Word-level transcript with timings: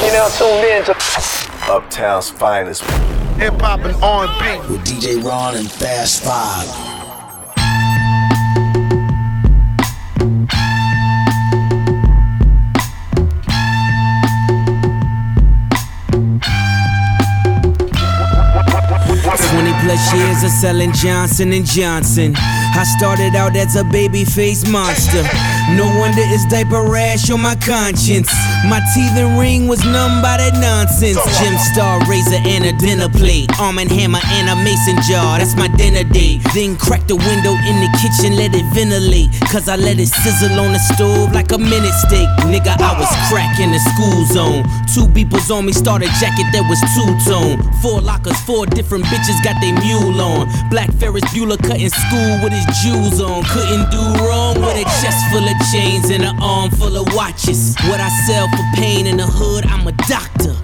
You 0.00 0.12
now 0.12 0.28
tuned 0.28 0.64
in 0.64 0.84
to 0.84 0.96
Uptown's 1.70 2.30
finest. 2.30 2.82
Hip 3.38 3.54
hop 3.60 3.80
and 3.80 3.94
R&B. 4.02 4.72
With 4.72 4.84
DJ 4.84 5.22
Ron 5.22 5.56
and 5.56 5.70
Fast 5.70 6.24
Five. 6.24 6.91
Plus 19.92 20.14
years 20.14 20.42
of 20.42 20.50
selling 20.50 20.92
Johnson 20.92 21.52
and 21.52 21.66
Johnson. 21.66 22.34
I 22.36 22.84
started 22.96 23.34
out 23.36 23.54
as 23.56 23.76
a 23.76 23.84
baby 23.84 24.24
face 24.24 24.66
monster. 24.66 25.22
No 25.76 25.84
wonder 26.00 26.24
it's 26.24 26.46
diaper 26.46 26.82
rash 26.82 27.30
on 27.30 27.42
my 27.42 27.54
conscience. 27.56 28.32
My 28.64 28.80
teeth 28.94 29.12
and 29.20 29.38
ring 29.38 29.68
was 29.68 29.84
numb 29.84 30.22
by 30.22 30.38
that 30.40 30.56
nonsense. 30.56 31.20
Gem 31.38 31.56
star 31.72 32.00
razor 32.08 32.40
and 32.40 32.64
a 32.64 32.72
dinner 32.72 33.08
plate. 33.08 33.52
Arm 33.60 33.78
and 33.78 33.90
hammer 33.90 34.20
and 34.38 34.48
a 34.48 34.56
mason 34.64 34.96
jar. 35.04 35.38
That's 35.38 35.54
my 35.56 35.68
dinner 35.76 36.04
date. 36.04 36.40
Then 36.54 36.76
crack 36.76 37.06
the 37.06 37.16
window 37.16 37.52
in 37.52 37.76
the 37.84 37.90
kitchen, 38.00 38.36
let 38.36 38.54
it 38.54 38.64
ventilate. 38.72 39.28
Cause 39.52 39.68
I 39.68 39.76
let 39.76 40.00
it 40.00 40.08
sizzle 40.08 40.58
on 40.58 40.72
the 40.72 40.80
stove 40.94 41.32
like 41.32 41.52
a 41.52 41.58
minute 41.58 41.94
steak. 42.08 42.28
Nigga, 42.48 42.80
I 42.80 42.96
was 42.96 43.12
crack 43.28 43.60
in 43.60 43.70
the 43.70 43.82
school 43.92 44.24
zone. 44.24 44.64
Two 44.88 45.06
beepers 45.12 45.52
on 45.52 45.66
me, 45.66 45.72
started 45.72 46.08
jacket 46.16 46.48
that 46.56 46.64
was 46.64 46.80
two 46.96 47.12
tone. 47.28 47.60
Four 47.82 48.00
lockers, 48.00 48.40
four 48.42 48.66
different 48.66 49.04
bitches 49.06 49.36
got 49.44 49.60
they 49.60 49.72
mule 49.82 50.20
on. 50.20 50.48
Black 50.70 50.92
Ferris 50.94 51.24
Bueller 51.34 51.58
cutting 51.58 51.90
school 51.90 52.32
with 52.42 52.52
his 52.52 52.66
jewels 52.82 53.20
on. 53.20 53.44
Couldn't 53.44 53.90
do 53.90 54.02
wrong 54.24 54.60
with 54.60 54.76
a 54.76 54.84
chest 55.02 55.20
full 55.30 55.44
of 55.44 55.56
chains 55.72 56.10
and 56.10 56.22
an 56.22 56.38
arm 56.40 56.70
full 56.70 56.96
of 56.96 57.06
watches. 57.14 57.76
What 57.88 58.00
I 58.00 58.08
sell 58.26 58.48
for 58.48 58.64
pain 58.74 59.06
in 59.06 59.16
the 59.16 59.26
hood, 59.26 59.66
I'm 59.66 59.86
a 59.86 59.92
doctor. 60.08 60.54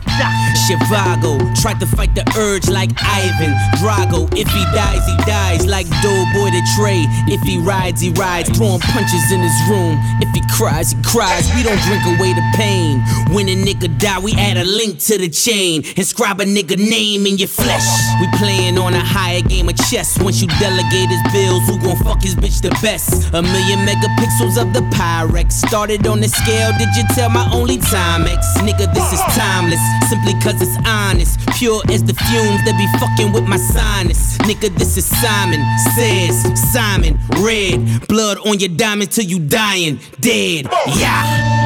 Chivago 0.69 1.39
tried 1.63 1.81
to 1.81 1.87
fight 1.87 2.15
the 2.15 2.25
urge 2.37 2.69
like 2.69 2.91
Ivan 3.01 3.55
Drago. 3.81 4.29
If 4.37 4.49
he 4.49 4.65
dies, 4.77 5.01
he 5.07 5.17
dies 5.25 5.65
like 5.67 5.89
Doughboy 6.03 6.51
the 6.53 6.63
Trey. 6.77 7.05
If 7.25 7.41
he 7.41 7.59
rides, 7.59 8.01
he 8.01 8.11
rides, 8.11 8.51
throwing 8.51 8.81
punches 8.81 9.33
in 9.33 9.41
his 9.41 9.59
room. 9.71 9.97
If 10.21 10.29
he 10.35 10.43
cries, 10.53 10.93
he 10.93 11.03
cries. 11.03 11.49
We 11.55 11.63
don't 11.63 11.81
drink 11.89 12.05
away 12.05 12.35
the 12.35 12.45
pain. 12.55 13.01
When 13.33 13.49
a 13.49 13.57
nigga 13.57 13.99
die, 13.99 14.19
we 14.19 14.35
add 14.35 14.59
a 14.59 14.65
link 14.65 14.99
to 15.09 15.17
the 15.17 15.29
chain. 15.29 15.85
Inscribe 15.97 16.41
a 16.41 16.45
nigga 16.45 16.77
name 16.77 17.27
in 17.27 17.39
your 17.39 17.49
flesh. 17.49 17.89
We 18.21 18.29
playing 18.37 18.77
on 18.77 18.93
a 18.93 19.05
higher 19.09 19.41
game 19.41 19.69
of 19.69 19.77
chess. 19.89 20.19
Once 20.21 20.41
you 20.43 20.49
delegate 20.61 21.09
his 21.09 21.25
bills, 21.33 21.65
who 21.69 21.79
gon' 21.81 21.97
fuck 22.05 22.23
his 22.23 22.35
bitch 22.35 22.61
the 22.61 22.71
best? 22.83 23.33
A 23.33 23.43
million 23.43 23.81
megapixels 23.89 24.61
of 24.61 24.73
the 24.73 24.83
Pyrex. 24.95 25.53
Started 25.53 26.07
on 26.07 26.21
the 26.21 26.29
scale, 26.29 26.73
did 26.79 26.91
you 26.97 27.05
tell 27.15 27.31
my 27.31 27.49
only 27.53 27.79
time 27.79 28.19
Timex? 28.19 28.57
Nigga, 28.67 28.93
this 28.95 29.13
is 29.13 29.21
timeless. 29.35 29.81
Simply 30.09 30.33
cause 30.41 30.61
it's 30.61 30.77
honest. 30.87 31.39
Pure 31.59 31.83
as 31.89 32.03
the 32.03 32.15
fumes 32.15 32.61
that 32.65 32.75
be 32.77 32.87
fucking 32.99 33.33
with 33.33 33.47
my 33.47 33.57
sinus. 33.57 34.39
Nigga, 34.39 34.75
this 34.77 34.97
is 34.97 35.07
Simon 35.07 35.61
Says, 35.95 36.37
Simon 36.73 37.19
Red. 37.39 38.07
Blood 38.09 38.39
on 38.47 38.59
your 38.59 38.71
diamond 38.71 39.11
till 39.11 39.25
you 39.25 39.39
dying. 39.39 40.01
Dead. 40.21 40.69
Yeah. 40.97 41.58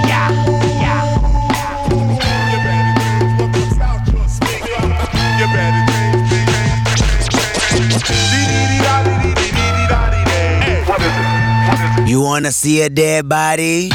You 12.07 12.21
wanna 12.21 12.53
see 12.53 12.83
a 12.83 12.91
dead 12.91 13.29
body? 13.29 13.89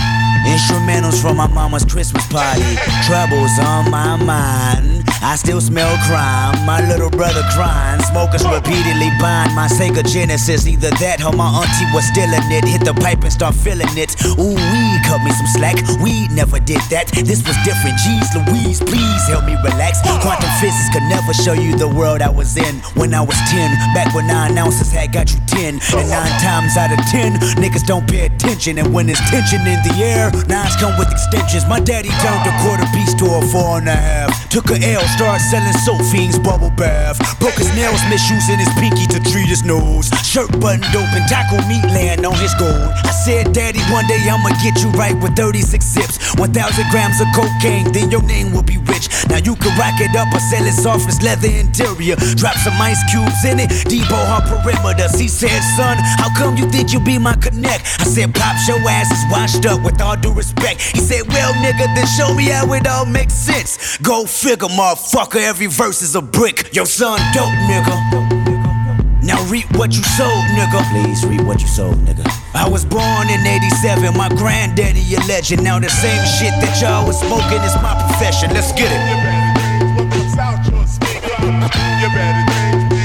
Instrumentals 0.46 1.22
from 1.22 1.38
my 1.38 1.48
mama's 1.48 1.86
Christmas 1.86 2.26
party. 2.28 2.76
Troubles 3.06 3.60
on 3.60 3.92
my 3.92 4.16
mind. 4.16 4.97
I 5.22 5.36
still 5.36 5.60
smell 5.60 5.90
crime. 6.06 6.54
My 6.66 6.82
little 6.88 7.10
brother 7.10 7.42
crying. 7.54 8.02
Smokers 8.02 8.46
repeatedly 8.46 9.10
bind 9.20 9.56
my 9.56 9.68
Sega 9.68 10.06
Genesis. 10.06 10.68
Either 10.68 10.92
that 11.02 11.24
or 11.26 11.34
my 11.34 11.50
auntie 11.50 11.90
was 11.94 12.06
stealing 12.14 12.46
it. 12.54 12.64
Hit 12.66 12.86
the 12.86 12.94
pipe 12.94 13.24
and 13.24 13.34
start 13.34 13.56
feeling 13.56 13.90
it. 13.98 14.14
Ooh, 14.38 14.54
we 14.54 14.82
cut 15.10 15.20
me 15.26 15.32
some 15.34 15.50
slack. 15.58 15.78
We 16.00 16.28
never 16.30 16.60
did 16.60 16.82
that. 16.94 17.10
This 17.14 17.42
was 17.42 17.58
different. 17.66 17.98
Jeez 17.98 18.30
Louise, 18.38 18.80
please 18.80 19.24
help 19.28 19.46
me 19.46 19.58
relax. 19.66 20.02
Quantum 20.22 20.50
physics 20.62 20.90
could 20.94 21.06
never 21.10 21.34
show 21.34 21.54
you 21.54 21.76
the 21.76 21.90
world 21.90 22.22
I 22.22 22.30
was 22.30 22.56
in 22.56 22.78
when 22.94 23.14
I 23.14 23.22
was 23.22 23.38
10. 23.50 23.74
Back 23.98 24.14
when 24.14 24.28
nine 24.28 24.58
ounces 24.58 24.92
had 24.92 25.12
got 25.12 25.34
you 25.34 25.40
10. 25.48 25.82
And 25.98 26.08
nine 26.10 26.36
times 26.40 26.78
out 26.78 26.94
of 26.94 27.02
10, 27.10 27.58
niggas 27.58 27.86
don't 27.90 28.06
pay 28.08 28.28
attention. 28.28 28.78
And 28.78 28.94
when 28.94 29.08
there's 29.08 29.22
tension 29.34 29.66
in 29.66 29.82
the 29.82 29.96
air, 29.98 30.30
nines 30.46 30.76
come 30.78 30.94
with 30.98 31.10
extensions. 31.12 31.66
My 31.66 31.80
daddy 31.80 32.14
turned 32.22 32.46
a 32.46 32.54
quarter 32.62 32.86
piece 32.94 33.14
to 33.18 33.26
a 33.26 33.42
four 33.50 33.82
and 33.82 33.90
a 33.90 33.96
half. 33.96 34.50
Took 34.50 34.70
a 34.72 34.78
L, 34.78 35.07
started 35.08 35.44
selling 35.44 35.74
soap 35.74 36.02
bubble 36.44 36.72
bath. 36.72 37.18
Broke 37.40 37.56
his 37.56 37.74
nails, 37.76 38.02
misusing 38.10 38.60
his 38.60 38.70
pinky 38.80 39.06
to 39.08 39.20
treat 39.20 39.48
his 39.48 39.64
nose. 39.64 40.10
Shirt 40.24 40.52
buttoned 40.60 40.88
open, 40.96 41.24
taco 41.28 41.58
meat 41.68 41.84
land 41.92 42.26
on 42.26 42.36
his 42.36 42.54
gold. 42.56 42.92
I 43.04 43.12
said, 43.12 43.54
Daddy, 43.54 43.80
one 43.92 44.08
day 44.08 44.20
I'ma 44.28 44.50
get 44.64 44.82
you 44.82 44.90
right 44.92 45.16
with 45.22 45.36
36 45.36 45.84
zips. 45.86 46.36
1,000 46.36 46.54
grams 46.92 47.20
of 47.22 47.28
cocaine, 47.36 47.92
then 47.92 48.12
your 48.12 48.24
name 48.24 48.52
will 48.52 48.64
be 48.64 48.78
rich. 48.90 49.10
Now 49.30 49.38
you 49.38 49.56
can 49.56 49.78
rack 49.78 50.00
it 50.02 50.16
up 50.16 50.34
or 50.34 50.40
sell 50.40 50.66
it 50.66 50.74
soft 50.74 51.08
as 51.08 51.22
leather 51.22 51.48
interior. 51.48 52.16
Drop 52.36 52.56
some 52.58 52.80
ice 52.80 53.02
cubes 53.12 53.44
in 53.46 53.60
it, 53.60 53.70
depot 53.90 54.16
her 54.16 54.42
perimeters. 54.48 55.20
He 55.20 55.28
said, 55.28 55.62
Son, 55.76 55.98
how 56.20 56.34
come 56.36 56.58
you 56.58 56.70
think 56.70 56.94
you 56.94 57.00
be 57.00 57.18
my 57.18 57.36
connect? 57.36 58.02
I 58.02 58.06
said, 58.06 58.34
Pops, 58.34 58.68
your 58.68 58.80
ass 58.88 59.12
is 59.12 59.24
washed 59.32 59.66
up 59.66 59.84
with 59.84 60.02
all 60.02 60.16
due 60.16 60.34
respect. 60.34 60.82
He 60.82 61.00
said, 61.00 61.28
Well, 61.28 61.54
nigga, 61.54 61.86
then 61.96 62.08
show 62.08 62.34
me 62.34 62.46
how 62.50 62.72
it 62.74 62.88
all 62.88 63.06
makes 63.06 63.34
sense. 63.34 63.98
Go 63.98 64.26
figure, 64.26 64.68
motherfucker, 64.70 64.97
every 65.48 65.68
verse 65.68 66.02
is 66.02 66.16
a 66.16 66.22
brick. 66.22 66.74
Yo, 66.74 66.84
son 66.84 67.20
dope, 67.34 67.54
nigga. 67.70 67.96
Now 69.24 69.44
reap 69.50 69.66
what 69.78 69.96
you 69.96 70.04
sowed, 70.04 70.44
nigga. 70.56 70.82
Please 70.92 71.26
reap 71.26 71.42
what 71.42 71.62
you 71.62 71.68
sowed, 71.68 71.98
nigga. 72.06 72.26
I 72.54 72.68
was 72.68 72.86
born 72.86 73.30
in 73.30 73.46
87, 73.46 74.16
my 74.18 74.30
granddaddy 74.30 75.16
a 75.16 75.20
legend. 75.28 75.64
Now 75.64 75.80
the 75.80 75.90
same 75.90 76.24
shit 76.38 76.54
that 76.62 76.82
y'all 76.82 77.06
was 77.06 77.20
smoking 77.20 77.62
is 77.64 77.76
my 77.82 77.94
profession. 78.08 78.52
Let's 78.54 78.72
get 78.72 78.92
it. 78.92 78.98
You're 82.00 82.14
ready 82.14 82.42
to 82.42 82.54
change 82.54 82.88
me. 82.88 83.02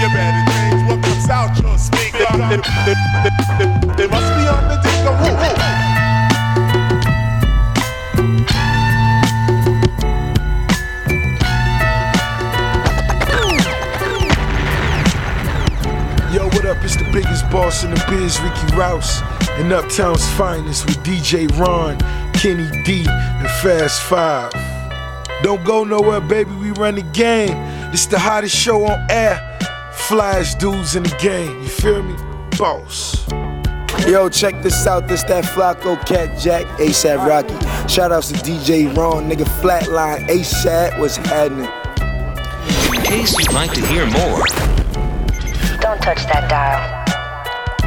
You're 0.00 0.14
ready 0.14 0.40
to 0.40 0.52
change 0.52 0.80
what 0.88 0.98
puts 1.02 1.28
out, 1.30 1.56
your 1.62 1.78
sneak 1.78 2.14
up. 2.20 2.36
They 3.96 4.08
must 4.08 4.30
be 4.34 4.44
on 4.48 4.68
the 4.68 4.76
digger 4.82 6.03
what 16.64 16.78
up? 16.78 16.84
It's 16.84 16.96
the 16.96 17.04
biggest 17.12 17.48
boss 17.50 17.84
in 17.84 17.90
the 17.90 18.04
biz, 18.08 18.40
Ricky 18.40 18.76
Rouse, 18.76 19.20
and 19.58 19.72
Uptown's 19.72 20.26
finest 20.32 20.86
with 20.86 20.96
DJ 20.98 21.46
Ron, 21.58 21.98
Kenny 22.32 22.70
D, 22.84 23.04
and 23.06 23.48
Fast 23.60 24.02
Five. 24.02 24.52
Don't 25.42 25.62
go 25.64 25.84
nowhere, 25.84 26.20
baby. 26.20 26.50
We 26.52 26.70
run 26.70 26.94
the 26.94 27.02
game. 27.02 27.52
It's 27.92 28.06
the 28.06 28.18
hottest 28.18 28.56
show 28.56 28.86
on 28.86 29.06
air. 29.10 29.58
Flash 29.92 30.54
dudes 30.54 30.96
in 30.96 31.02
the 31.02 31.16
game. 31.20 31.62
You 31.62 31.68
feel 31.68 32.02
me? 32.02 32.16
Boss. 32.56 33.28
Yo, 34.06 34.28
check 34.30 34.62
this 34.62 34.86
out. 34.86 35.06
This 35.06 35.22
that 35.24 35.44
Flacco 35.44 35.96
Cat 36.06 36.38
Jack 36.38 36.64
ASAP 36.78 37.26
Rocky. 37.26 37.58
Shout 37.88 38.10
outs 38.10 38.28
to 38.28 38.34
DJ 38.38 38.94
Ron, 38.96 39.30
nigga 39.30 39.44
Flatline 39.60 40.26
ASAP. 40.28 40.98
What's 40.98 41.16
happening? 41.16 41.70
In 42.94 43.02
case 43.02 43.38
you'd 43.38 43.52
like 43.52 43.72
to 43.72 43.84
hear 43.86 44.06
more, 44.06 44.44
Don't 45.94 46.02
touch 46.02 46.26
that 46.26 46.50
dial. 46.50 46.80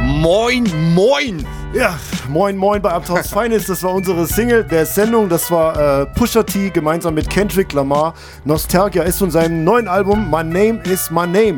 Moin, 0.02 0.64
moin! 0.94 1.46
Ja, 1.74 1.98
moin, 2.28 2.56
moin 2.56 2.80
bei 2.80 2.90
Uptowns 2.90 3.30
Finest. 3.32 3.68
Das 3.68 3.82
war 3.82 3.92
unsere 3.92 4.26
Single 4.26 4.64
der 4.64 4.86
Sendung. 4.86 5.28
Das 5.28 5.50
war 5.50 6.02
äh, 6.02 6.06
Pusha 6.06 6.42
T 6.42 6.70
gemeinsam 6.70 7.12
mit 7.14 7.28
Kendrick 7.28 7.72
Lamar. 7.74 8.14
Nostalgia 8.46 9.02
ist 9.02 9.18
von 9.18 9.30
seinem 9.30 9.62
neuen 9.62 9.88
Album 9.88 10.30
My 10.30 10.42
Name 10.42 10.80
is 10.84 11.10
My 11.10 11.26
Name. 11.26 11.56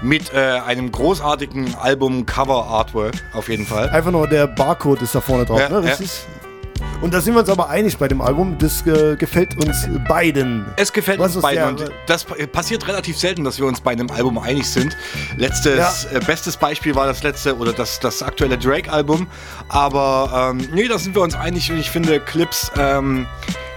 Mit 0.00 0.32
äh, 0.32 0.60
einem 0.64 0.92
großartigen 0.92 1.74
Album-Cover-Artwork 1.74 3.14
auf 3.34 3.48
jeden 3.48 3.66
Fall. 3.66 3.88
Einfach 3.90 4.12
nur 4.12 4.28
der 4.28 4.46
Barcode 4.46 5.02
ist 5.02 5.16
da 5.16 5.20
vorne 5.20 5.44
drauf, 5.46 5.58
Ja, 5.58 5.80
ne? 5.80 5.88
ja. 5.88 5.96
Und 7.00 7.14
da 7.14 7.20
sind 7.20 7.34
wir 7.34 7.40
uns 7.40 7.48
aber 7.48 7.68
einig 7.70 7.96
bei 7.96 8.08
dem 8.08 8.20
Album. 8.20 8.56
Das 8.58 8.84
äh, 8.86 9.14
gefällt 9.16 9.54
uns 9.64 9.88
beiden. 10.08 10.66
Es 10.76 10.92
gefällt 10.92 11.20
uns 11.20 11.36
ist 11.36 11.42
beiden 11.42 11.76
der- 11.76 11.86
und 11.86 11.92
das 12.06 12.24
pa- 12.24 12.34
passiert 12.50 12.88
relativ 12.88 13.16
selten, 13.16 13.44
dass 13.44 13.58
wir 13.60 13.66
uns 13.66 13.80
bei 13.80 13.92
einem 13.92 14.10
Album 14.10 14.36
einig 14.38 14.68
sind. 14.68 14.96
Letztes, 15.36 15.76
äh, 16.06 16.20
bestes 16.26 16.56
Beispiel 16.56 16.96
war 16.96 17.06
das 17.06 17.22
letzte 17.22 17.56
oder 17.56 17.72
das, 17.72 18.00
das 18.00 18.20
aktuelle 18.22 18.58
Drake-Album. 18.58 19.28
Aber 19.68 20.52
ähm, 20.58 20.68
nee, 20.72 20.88
da 20.88 20.98
sind 20.98 21.14
wir 21.14 21.22
uns 21.22 21.36
einig 21.36 21.70
und 21.70 21.78
ich 21.78 21.88
finde 21.90 22.18
Clips, 22.18 22.72
ähm, 22.76 23.26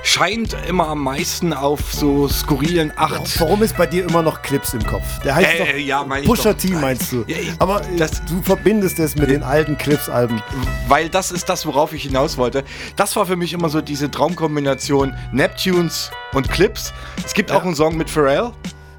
scheint 0.04 0.56
immer 0.68 0.88
am 0.88 1.04
meisten 1.04 1.54
auf 1.54 1.94
so 1.94 2.28
skurrilen 2.28 2.92
acht. 2.96 3.40
Warum 3.40 3.64
ist 3.64 3.78
bei 3.78 3.86
dir 3.86 4.04
immer 4.06 4.22
noch 4.22 4.42
Clips 4.42 4.74
im 4.74 4.86
Kopf? 4.86 5.04
Der 5.24 5.36
heißt 5.36 5.54
Äh, 5.54 5.58
doch 5.60 5.68
äh, 5.68 5.80
ja, 5.80 6.04
doch. 6.04 6.58
T, 6.58 6.70
meinst 6.74 7.12
du? 7.12 7.24
Ja, 7.28 7.38
ich- 7.38 7.52
Aber 7.60 7.82
äh, 7.82 7.96
das- 7.98 8.24
du 8.26 8.42
verbindest 8.42 9.00
es 9.00 9.16
mit 9.16 9.30
den 9.30 9.44
alten 9.44 9.78
Clips-Alben. 9.78 10.42
weil 10.88 11.10
das 11.10 11.32
ist 11.32 11.48
das, 11.50 11.66
worauf 11.66 11.94
ich 11.94 12.04
hinaus 12.04 12.38
wollte. 12.38 12.64
Das 12.96 13.16
war 13.16 13.26
für 13.26 13.36
mich 13.36 13.54
immer 13.54 13.70
so 13.70 13.82
diese 13.82 14.10
Traumkombination 14.10 15.14
Neptunes 15.32 16.12
und 16.34 16.50
Clips. 16.50 16.94
Es 17.26 17.34
gibt 17.34 17.52
auch 17.52 17.64
einen 17.64 17.76
Song 17.76 17.96
mit 17.98 18.10
Pharrell. 18.10 18.52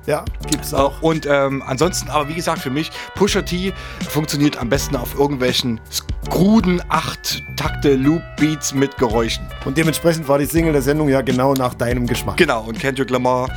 Ja, 0.06 0.24
gibt's 0.50 0.74
auch. 0.74 1.00
Und 1.00 1.26
ähm, 1.26 1.62
ansonsten, 1.64 2.10
aber 2.10 2.28
wie 2.28 2.34
gesagt, 2.34 2.60
für 2.60 2.70
mich, 2.70 2.90
Pusha 3.14 3.42
T 3.42 3.72
funktioniert 4.08 4.56
am 4.56 4.68
besten 4.68 4.96
auf 4.96 5.14
irgendwelchen 5.14 5.80
kruden 6.28 6.82
8-Takte-Loop-Beats 6.82 8.74
mit 8.74 8.96
Geräuschen. 8.96 9.46
Und 9.64 9.76
dementsprechend 9.76 10.26
war 10.26 10.38
die 10.38 10.46
Single 10.46 10.72
der 10.72 10.82
Sendung 10.82 11.08
ja 11.08 11.20
genau 11.20 11.54
nach 11.54 11.74
deinem 11.74 12.06
Geschmack. 12.06 12.36
Genau, 12.36 12.64
und 12.64 12.78
Kendrick 12.78 13.10
Lamar 13.10 13.48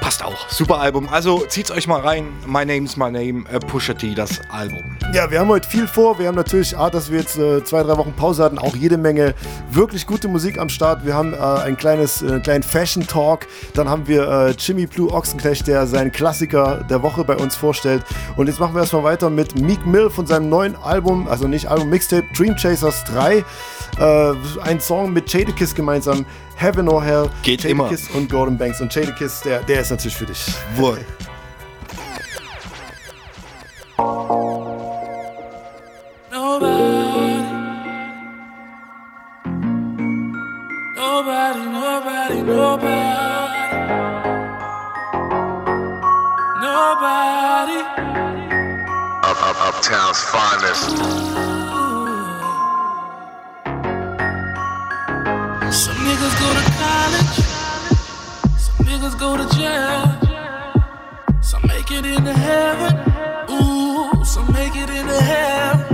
passt 0.00 0.24
auch. 0.24 0.48
Super 0.48 0.80
Album. 0.80 1.08
Also 1.08 1.44
zieht's 1.46 1.70
euch 1.70 1.86
mal 1.86 2.00
rein. 2.00 2.26
My 2.46 2.64
Name's 2.64 2.96
My 2.96 3.10
Name, 3.10 3.44
äh, 3.50 3.58
Pusha 3.58 3.94
T, 3.94 4.14
das 4.14 4.40
Album. 4.50 4.82
Ja, 5.12 5.30
wir 5.30 5.40
haben 5.40 5.48
heute 5.48 5.68
viel 5.68 5.86
vor. 5.86 6.18
Wir 6.18 6.28
haben 6.28 6.34
natürlich, 6.34 6.76
A, 6.76 6.90
dass 6.90 7.10
wir 7.10 7.18
jetzt 7.18 7.38
äh, 7.38 7.62
zwei, 7.64 7.82
drei 7.82 7.96
Wochen 7.96 8.12
Pause 8.12 8.44
hatten, 8.44 8.58
auch 8.58 8.76
jede 8.76 8.96
Menge 8.96 9.34
wirklich 9.70 10.06
gute 10.06 10.28
Musik 10.28 10.58
am 10.58 10.68
Start. 10.68 11.04
Wir 11.04 11.14
haben 11.14 11.34
äh, 11.34 11.36
ein 11.36 11.76
kleines, 11.76 12.22
äh, 12.22 12.40
kleinen 12.40 12.62
Fashion 12.62 13.06
Talk. 13.06 13.46
Dann 13.74 13.88
haben 13.88 14.06
wir 14.06 14.28
äh, 14.28 14.50
Jimmy 14.58 14.86
Blue 14.86 15.12
Ochsenknecht, 15.12 15.66
der 15.66 15.86
seinen 15.86 16.12
Klassiker 16.12 16.84
der 16.88 17.02
Woche 17.02 17.24
bei 17.24 17.36
uns 17.36 17.56
vorstellt. 17.56 18.04
Und 18.36 18.46
jetzt 18.46 18.60
machen 18.60 18.74
wir 18.74 18.80
erstmal 18.80 19.04
weiter 19.04 19.30
mit 19.30 19.58
Meek 19.58 19.86
Mill 19.86 20.10
von 20.10 20.26
seinem 20.26 20.48
neuen 20.48 20.76
Album, 20.76 21.28
also 21.28 21.48
nicht 21.48 21.66
Album, 21.66 21.90
Mixtape 21.90 22.26
Dream 22.36 22.56
Chasers 22.56 23.04
3. 23.04 23.44
Äh, 23.98 24.32
ein 24.62 24.80
Song 24.80 25.12
mit 25.12 25.32
Jadakiss 25.32 25.74
gemeinsam, 25.74 26.26
Heaven 26.56 26.88
or 26.88 27.02
Hell. 27.02 27.30
Geht 27.42 27.64
immer. 27.64 27.84
Jadakiss 27.84 28.10
und 28.10 28.30
Gordon 28.30 28.56
Banks. 28.56 28.80
Und 28.80 28.94
Jadakiss, 28.94 29.40
der, 29.40 29.62
der 29.62 29.80
ist 29.80 29.90
natürlich 29.90 30.16
für 30.16 30.26
dich. 30.26 30.46
Wohl. 30.76 31.04
Nobody, 40.96 41.60
nobody, 41.70 42.42
nobody. 42.42 43.14
Nobody. 46.60 47.80
Up, 49.22 49.42
up, 49.42 49.56
uptown's 49.68 50.20
finest. 50.22 51.63
Niggas 56.04 56.34
go 56.42 56.48
to 56.58 56.64
college. 56.82 57.36
Some 58.58 58.86
niggas 58.86 59.18
go 59.18 59.36
to 59.36 59.46
jail. 59.56 60.02
Some 61.42 61.62
make 61.66 61.90
it 61.90 62.04
into 62.04 62.32
heaven. 62.32 62.92
Ooh, 63.50 64.24
some 64.24 64.52
make 64.52 64.76
it 64.76 64.90
into 64.90 65.20
hell. 65.20 65.93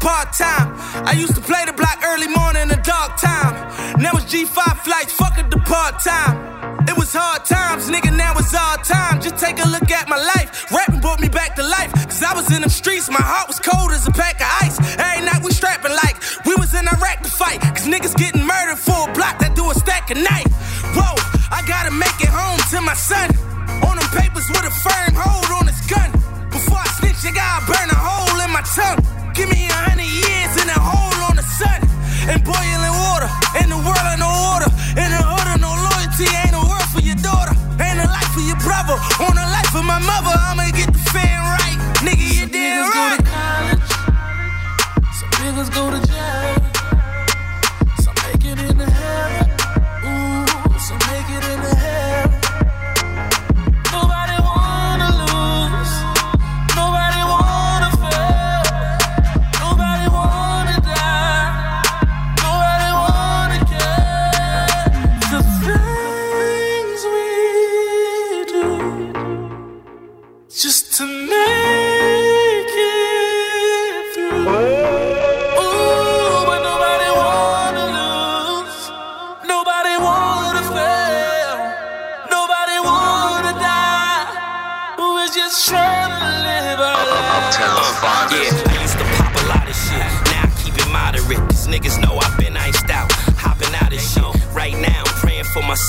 Part 0.00 0.32
time. 0.32 0.72
I 1.04 1.12
used 1.12 1.34
to 1.36 1.40
play 1.40 1.64
the 1.64 1.72
block 1.72 2.00
early 2.02 2.26
morning 2.26 2.62
in 2.62 2.68
the 2.68 2.80
dark 2.82 3.20
time. 3.20 3.54
Now 4.00 4.16
it's 4.16 4.26
G5 4.32 4.80
flights, 4.80 5.12
fuck 5.12 5.36
the 5.36 5.58
part 5.60 6.00
time. 6.00 6.88
It 6.88 6.96
was 6.96 7.12
hard 7.12 7.44
times, 7.44 7.88
nigga, 7.88 8.10
now 8.16 8.34
it's 8.36 8.54
all 8.56 8.76
time. 8.80 9.20
Just 9.20 9.36
take 9.36 9.62
a 9.62 9.68
look 9.68 9.90
at 9.92 10.08
my 10.08 10.16
life. 10.16 10.72
Rapping 10.72 11.00
brought 11.00 11.20
me 11.20 11.28
back 11.28 11.54
to 11.56 11.62
life. 11.62 11.92
Cause 11.92 12.22
I 12.22 12.34
was 12.34 12.50
in 12.50 12.62
them 12.62 12.70
streets, 12.70 13.08
my 13.08 13.20
heart 13.22 13.46
was 13.46 13.60
cold 13.60 13.92
as 13.92 14.08
a 14.08 14.10
pack 14.10 14.40
of 14.40 14.48
ice. 14.64 14.80
Every 14.98 15.24
night 15.24 15.44
we 15.44 15.52
strapping 15.52 15.92
like 15.92 16.16
we 16.48 16.56
was 16.56 16.72
in 16.74 16.88
Iraq 16.88 17.22
to 17.22 17.30
fight. 17.30 17.60
Cause 17.60 17.86
niggas 17.86 18.16
getting 18.16 18.42
murdered 18.42 18.80
for 18.80 19.08
a 19.08 19.12
block 19.12 19.38
that 19.38 19.54
do 19.54 19.70
a 19.70 19.74
stack 19.74 20.10
of 20.10 20.18
night. 20.18 20.48
Whoa, 20.96 21.14
I 21.52 21.60
gotta 21.68 21.92
make 21.92 22.16
it 22.24 22.32
home 22.32 22.58
to 22.72 22.80
my 22.80 22.94
son. 22.96 23.30
On 23.84 23.94
them 24.00 24.08
papers 24.16 24.48
with 24.48 24.64
a 24.64 24.74
firm 24.82 25.12
hold 25.14 25.46
on 25.60 25.68
his 25.68 25.80
gun. 25.86 26.10
Before 26.48 26.80
I 26.80 26.88
snitch, 26.98 27.20
I 27.28 27.32
gotta 27.36 27.68
burn 27.68 27.88
a 27.92 27.98
hole 28.00 28.40
in 28.40 28.50
my 28.50 28.64
tongue. 28.64 29.09
My 39.90 39.98
mother, 40.06 40.34
I'ma 40.48 40.70
get 40.70 40.92
the 40.92 41.04
fan 41.10 41.38
right. 41.54 41.78
Nigga, 42.06 42.26
you 42.38 42.46
damn 42.46 42.86
Niggas 42.86 42.94
go 42.94 43.04
to 43.16 43.22
college. 43.34 43.90
Some 45.18 45.30
niggas 45.42 45.70
go 45.74 45.90
to 45.90 46.09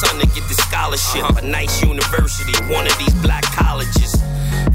son 0.01 0.19
to 0.19 0.27
get 0.33 0.47
the 0.49 0.57
scholarship. 0.65 1.23
A 1.37 1.45
nice 1.45 1.83
university, 1.83 2.57
one 2.73 2.87
of 2.87 2.97
these 2.97 3.13
black 3.21 3.43
colleges. 3.53 4.17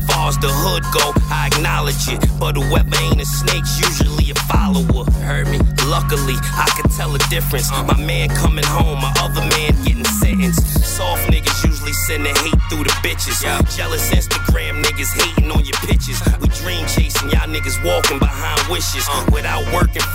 Far 0.06 0.28
as 0.30 0.38
the 0.38 0.48
hood 0.48 0.86
go, 0.94 1.10
I 1.34 1.50
acknowledge 1.50 2.06
it. 2.06 2.22
But 2.38 2.54
whoever 2.54 2.94
ain't 3.02 3.20
a 3.20 3.26
snake's 3.26 3.74
usually 3.82 4.30
a 4.30 4.38
follower. 4.46 5.02
Heard 5.26 5.48
me? 5.50 5.58
Luckily, 5.90 6.38
I 6.54 6.70
could 6.78 6.90
tell 6.94 7.10
a 7.14 7.18
difference. 7.26 7.70
Uh. 7.72 7.82
My 7.90 7.98
man 7.98 8.28
coming 8.30 8.64
home, 8.64 9.02
my 9.02 9.12
other 9.18 9.42
man 9.58 9.74
getting 9.82 10.06
sentenced. 10.22 10.62
Soft 10.96 11.26
niggas 11.26 11.58
usually 11.66 11.92
send 12.06 12.24
the 12.24 12.32
hate 12.46 12.60
through 12.70 12.86
the 12.86 12.94
bitches. 13.02 13.42
Jealous 13.74 14.06
Instagram 14.14 14.82
niggas 14.82 15.10
hating 15.10 15.50
on 15.50 15.64
your 15.64 15.78
pictures. 15.82 16.22
We 16.40 16.48
dream 16.62 16.86
chasing, 16.86 17.30
y'all 17.34 17.50
niggas 17.50 17.82
walking 17.82 18.18
behind 18.22 18.62
wishes. 18.70 19.06
Uh. 19.10 19.26
Without 19.34 19.66
working 19.74 20.05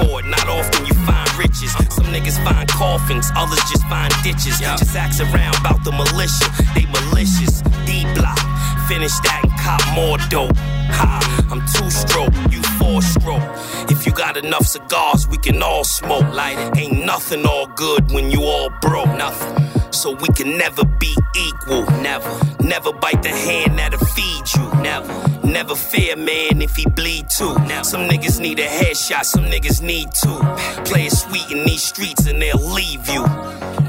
coffins, 3.11 3.31
others 3.35 3.59
just 3.69 3.85
find 3.87 4.13
ditches. 4.23 4.59
Just 4.59 4.95
ask 4.95 5.19
around 5.21 5.55
about 5.59 5.83
the 5.83 5.91
militia, 5.91 6.47
they 6.75 6.85
malicious. 6.85 7.61
D 7.85 8.03
block, 8.15 8.37
finish 8.87 9.17
that 9.21 9.41
and 9.43 9.51
cop 9.59 9.81
more 9.95 10.17
dope. 10.29 10.55
Ha, 10.93 11.47
I'm 11.51 11.61
two 11.73 11.89
stroke, 11.89 12.33
you 12.51 12.61
four 12.77 13.01
stroke. 13.01 13.43
If 13.89 14.05
you 14.05 14.11
got 14.11 14.37
enough 14.37 14.65
cigars, 14.65 15.27
we 15.27 15.37
can 15.37 15.61
all 15.61 15.83
smoke. 15.83 16.33
Light 16.33 16.57
it. 16.57 16.77
Ain't 16.77 17.05
nothing 17.05 17.45
all 17.45 17.67
good 17.67 18.11
when 18.11 18.31
you 18.31 18.43
all 18.43 18.69
broke. 18.81 19.09
Nothing. 19.17 19.91
So 19.91 20.11
we 20.15 20.27
can 20.29 20.57
never 20.57 20.85
be 20.85 21.15
equal. 21.35 21.83
Never. 22.01 22.29
Never 22.63 22.93
bite 22.93 23.23
the 23.23 23.29
hand 23.29 23.79
that'll 23.79 23.99
feed 23.99 24.43
you. 24.55 24.81
Never. 24.81 25.40
Never 25.51 25.75
fear 25.75 26.15
man 26.15 26.61
if 26.61 26.77
he 26.77 26.85
bleed 26.89 27.29
too. 27.29 27.53
Now 27.67 27.81
some 27.81 28.07
niggas 28.07 28.39
need 28.39 28.57
a 28.59 28.67
headshot, 28.67 29.25
some 29.25 29.45
niggas 29.45 29.81
need 29.81 30.07
two. 30.23 30.39
Play 30.85 31.07
it 31.07 31.11
sweet 31.11 31.51
in 31.51 31.65
these 31.65 31.83
streets 31.83 32.25
and 32.25 32.41
they'll 32.41 32.57
leave 32.57 33.05
you. 33.09 33.21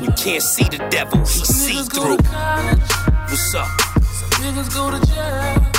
You 0.02 0.11
can't 0.16 0.42
see 0.42 0.64
the 0.64 0.85
devil, 0.90 1.21
he 1.21 1.26
see 1.26 1.83
through. 1.85 2.16
to 2.16 2.23
What's 3.28 3.54
up? 3.54 3.69
some 3.69 4.31
niggas 4.42 4.75
go 4.75 4.90
to 4.90 5.07
jail. 5.07 5.72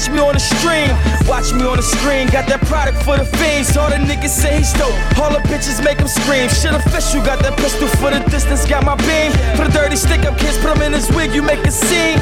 Watch 0.00 0.12
me 0.12 0.20
on 0.20 0.32
the 0.32 0.40
stream. 0.40 0.88
Watch 1.28 1.52
me 1.52 1.60
on 1.68 1.76
the 1.76 1.82
screen. 1.82 2.26
Got 2.28 2.48
that 2.48 2.64
product 2.64 3.04
for 3.04 3.18
the 3.18 3.24
fiends. 3.36 3.76
All 3.76 3.90
the 3.90 3.96
niggas 3.96 4.32
say 4.32 4.56
he's 4.56 4.72
dope. 4.72 4.96
All 5.20 5.28
the 5.28 5.44
bitches 5.44 5.84
make 5.84 5.98
him 5.98 6.08
scream. 6.08 6.48
Shit 6.48 6.72
official. 6.72 7.20
Got 7.20 7.44
that 7.44 7.58
pistol 7.58 7.88
for 8.00 8.08
the 8.08 8.20
distance. 8.30 8.64
Got 8.64 8.84
my 8.84 8.96
beam. 9.04 9.32
For 9.60 9.68
the 9.68 9.72
dirty 9.76 9.96
stick 9.96 10.24
up 10.24 10.38
kids. 10.38 10.56
Put 10.58 10.76
him 10.76 10.82
in 10.82 10.92
his 10.94 11.10
wig. 11.12 11.34
You 11.34 11.42
make 11.42 11.60
a 11.66 11.70
scene. 11.70 12.16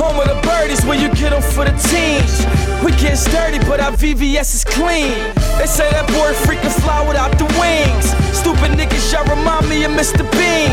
Home 0.00 0.16
of 0.16 0.32
the 0.32 0.40
birdies 0.48 0.80
where 0.86 0.96
you 0.96 1.12
get 1.12 1.36
them 1.36 1.44
for 1.44 1.68
the 1.68 1.76
teams. 1.92 2.40
We 2.80 2.92
get 2.96 3.20
dirty, 3.28 3.60
but 3.68 3.80
our 3.80 3.92
VVS 3.92 4.56
is 4.56 4.64
clean. 4.64 5.12
They 5.60 5.68
say 5.68 5.90
that 5.92 6.08
boy 6.08 6.32
freaking 6.48 6.72
fly 6.80 7.04
without 7.04 7.36
the 7.36 7.44
wings. 7.60 8.08
Stupid 8.32 8.80
niggas, 8.80 9.12
y'all 9.12 9.28
remind 9.28 9.68
me 9.68 9.84
of 9.84 9.92
Mr. 9.92 10.24
Bean. 10.32 10.72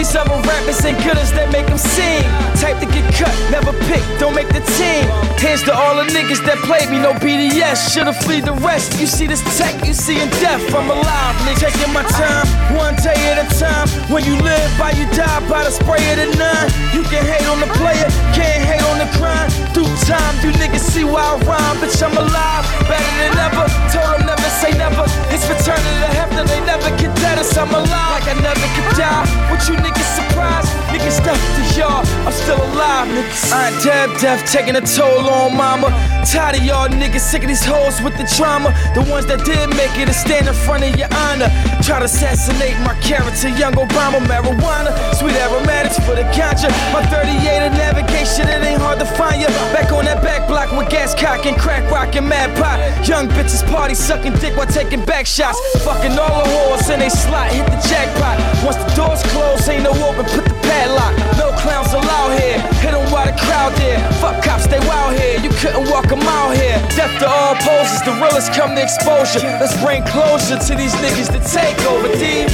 These 0.00 0.16
other 0.16 0.40
rappers 0.48 0.82
ain't 0.82 0.96
good 1.04 1.18
as 1.18 1.30
they 1.30 1.44
make 1.52 1.66
them 1.66 1.76
sing. 1.76 2.24
Type 2.56 2.80
to 2.80 2.88
get 2.88 3.04
cut, 3.12 3.36
never 3.52 3.68
pick, 3.84 4.00
don't 4.16 4.34
make 4.34 4.48
the 4.48 4.64
team. 4.80 5.04
Here's 5.36 5.62
to 5.68 5.76
all 5.76 5.92
the 5.92 6.08
niggas 6.08 6.40
that 6.48 6.56
played 6.64 6.88
me, 6.88 6.96
no 7.04 7.12
BDS. 7.20 7.92
Should've 7.92 8.16
fleed 8.24 8.48
the 8.48 8.56
rest. 8.64 8.98
You 8.98 9.04
see 9.04 9.26
this 9.26 9.44
tech, 9.60 9.76
you 9.84 9.92
see 9.92 10.16
in 10.16 10.30
death. 10.40 10.64
I'm 10.72 10.88
alive, 10.88 11.36
nigga. 11.44 11.68
Taking 11.68 11.92
my 11.92 12.00
time, 12.16 12.48
one 12.72 12.96
day 13.04 13.12
at 13.28 13.44
a 13.44 13.46
time. 13.60 13.92
When 14.08 14.24
you 14.24 14.40
live 14.40 14.72
by, 14.80 14.96
you 14.96 15.04
die 15.12 15.44
by 15.52 15.68
the 15.68 15.70
spray 15.70 16.00
of 16.12 16.16
the 16.16 16.32
nine. 16.32 16.72
You 16.96 17.04
can 17.04 17.20
hate 17.20 17.44
on 17.52 17.60
the 17.60 17.68
player, 17.76 18.08
can't 18.32 18.64
hate 18.64 18.80
on 18.88 19.04
the 19.04 19.10
crime. 19.20 19.52
Through 19.76 19.92
time, 20.08 20.32
you 20.40 20.48
niggas 20.56 20.80
see 20.80 21.04
why 21.04 21.28
I 21.28 21.36
rhyme. 21.44 21.76
Bitch, 21.76 22.00
I'm 22.00 22.16
alive, 22.16 22.64
better 22.88 23.12
than 23.20 23.36
ever. 23.36 23.68
Told 23.92 24.16
them 24.16 24.32
never 24.32 24.39
say 24.58 24.72
never. 24.76 25.04
It's 25.30 25.46
return 25.46 25.78
to 25.78 26.08
heaven, 26.18 26.46
they 26.46 26.60
never 26.66 26.90
get 26.98 27.14
dead 27.16 27.38
us. 27.38 27.56
I'm 27.56 27.70
alive, 27.70 28.10
like 28.18 28.28
I 28.28 28.34
never 28.40 28.66
could 28.74 28.90
die. 28.96 29.24
What 29.50 29.60
you 29.68 29.76
niggas 29.76 30.10
surprised? 30.18 30.79
Niggas 30.90 31.22
stuff 31.22 31.38
to 31.38 31.62
y'all, 31.78 32.02
I'm 32.26 32.32
still 32.32 32.58
alive, 32.58 33.06
niggas. 33.08 33.52
I 33.52 33.70
ain't 33.70 33.84
dead, 33.84 34.10
death 34.20 34.42
taking 34.50 34.74
a 34.74 34.80
toll 34.80 35.30
on 35.30 35.56
mama. 35.56 35.88
Tired 36.26 36.58
of 36.58 36.62
y'all 36.62 36.88
niggas, 36.88 37.20
sick 37.20 37.42
of 37.42 37.48
these 37.48 37.64
hoes 37.64 38.02
with 38.02 38.18
the 38.18 38.26
trauma. 38.36 38.74
The 38.94 39.02
ones 39.06 39.26
that 39.26 39.46
did 39.46 39.70
make 39.78 39.94
it 39.98 40.06
to 40.06 40.12
stand 40.12 40.48
in 40.48 40.54
front 40.54 40.82
of 40.82 40.98
your 40.98 41.08
honor. 41.14 41.46
Try 41.82 42.00
to 42.02 42.10
assassinate 42.10 42.74
my 42.82 42.98
character, 43.00 43.48
young 43.54 43.74
Obama, 43.74 44.18
marijuana. 44.26 44.90
Sweet 45.14 45.38
aromatics 45.38 45.98
for 46.02 46.18
the 46.18 46.26
ganja. 46.34 46.68
My 46.90 47.06
38 47.06 47.70
of 47.70 47.72
navigation, 47.78 48.50
it 48.50 48.62
ain't 48.62 48.82
hard 48.82 48.98
to 48.98 49.06
find 49.06 49.40
ya. 49.40 49.48
Back 49.72 49.92
on 49.92 50.04
that 50.04 50.22
back 50.22 50.46
block 50.48 50.70
with 50.76 50.90
gas 50.90 51.14
cock 51.14 51.46
and 51.46 51.56
crack 51.56 51.88
rock 51.90 52.16
and 52.16 52.28
mad 52.28 52.50
pot. 52.58 52.78
Young 53.06 53.28
bitches 53.28 53.62
party 53.70 53.94
sucking 53.94 54.34
dick 54.42 54.56
while 54.56 54.66
taking 54.66 55.04
back 55.04 55.24
shots. 55.24 55.58
Fucking 55.86 56.18
all 56.18 56.42
the 56.42 56.50
whores 56.50 56.90
in 56.92 56.98
they 56.98 57.08
slot, 57.08 57.50
hit 57.52 57.64
the 57.66 57.78
jackpot. 57.88 58.36
Once 58.66 58.76
the 58.76 58.90
doors 58.98 59.22
close, 59.30 59.68
ain't 59.68 59.84
no 59.84 59.94
open, 60.04 60.26
put 60.26 60.44
the 60.44 60.59
padlock. 60.70 61.14
No 61.42 61.50
clowns 61.62 61.92
allowed 61.92 62.32
here. 62.38 62.58
Hit 62.82 62.94
'em 62.94 63.06
while 63.10 63.26
the 63.26 63.36
crowd 63.44 63.72
there. 63.82 63.98
Fuck 64.22 64.36
cops, 64.46 64.66
they 64.72 64.80
wild 64.86 65.12
here. 65.18 65.38
You 65.44 65.50
couldn't 65.60 65.86
walk 65.90 66.06
a 66.16 66.18
mile 66.28 66.50
here. 66.62 66.78
Death 66.96 67.14
to 67.20 67.26
all 67.38 67.54
poses, 67.66 68.00
the 68.08 68.14
realest 68.22 68.48
come 68.58 68.70
to 68.76 68.82
exposure. 68.88 69.42
Let's 69.60 69.76
bring 69.82 70.00
closure 70.14 70.58
to 70.68 70.72
these 70.80 70.94
niggas 71.02 71.28
that 71.34 71.44
take 71.58 71.78
over. 71.92 72.08
D, 72.20 72.46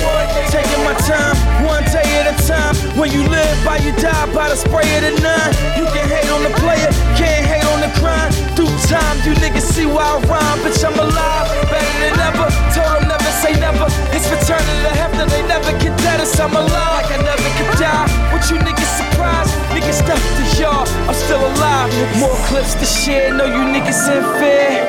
taking 0.57 0.83
my 0.89 0.97
time, 1.13 1.37
one 1.73 1.85
day 1.97 2.09
at 2.21 2.27
a 2.33 2.37
time. 2.53 2.75
When 2.99 3.09
you 3.15 3.23
live 3.39 3.57
by, 3.69 3.77
you 3.85 3.93
die 4.07 4.27
by 4.39 4.47
the 4.53 4.57
spray 4.65 4.89
of 4.97 5.03
the 5.07 5.13
nine. 5.29 5.53
You 5.79 5.85
can 5.95 6.07
hate 6.15 6.31
on 6.37 6.43
the 6.49 6.55
player, 6.63 6.91
can't 7.21 7.45
hate 7.53 7.67
on 7.73 7.81
the 7.87 7.93
crime. 8.01 8.31
Through 8.57 8.73
time, 8.97 9.17
you 9.27 9.33
niggas 9.45 9.67
see 9.75 9.87
why 9.95 10.07
I 10.17 10.19
rhyme. 10.31 10.59
Bitch, 10.65 10.83
I'm 10.89 10.99
alive, 11.07 11.47
better 11.73 11.97
than 12.03 12.15
ever. 12.29 12.47
Told 12.75 12.93
them 12.97 13.06
say 13.37 13.53
never. 13.61 13.87
It's 14.17 14.29
return 14.33 14.65
to 14.65 14.93
heaven, 14.97 15.29
they 15.29 15.43
never 15.47 15.73
get 15.79 15.93
dead 16.01 16.21
us. 16.21 16.39
I'm 16.41 16.57
alive, 16.57 16.93
like 16.97 17.11
I 17.13 17.19
never 17.23 17.49
could 17.59 17.73
die. 17.79 18.07
What 18.33 18.43
you 18.51 18.57
niggas 18.57 18.93
surprised? 19.01 19.53
Niggas 19.75 20.01
stuff 20.05 20.23
to 20.39 20.45
y'all, 20.61 20.87
I'm 21.09 21.15
still 21.15 21.43
alive. 21.53 21.93
More 22.19 22.37
clips 22.49 22.75
to 22.75 22.87
share, 22.87 23.33
know 23.35 23.47
you 23.47 23.63
niggas 23.75 24.01
in 24.15 24.25
fear. 24.41 24.85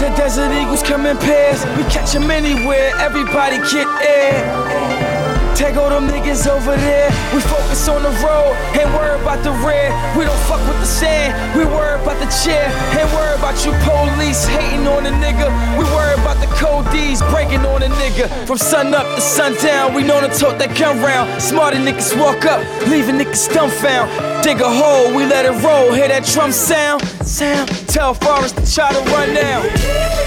The 0.00 0.08
desert 0.16 0.52
eagles 0.52 0.82
come 0.82 1.06
in 1.06 1.16
pairs. 1.18 1.64
We 1.76 1.84
catch 1.84 2.14
'em 2.14 2.30
anywhere, 2.30 2.92
everybody 2.98 3.58
get 3.72 3.88
air. 4.02 5.09
Take 5.54 5.76
all 5.76 5.90
them 5.90 6.08
niggas 6.08 6.46
over 6.46 6.76
there. 6.76 7.10
We 7.34 7.40
focus 7.40 7.88
on 7.88 8.02
the 8.02 8.10
road, 8.24 8.56
ain't 8.78 8.90
worry 8.94 9.20
about 9.20 9.42
the 9.44 9.52
rear. 9.64 9.90
We 10.16 10.24
don't 10.24 10.42
fuck 10.48 10.60
with 10.68 10.80
the 10.80 10.86
sand, 10.86 11.34
we 11.56 11.64
worry 11.64 12.00
about 12.00 12.18
the 12.18 12.30
chair. 12.42 12.66
Ain't 12.98 13.10
worry 13.12 13.34
about 13.38 13.56
you 13.64 13.72
police 13.84 14.44
hating 14.46 14.86
on 14.86 15.06
a 15.06 15.10
nigga. 15.10 15.48
We 15.78 15.84
worry 15.84 16.14
about 16.14 16.38
the 16.40 16.48
cold 16.56 16.90
D's 16.90 17.22
breaking 17.30 17.64
on 17.66 17.82
a 17.82 17.88
nigga. 17.88 18.28
From 18.46 18.58
sun 18.58 18.94
up 18.94 19.06
to 19.16 19.20
sundown, 19.20 19.94
we 19.94 20.02
know 20.02 20.20
to 20.20 20.28
talk 20.28 20.58
that 20.58 20.76
gun 20.78 20.98
round. 21.00 21.42
Smarter 21.42 21.78
niggas 21.78 22.18
walk 22.18 22.44
up, 22.44 22.60
leaving 22.88 23.16
niggas 23.16 23.52
dumbfound. 23.52 24.29
Dig 24.42 24.60
a 24.60 24.72
hole, 24.72 25.12
we 25.14 25.26
let 25.26 25.44
it 25.44 25.52
roll. 25.60 25.92
Hear 25.92 26.08
that 26.08 26.24
drum 26.24 26.50
sound? 26.50 27.04
Sound. 27.28 27.68
Tell 27.86 28.14
Forrest 28.16 28.56
to 28.56 28.64
try 28.64 28.88
to 28.88 29.02
run 29.12 29.36
down. 29.36 29.68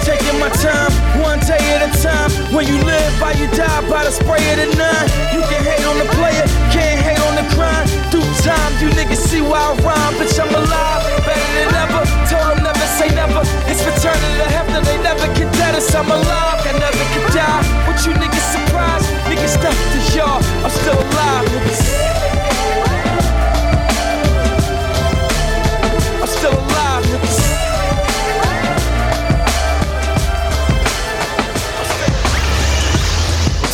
Taking 0.06 0.38
my 0.38 0.54
time, 0.62 0.94
one 1.18 1.42
day 1.42 1.60
at 1.74 1.82
a 1.82 1.90
time. 1.98 2.30
When 2.54 2.70
you 2.70 2.78
live 2.86 3.10
by, 3.20 3.34
you 3.42 3.50
die 3.58 3.82
by 3.90 4.06
the 4.06 4.14
spray 4.14 4.40
of 4.54 4.58
the 4.62 4.70
nine. 4.78 5.08
You 5.34 5.42
can 5.50 5.66
hate 5.66 5.82
on 5.90 5.98
the 5.98 6.08
player, 6.14 6.46
can't 6.70 7.02
hate 7.02 7.18
on 7.26 7.34
the 7.42 7.46
grind. 7.58 7.90
Through 8.14 8.30
time, 8.46 8.72
you 8.78 8.94
niggas 8.94 9.18
see 9.18 9.42
why 9.42 9.60
I 9.60 9.74
rhyme. 9.82 10.14
Bitch, 10.22 10.38
I'm 10.38 10.54
alive, 10.54 11.02
better 11.26 11.50
than 11.58 11.74
ever. 11.74 12.02
Told 12.30 12.54
them 12.54 12.70
never 12.70 12.88
say 12.96 13.10
never. 13.18 13.42
It's 13.66 13.82
return 13.82 14.14
to 14.14 14.48
heaven, 14.54 14.86
they 14.86 15.02
never 15.02 15.26
get 15.34 15.50
dead 15.58 15.74
us. 15.74 15.90
I'm 15.96 16.06
alive, 16.06 16.62
I 16.62 16.72
never 16.78 17.04
could 17.18 17.34
die. 17.34 17.66
What 17.90 17.98
you 18.06 18.14
niggas 18.14 18.48
surprised? 18.54 19.10
Niggas 19.26 19.58
stuff 19.58 19.74
to 19.74 20.00
y'all, 20.14 20.40
I'm 20.62 20.70
still 20.70 21.02
alive, 21.02 21.50
niggas. 21.50 22.13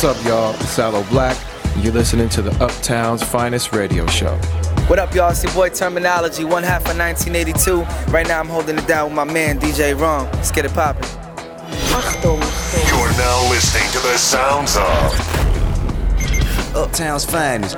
What's 0.00 0.18
up, 0.18 0.26
y'all? 0.26 0.54
It's 0.54 0.70
Sallow 0.70 1.02
Black, 1.10 1.36
and 1.74 1.84
you're 1.84 1.92
listening 1.92 2.30
to 2.30 2.40
the 2.40 2.52
Uptown's 2.64 3.22
finest 3.22 3.74
radio 3.74 4.06
show. 4.06 4.34
What 4.86 4.98
up, 4.98 5.14
y'all? 5.14 5.30
It's 5.30 5.44
your 5.44 5.52
boy 5.52 5.68
Terminology, 5.68 6.42
one 6.42 6.62
half 6.62 6.88
of 6.88 6.96
1982. 6.96 7.82
Right 8.10 8.26
now, 8.26 8.40
I'm 8.40 8.48
holding 8.48 8.78
it 8.78 8.86
down 8.86 9.10
with 9.10 9.16
my 9.16 9.24
man 9.24 9.60
DJ 9.60 9.92
Ron. 9.92 10.24
Let's 10.32 10.50
get 10.52 10.64
it 10.64 10.72
poppin'. 10.72 11.04
You're 12.88 13.12
now 13.18 13.50
listening 13.50 13.90
to 13.90 13.98
the 13.98 14.16
sounds 14.16 14.74
of 14.78 15.12
Uptown's 16.74 17.26
finest. 17.26 17.76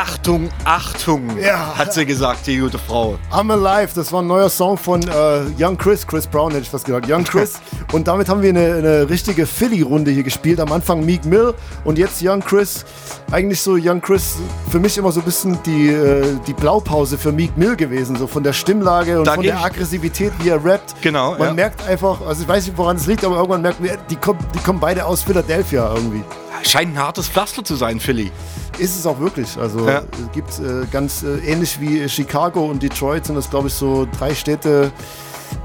Achtung, 0.00 0.48
Achtung, 0.64 1.24
Ja. 1.40 1.76
hat 1.76 1.92
sie 1.92 2.06
gesagt, 2.06 2.46
die 2.46 2.58
gute 2.58 2.78
Frau. 2.78 3.18
I'm 3.32 3.50
Alive, 3.52 3.90
das 3.96 4.12
war 4.12 4.22
ein 4.22 4.28
neuer 4.28 4.48
Song 4.48 4.78
von 4.78 5.02
äh, 5.02 5.40
Young 5.58 5.76
Chris, 5.76 6.06
Chris 6.06 6.24
Brown 6.24 6.52
hätte 6.52 6.62
ich 6.62 6.70
fast 6.70 6.84
gesagt, 6.84 7.10
Young 7.10 7.24
Chris. 7.24 7.54
und 7.92 8.06
damit 8.06 8.28
haben 8.28 8.40
wir 8.40 8.50
eine, 8.50 8.74
eine 8.74 9.10
richtige 9.10 9.44
Philly-Runde 9.44 10.12
hier 10.12 10.22
gespielt. 10.22 10.60
Am 10.60 10.70
Anfang 10.70 11.04
Meek 11.04 11.24
Mill 11.24 11.52
und 11.82 11.98
jetzt 11.98 12.22
Young 12.22 12.38
Chris. 12.38 12.84
Eigentlich 13.32 13.60
so 13.60 13.76
Young 13.76 14.00
Chris, 14.00 14.36
für 14.70 14.78
mich 14.78 14.96
immer 14.98 15.10
so 15.10 15.18
ein 15.18 15.24
bisschen 15.24 15.58
die, 15.66 15.88
äh, 15.88 16.24
die 16.46 16.52
Blaupause 16.54 17.18
für 17.18 17.32
Meek 17.32 17.56
Mill 17.58 17.74
gewesen, 17.74 18.14
so 18.14 18.28
von 18.28 18.44
der 18.44 18.52
Stimmlage 18.52 19.18
und 19.18 19.26
Da 19.26 19.34
von 19.34 19.42
der 19.42 19.64
Aggressivität, 19.64 20.32
wie 20.38 20.50
er 20.50 20.64
rappt. 20.64 20.94
Genau, 21.02 21.32
Man 21.32 21.40
ja. 21.48 21.54
merkt 21.54 21.84
einfach, 21.88 22.20
also 22.24 22.42
ich 22.42 22.46
weiß 22.48 22.66
nicht, 22.66 22.78
woran 22.78 22.94
es 22.98 23.06
liegt, 23.08 23.24
aber 23.24 23.34
irgendwann 23.38 23.62
merkt 23.62 23.80
man, 23.80 23.90
die 24.08 24.14
kommen, 24.14 24.38
die 24.54 24.60
kommen 24.60 24.78
beide 24.78 25.04
aus 25.04 25.24
Philadelphia 25.24 25.92
irgendwie. 25.92 26.22
Scheint 26.64 26.94
ein 26.94 26.98
hartes 26.98 27.28
Pflaster 27.28 27.64
zu 27.64 27.76
sein, 27.76 28.00
Philly. 28.00 28.30
Ist 28.78 28.96
es 28.98 29.06
auch 29.06 29.18
wirklich. 29.20 29.56
Also 29.56 29.86
Ja. 29.88 29.98
es 30.12 30.32
gibt 30.32 30.50
äh, 30.58 30.86
ganz 30.90 31.22
äh, 31.22 31.38
ähnlich 31.46 31.80
wie 31.80 32.08
Chicago 32.08 32.64
und 32.66 32.82
Detroit 32.82 33.26
sind 33.26 33.34
das, 33.36 33.48
glaube 33.50 33.68
ich, 33.68 33.74
so 33.74 34.06
drei 34.18 34.34
Städte, 34.34 34.92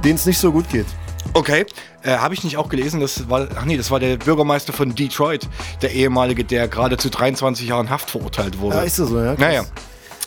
denen 0.04 0.16
es 0.16 0.26
nicht 0.26 0.40
so 0.40 0.52
gut 0.52 0.68
geht. 0.70 0.88
Okay, 1.34 1.66
äh, 2.04 2.18
habe 2.18 2.34
ich 2.34 2.44
nicht 2.44 2.58
auch 2.58 2.70
gelesen, 2.70 3.00
das 3.00 3.30
war, 3.30 3.48
ach 3.56 3.66
nee, 3.66 3.78
das 3.78 3.90
war 3.92 4.00
der 4.00 4.18
Bürgermeister 4.18 4.74
von 4.74 4.94
Detroit, 4.94 5.48
der 5.82 5.92
ehemalige, 5.92 6.44
der 6.44 6.68
gerade 6.68 6.98
zu 6.98 7.10
23 7.10 7.68
Jahren 7.68 7.90
Haft 7.90 8.10
verurteilt 8.12 8.60
wurde. 8.60 8.78
Ja, 8.78 8.82
ist 8.84 9.00
das 9.00 9.10
so, 9.10 9.18
ja? 9.20 9.36
Krass. 9.36 9.40
Naja. 9.40 9.64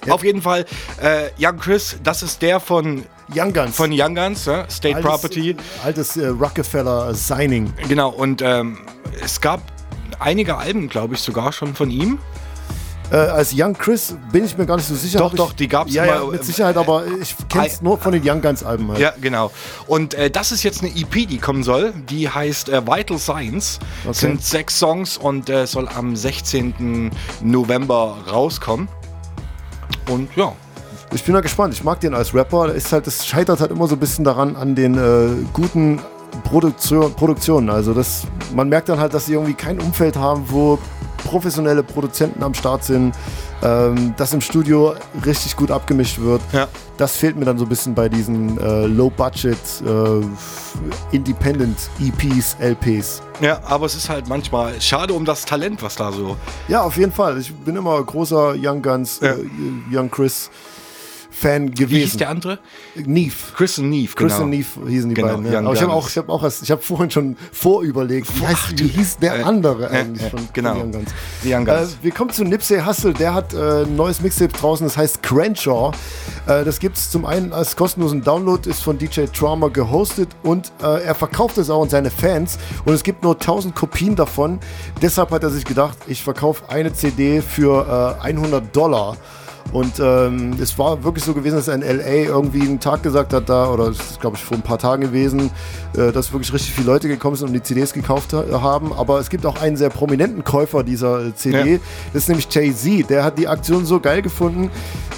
Auf 0.08 0.22
jeden 0.24 0.40
Fall, 0.42 0.64
äh, 1.02 1.30
Young 1.38 1.58
Chris, 1.58 1.96
das 2.02 2.22
ist 2.22 2.40
der 2.42 2.60
von 2.60 3.04
Young 3.34 3.52
Guns. 3.52 3.74
Von 3.76 3.90
Young 3.92 4.14
Guns, 4.14 4.44
ja, 4.46 4.68
State 4.70 4.96
Altes- 4.96 5.10
Property. 5.10 5.56
Altes 5.84 6.16
äh, 6.16 6.28
Rockefeller 6.28 7.12
Signing. 7.14 7.72
Genau, 7.88 8.10
und 8.10 8.40
ähm, 8.42 8.78
es 9.22 9.40
gab 9.40 9.60
einige 10.18 10.56
Alben, 10.56 10.88
glaube 10.88 11.14
ich, 11.14 11.20
sogar 11.20 11.52
schon 11.52 11.74
von 11.74 11.90
ihm. 11.90 12.18
Äh, 13.10 13.16
als 13.16 13.52
Young 13.56 13.74
Chris 13.74 14.16
bin 14.32 14.44
ich 14.44 14.58
mir 14.58 14.66
gar 14.66 14.76
nicht 14.76 14.88
so 14.88 14.94
sicher. 14.94 15.20
Doch, 15.20 15.32
ich, 15.32 15.36
doch, 15.36 15.52
die 15.52 15.68
gab's 15.68 15.92
ja, 15.94 16.04
immer, 16.04 16.14
Ja, 16.14 16.30
mit 16.30 16.40
äh, 16.40 16.44
Sicherheit, 16.44 16.76
aber 16.76 17.04
ich 17.20 17.36
kenne 17.48 17.66
es 17.66 17.80
nur 17.80 17.98
von 17.98 18.12
den 18.12 18.22
Young 18.28 18.42
Guns 18.42 18.64
Alben. 18.64 18.88
Halt. 18.88 18.98
Ja, 18.98 19.12
genau. 19.20 19.52
Und 19.86 20.14
äh, 20.14 20.28
das 20.28 20.50
ist 20.50 20.64
jetzt 20.64 20.82
eine 20.82 20.90
EP, 20.90 21.28
die 21.28 21.38
kommen 21.38 21.62
soll. 21.62 21.92
Die 22.10 22.28
heißt 22.28 22.68
äh, 22.68 22.84
Vital 22.84 23.18
Signs. 23.18 23.78
Okay. 24.04 24.14
Sind 24.14 24.42
sechs 24.42 24.78
Songs 24.78 25.18
und 25.18 25.48
äh, 25.48 25.66
soll 25.66 25.88
am 25.88 26.16
16. 26.16 27.12
November 27.42 28.16
rauskommen. 28.30 28.88
Und 30.10 30.28
ja. 30.36 30.52
Ich 31.14 31.22
bin 31.22 31.34
da 31.34 31.40
gespannt. 31.40 31.72
Ich 31.72 31.84
mag 31.84 32.00
den 32.00 32.14
als 32.14 32.34
Rapper. 32.34 32.74
Ist 32.74 32.92
halt, 32.92 33.06
das 33.06 33.24
scheitert 33.24 33.60
halt 33.60 33.70
immer 33.70 33.86
so 33.86 33.94
ein 33.94 34.00
bisschen 34.00 34.24
daran 34.24 34.56
an 34.56 34.74
den 34.74 34.98
äh, 34.98 35.46
guten 35.52 36.00
Produktion, 36.44 37.12
Produktionen. 37.14 37.70
Also 37.70 37.94
das, 37.94 38.22
man 38.54 38.68
merkt 38.68 38.88
dann 38.88 38.98
halt, 39.00 39.14
dass 39.14 39.26
sie 39.26 39.34
irgendwie 39.34 39.54
kein 39.54 39.80
Umfeld 39.80 40.16
haben, 40.16 40.44
wo 40.48 40.78
professionelle 41.24 41.82
Produzenten 41.82 42.42
am 42.42 42.54
Start 42.54 42.84
sind, 42.84 43.14
ähm, 43.62 44.14
dass 44.16 44.32
im 44.32 44.40
Studio 44.40 44.94
richtig 45.24 45.56
gut 45.56 45.70
abgemischt 45.70 46.20
wird. 46.20 46.40
Ja. 46.52 46.68
Das 46.98 47.16
fehlt 47.16 47.36
mir 47.36 47.44
dann 47.44 47.58
so 47.58 47.64
ein 47.64 47.68
bisschen 47.68 47.94
bei 47.94 48.08
diesen 48.08 48.58
äh, 48.60 48.86
Low-Budget 48.86 49.56
äh, 49.84 50.20
Independent 51.16 51.76
EPs, 52.00 52.56
LPs. 52.60 53.22
Ja, 53.40 53.60
aber 53.64 53.86
es 53.86 53.94
ist 53.94 54.08
halt 54.08 54.28
manchmal 54.28 54.80
schade 54.80 55.12
um 55.14 55.24
das 55.24 55.44
Talent, 55.44 55.82
was 55.82 55.96
da 55.96 56.12
so. 56.12 56.36
Ja, 56.68 56.82
auf 56.82 56.96
jeden 56.96 57.12
Fall. 57.12 57.38
Ich 57.38 57.52
bin 57.54 57.76
immer 57.76 58.02
großer 58.02 58.54
Young 58.56 58.82
Guns, 58.82 59.20
Ja. 59.20 59.32
äh, 59.32 59.36
Young 59.90 60.10
Chris 60.10 60.50
Fan 61.38 61.70
gewesen. 61.70 61.90
Wie 61.90 62.00
hieß 62.00 62.16
der 62.16 62.30
andere? 62.30 62.58
Neve. 62.94 63.34
Chris 63.54 63.78
und 63.78 63.90
Neve, 63.90 64.14
Chris 64.14 64.32
genau. 64.32 64.44
und 64.44 64.50
Neve 64.50 64.66
hießen 64.88 65.08
die 65.10 65.14
Genau, 65.14 65.36
beiden. 65.36 65.52
Ja. 65.52 65.58
Aber 65.58 65.74
ich 65.74 65.82
habe 65.82 65.92
auch, 65.92 66.08
ich 66.08 66.16
habe 66.16 66.32
auch, 66.32 66.42
erst- 66.42 66.62
ich 66.62 66.70
habe 66.70 66.80
vorhin 66.80 67.10
schon 67.10 67.36
vorüberlegt, 67.52 68.28
wie, 68.40 68.46
heißt, 68.46 68.78
wie 68.78 68.88
hieß 68.88 69.18
der 69.18 69.40
äh, 69.40 69.42
andere 69.42 69.84
äh, 69.84 69.98
eigentlich 69.98 70.26
äh, 70.26 70.30
von, 70.30 70.48
genau. 70.54 70.70
von 70.70 70.80
Young 70.82 70.92
Guns. 70.92 71.10
Die 71.44 71.52
Young 71.52 71.64
Guns. 71.66 71.92
Äh, 71.92 71.96
wir 72.02 72.10
kommen 72.12 72.30
zu 72.30 72.42
Nipsey 72.44 72.80
Hussle, 72.80 73.12
der 73.12 73.34
hat 73.34 73.52
äh, 73.52 73.82
ein 73.82 73.96
neues 73.96 74.22
Mixtape 74.22 74.52
draußen, 74.52 74.86
das 74.86 74.96
heißt 74.96 75.22
Crenshaw. 75.22 75.92
Äh, 76.46 76.64
das 76.64 76.78
gibt 76.78 76.96
es 76.96 77.10
zum 77.10 77.26
einen 77.26 77.52
als 77.52 77.76
kostenlosen 77.76 78.22
Download, 78.22 78.68
ist 78.68 78.82
von 78.82 78.96
DJ 78.96 79.24
Trauma 79.26 79.68
gehostet 79.68 80.30
und 80.42 80.72
äh, 80.82 81.02
er 81.04 81.14
verkauft 81.14 81.58
es 81.58 81.68
auch 81.68 81.82
an 81.82 81.90
seine 81.90 82.10
Fans 82.10 82.58
und 82.86 82.94
es 82.94 83.02
gibt 83.02 83.22
nur 83.22 83.34
1000 83.34 83.74
Kopien 83.74 84.16
davon. 84.16 84.58
Deshalb 85.02 85.30
hat 85.32 85.42
er 85.42 85.50
sich 85.50 85.66
gedacht, 85.66 85.98
ich 86.06 86.22
verkaufe 86.22 86.68
eine 86.70 86.94
CD 86.94 87.42
für 87.42 88.16
äh, 88.22 88.24
100 88.24 88.74
Dollar. 88.74 89.18
Und 89.72 89.98
ähm, 90.00 90.54
es 90.60 90.78
war 90.78 91.02
wirklich 91.04 91.24
so 91.24 91.34
gewesen, 91.34 91.56
dass 91.56 91.68
er 91.68 91.74
in 91.74 91.82
LA 91.82 92.26
irgendwie 92.28 92.62
einen 92.62 92.80
Tag 92.80 93.02
gesagt 93.02 93.32
hat, 93.32 93.48
da, 93.48 93.68
oder 93.70 93.88
das 93.88 93.98
ist 93.98 94.20
glaube 94.20 94.36
ich 94.36 94.44
vor 94.44 94.56
ein 94.56 94.62
paar 94.62 94.78
Tagen 94.78 95.02
gewesen, 95.02 95.50
äh, 95.96 96.12
dass 96.12 96.32
wirklich 96.32 96.52
richtig 96.52 96.72
viele 96.72 96.86
Leute 96.86 97.08
gekommen 97.08 97.36
sind 97.36 97.48
und 97.48 97.54
die 97.54 97.62
CDs 97.62 97.92
gekauft 97.92 98.32
ha 98.32 98.44
haben. 98.62 98.92
Aber 98.92 99.18
es 99.20 99.28
gibt 99.28 99.44
auch 99.44 99.60
einen 99.60 99.76
sehr 99.76 99.90
prominenten 99.90 100.44
Käufer 100.44 100.82
dieser 100.82 101.26
äh, 101.26 101.34
CD, 101.34 101.72
Ja. 101.74 101.78
das 102.12 102.22
ist 102.22 102.28
nämlich 102.28 102.46
Jay-Z. 102.50 103.10
Der 103.10 103.24
hat 103.24 103.38
die 103.38 103.48
Aktion 103.48 103.84
so 103.84 104.00
geil 104.00 104.22
gefunden 104.22 104.70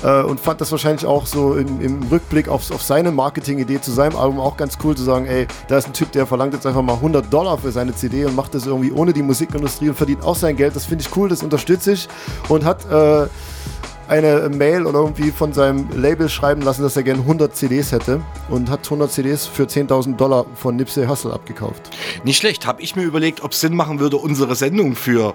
äh, 0.03 0.23
und 0.23 0.41
fand 0.41 0.61
das 0.61 0.73
wahrscheinlich 0.73 1.07
auch 1.07 1.27
so 1.27 1.55
im, 1.55 1.81
im 1.81 2.03
Rückblick 2.11 2.49
auf, 2.49 2.71
auf 2.71 2.83
seine 2.83 3.13
Marketingidee 3.13 3.81
zu 3.81 3.93
seinem 3.93 4.17
Album 4.17 4.41
auch 4.41 4.57
ganz 4.57 4.79
cool 4.83 4.97
zu 4.97 5.05
sagen, 5.05 5.27
ey, 5.27 5.47
da 5.69 5.79
ist 5.79 5.87
ein 5.87 5.93
Typ, 5.93 6.11
der 6.13 6.27
verlangt 6.27 6.55
jetzt 6.55 6.67
einfach 6.67 6.83
mal 6.83 6.95
100 6.95 7.33
Dollar 7.33 7.59
für 7.59 7.71
seine 7.71 7.95
CD 7.95 8.25
und 8.25 8.35
macht 8.35 8.55
das 8.55 8.67
irgendwie 8.67 8.93
ohne 8.93 9.13
die 9.13 9.23
Musikindustrie 9.23 9.91
und 9.91 9.95
verdient 9.95 10.23
auch 10.25 10.37
sein 10.37 10.57
Geld. 10.57 10.75
Das 10.75 10.87
finde 10.87 11.05
ich 11.07 11.17
cool, 11.17 11.29
das 11.29 11.43
unterstütze 11.43 11.93
ich 11.93 12.09
und 12.49 12.65
hat 12.65 12.91
äh, 12.91 13.27
eine 14.09 14.49
Mail 14.49 14.87
oder 14.87 15.01
irgendwie 15.01 15.31
von 15.31 15.53
seinem 15.53 15.89
Label 15.95 16.29
schreiben 16.29 16.63
lassen, 16.63 16.83
dass 16.83 16.97
er 16.97 17.03
gerne 17.03 17.21
100 17.21 17.55
CDs 17.55 17.93
hätte 17.93 18.21
und 18.49 18.71
hat 18.71 18.81
100 18.85 19.13
CDs 19.13 19.47
für 19.47 19.65
10.000 19.65 20.17
Dollar 20.17 20.47
von 20.55 20.77
Nipsey 20.77 21.07
Hussle 21.07 21.33
abgekauft. 21.33 21.91
Nicht 22.25 22.39
schlecht. 22.39 22.67
Habe 22.67 22.81
ich 22.83 22.97
mir 22.97 23.03
überlegt, 23.05 23.43
ob 23.43 23.53
es 23.53 23.61
Sinn 23.61 23.77
machen 23.77 24.01
würde, 24.01 24.17
unsere 24.17 24.55
Sendung 24.55 24.97
für 24.97 25.35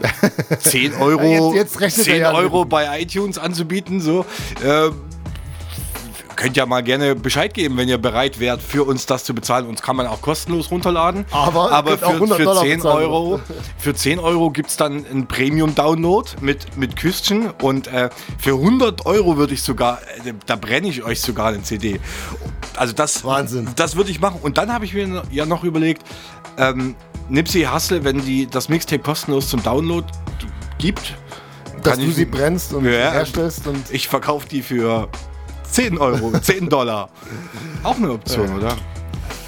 10 0.60 0.94
Euro, 0.94 1.52
jetzt- 1.54 1.56
jetzt 1.76 1.80
rechnet 1.80 2.06
er 2.08 2.12
10 2.14 2.22
ja 2.22 2.32
Euro 2.32 2.64
bei 2.64 3.00
iTunes 3.02 3.38
anzubieten. 3.38 4.00
So. 4.00 4.24
Ähm, 4.64 4.94
könnt 6.36 6.56
ja 6.56 6.66
mal 6.66 6.82
gerne 6.82 7.14
Bescheid 7.14 7.52
geben, 7.54 7.76
wenn 7.76 7.88
ihr 7.88 7.98
bereit 7.98 8.40
wärt, 8.40 8.62
für 8.62 8.84
uns 8.84 9.06
das 9.06 9.24
zu 9.24 9.34
bezahlen. 9.34 9.66
Uns 9.66 9.82
kann 9.82 9.96
man 9.96 10.06
auch 10.06 10.22
kostenlos 10.22 10.70
runterladen. 10.70 11.24
Aber 11.30 11.70
Aber 11.72 11.98
für, 11.98 12.08
100 12.08 12.38
für, 12.38 12.44
Dollar 12.44 12.62
10 12.62 12.76
bezahlen. 12.78 12.96
Euro, 13.04 13.40
für 13.78 13.94
10 13.94 14.18
Euro 14.18 14.50
gibt 14.50 14.70
es 14.70 14.76
dann 14.76 15.04
einen 15.06 15.26
Premium-Download 15.26 16.30
mit, 16.40 16.76
mit 16.76 16.96
Küstchen. 16.96 17.50
Und 17.62 17.86
äh, 17.88 18.10
für 18.38 18.54
100 18.54 19.06
Euro 19.06 19.36
würde 19.36 19.54
ich 19.54 19.62
sogar, 19.62 19.98
äh, 20.24 20.32
da 20.46 20.56
brenne 20.56 20.88
ich 20.88 21.02
euch 21.02 21.20
sogar 21.20 21.48
eine 21.48 21.62
CD. 21.62 22.00
Also 22.76 22.92
das, 22.94 23.24
Wahnsinn. 23.24 23.68
das 23.76 23.96
würde 23.96 24.10
ich 24.10 24.20
machen. 24.20 24.38
Und 24.42 24.58
dann 24.58 24.72
habe 24.72 24.84
ich 24.84 24.94
mir 24.94 25.22
ja 25.30 25.46
noch 25.46 25.64
überlegt, 25.64 26.02
ähm, 26.58 26.94
Nipsey 27.28 27.62
Hussle, 27.64 28.02
wenn 28.04 28.24
die 28.24 28.46
das 28.46 28.68
Mixtape 28.68 29.02
kostenlos 29.02 29.48
zum 29.48 29.62
Download 29.62 30.06
gibt, 30.78 31.14
Dass 31.82 31.98
du 31.98 32.10
sie 32.10 32.24
brennst 32.24 32.72
und 32.74 32.84
Ja. 32.84 33.10
herstellst 33.12 33.66
und 33.66 33.90
ich 33.90 34.08
verkaufe 34.08 34.48
die 34.48 34.62
für 34.62 35.08
10 35.70 35.98
Euro, 35.98 36.32
10 36.38 36.68
Dollar. 36.68 37.08
Auch 37.82 37.96
eine 37.96 38.10
Option, 38.10 38.56
oder? 38.56 38.76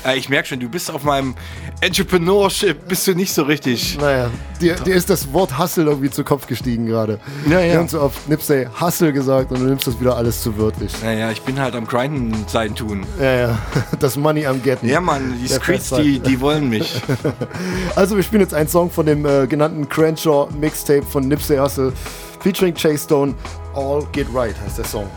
Äh, 0.05 0.17
ich 0.19 0.29
merke 0.29 0.49
schon, 0.49 0.61
du 0.61 0.69
bist 0.69 0.91
auf 0.91 1.05
meinem 1.05 1.35
Entrepreneurship, 1.81 2.87
bist 2.89 3.07
du 3.07 3.15
nicht 3.15 3.33
so 3.33 3.43
richtig. 3.43 3.99
Naja, 4.01 4.31
dir, 4.61 4.77
dir 4.77 4.95
ist 4.95 5.11
das 5.11 5.33
Wort 5.33 5.59
Hustle 5.59 5.85
irgendwie 5.85 6.11
zu 6.11 6.23
Kopf 6.23 6.47
gestiegen 6.47 6.87
gerade. 6.87 7.19
Ja, 7.49 7.61
ja. 7.61 7.73
Wir 7.73 7.79
haben 7.79 7.89
so 7.89 8.01
oft 8.01 8.29
Nipsey 8.29 8.67
Hustle 8.81 9.13
gesagt 9.13 9.51
und 9.51 9.61
du 9.61 9.67
nimmst 9.67 9.87
das 9.87 9.99
wieder 10.01 10.17
alles 10.17 10.43
zu 10.43 10.57
wörtlich. 10.59 10.93
Naja, 11.03 11.31
ich 11.31 11.43
bin 11.43 11.59
halt 11.59 11.75
am 11.75 11.87
Grinden 11.87 12.45
sein 12.47 12.75
tun. 12.75 13.05
Ja, 13.21 13.33
ja. 13.33 13.59
Das 14.01 14.17
Money 14.17 14.47
am 14.47 14.63
Getten. 14.63 14.89
Ja, 14.89 15.01
Mann, 15.01 15.35
die 15.43 15.49
Der 15.49 15.61
Streets, 15.61 15.91
die, 15.91 16.19
die 16.21 16.41
wollen 16.41 16.69
mich. 16.69 17.01
Also 17.97 18.17
wir 18.17 18.23
spielen 18.23 18.43
jetzt 18.43 18.55
einen 18.55 18.69
Song 18.69 18.91
von 18.91 19.07
dem 19.07 19.27
äh, 19.27 19.47
genannten 19.47 19.89
Crenshaw 19.89 20.49
Mixtape 20.59 21.03
von 21.03 21.29
Nipsey 21.29 21.57
Hussle 21.59 21.93
featuring 22.41 22.75
Chase 22.75 23.05
Stone. 23.05 23.35
All 23.75 24.07
Get 24.13 24.27
Right 24.33 24.55
heißt 24.65 24.79
der 24.79 24.85
Song. 24.85 25.09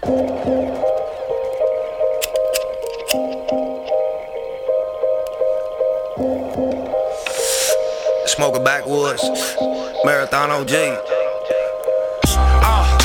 Smoking 0.00 0.22
backwoods, 8.62 9.24
marathon 10.04 10.50
OG. 10.52 10.70
Uh, 12.30 12.98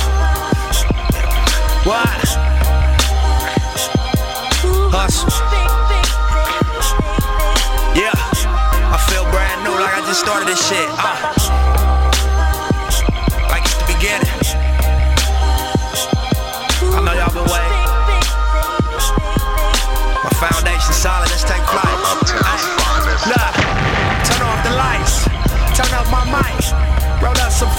what? 1.84 2.08
Hustle. 4.94 5.30
Yeah, 8.00 8.12
I 8.14 8.98
feel 9.10 9.24
brand 9.32 9.64
new 9.64 9.72
like 9.72 9.96
I 9.96 10.02
just 10.06 10.20
started 10.20 10.48
this 10.48 10.68
shit. 10.68 10.88
Uh, 10.92 11.43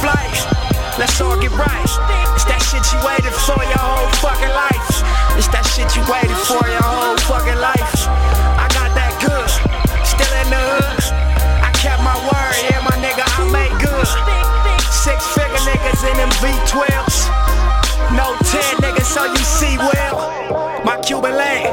flights. 0.05 0.45
Let's 1.01 1.17
all 1.25 1.41
get 1.41 1.51
right. 1.57 1.89
It's 2.37 2.45
that 2.45 2.61
shit 2.69 2.85
you 2.93 3.01
waited 3.01 3.33
for 3.49 3.57
your 3.65 3.81
whole 3.81 4.13
fucking 4.21 4.53
life. 4.53 4.89
It's 5.41 5.49
that 5.49 5.65
shit 5.73 5.89
you 5.97 6.05
waited 6.05 6.37
for 6.45 6.61
your 6.69 6.85
whole 6.85 7.17
fucking 7.25 7.57
life. 7.57 7.93
I 8.61 8.69
got 8.77 8.93
that 8.93 9.17
good, 9.25 9.49
still 10.05 10.35
in 10.45 10.49
the 10.53 10.61
hood. 10.61 11.01
I 11.65 11.73
kept 11.81 12.05
my 12.05 12.15
word, 12.29 12.55
yeah, 12.69 12.85
my 12.85 12.97
nigga, 13.01 13.25
I 13.25 13.49
made 13.49 13.75
good. 13.81 14.07
Six 14.93 15.25
figure 15.33 15.65
niggas 15.65 16.01
in 16.05 16.17
them 16.21 16.33
V12s. 16.45 17.17
No 18.13 18.37
10 18.45 18.85
niggas, 18.85 19.09
so 19.09 19.25
you 19.25 19.43
see 19.43 19.81
well. 19.81 20.85
My 20.85 21.01
Cuban 21.01 21.35
lane, 21.35 21.73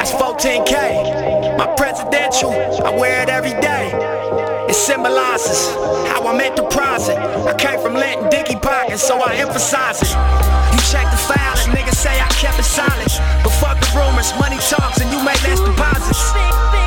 that's 0.00 0.12
14K. 0.16 1.58
My 1.60 1.68
presidential, 1.76 2.52
I 2.82 2.90
wear 2.96 3.22
it 3.22 3.28
every 3.28 3.54
day. 3.60 4.55
Symbolizes 4.76 5.72
how 6.12 6.20
I'm 6.28 6.38
enterprising. 6.38 7.16
I 7.16 7.56
came 7.56 7.80
from 7.80 7.94
letting 7.94 8.28
Dicky 8.28 8.60
pockets, 8.60 9.02
so 9.02 9.18
I 9.18 9.34
emphasize 9.40 10.04
it. 10.04 10.12
You 10.12 10.78
check 10.92 11.08
the 11.10 11.16
file 11.16 11.56
and 11.64 11.72
niggas 11.72 11.96
say 11.96 12.12
I 12.20 12.28
kept 12.36 12.60
it 12.60 12.68
silent. 12.68 13.08
But 13.42 13.56
fuck 13.56 13.80
the 13.80 13.88
rumors, 13.96 14.30
money 14.38 14.60
talks 14.62 15.00
and 15.00 15.08
you 15.10 15.18
make 15.24 15.40
less 15.48 15.58
deposits. 15.64 16.20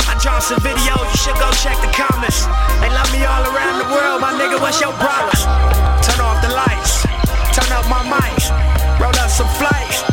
I 0.05 0.15
dropped 0.21 0.47
some 0.47 0.61
videos, 0.61 1.01
you 1.11 1.17
should 1.17 1.35
go 1.41 1.49
check 1.59 1.75
the 1.81 1.91
comments. 1.91 2.45
They 2.79 2.93
love 2.93 3.09
me 3.11 3.25
all 3.25 3.43
around 3.51 3.81
the 3.81 3.89
world, 3.91 4.21
my 4.21 4.31
nigga, 4.37 4.61
what's 4.61 4.79
your 4.79 4.93
problem? 5.01 5.35
Turn 6.05 6.21
off 6.23 6.39
the 6.45 6.53
lights, 6.55 7.03
turn 7.57 7.67
up 7.73 7.83
my 7.89 8.05
mic, 8.05 8.37
roll 9.01 9.17
up 9.17 9.33
some 9.33 9.49
flights. 9.59 10.05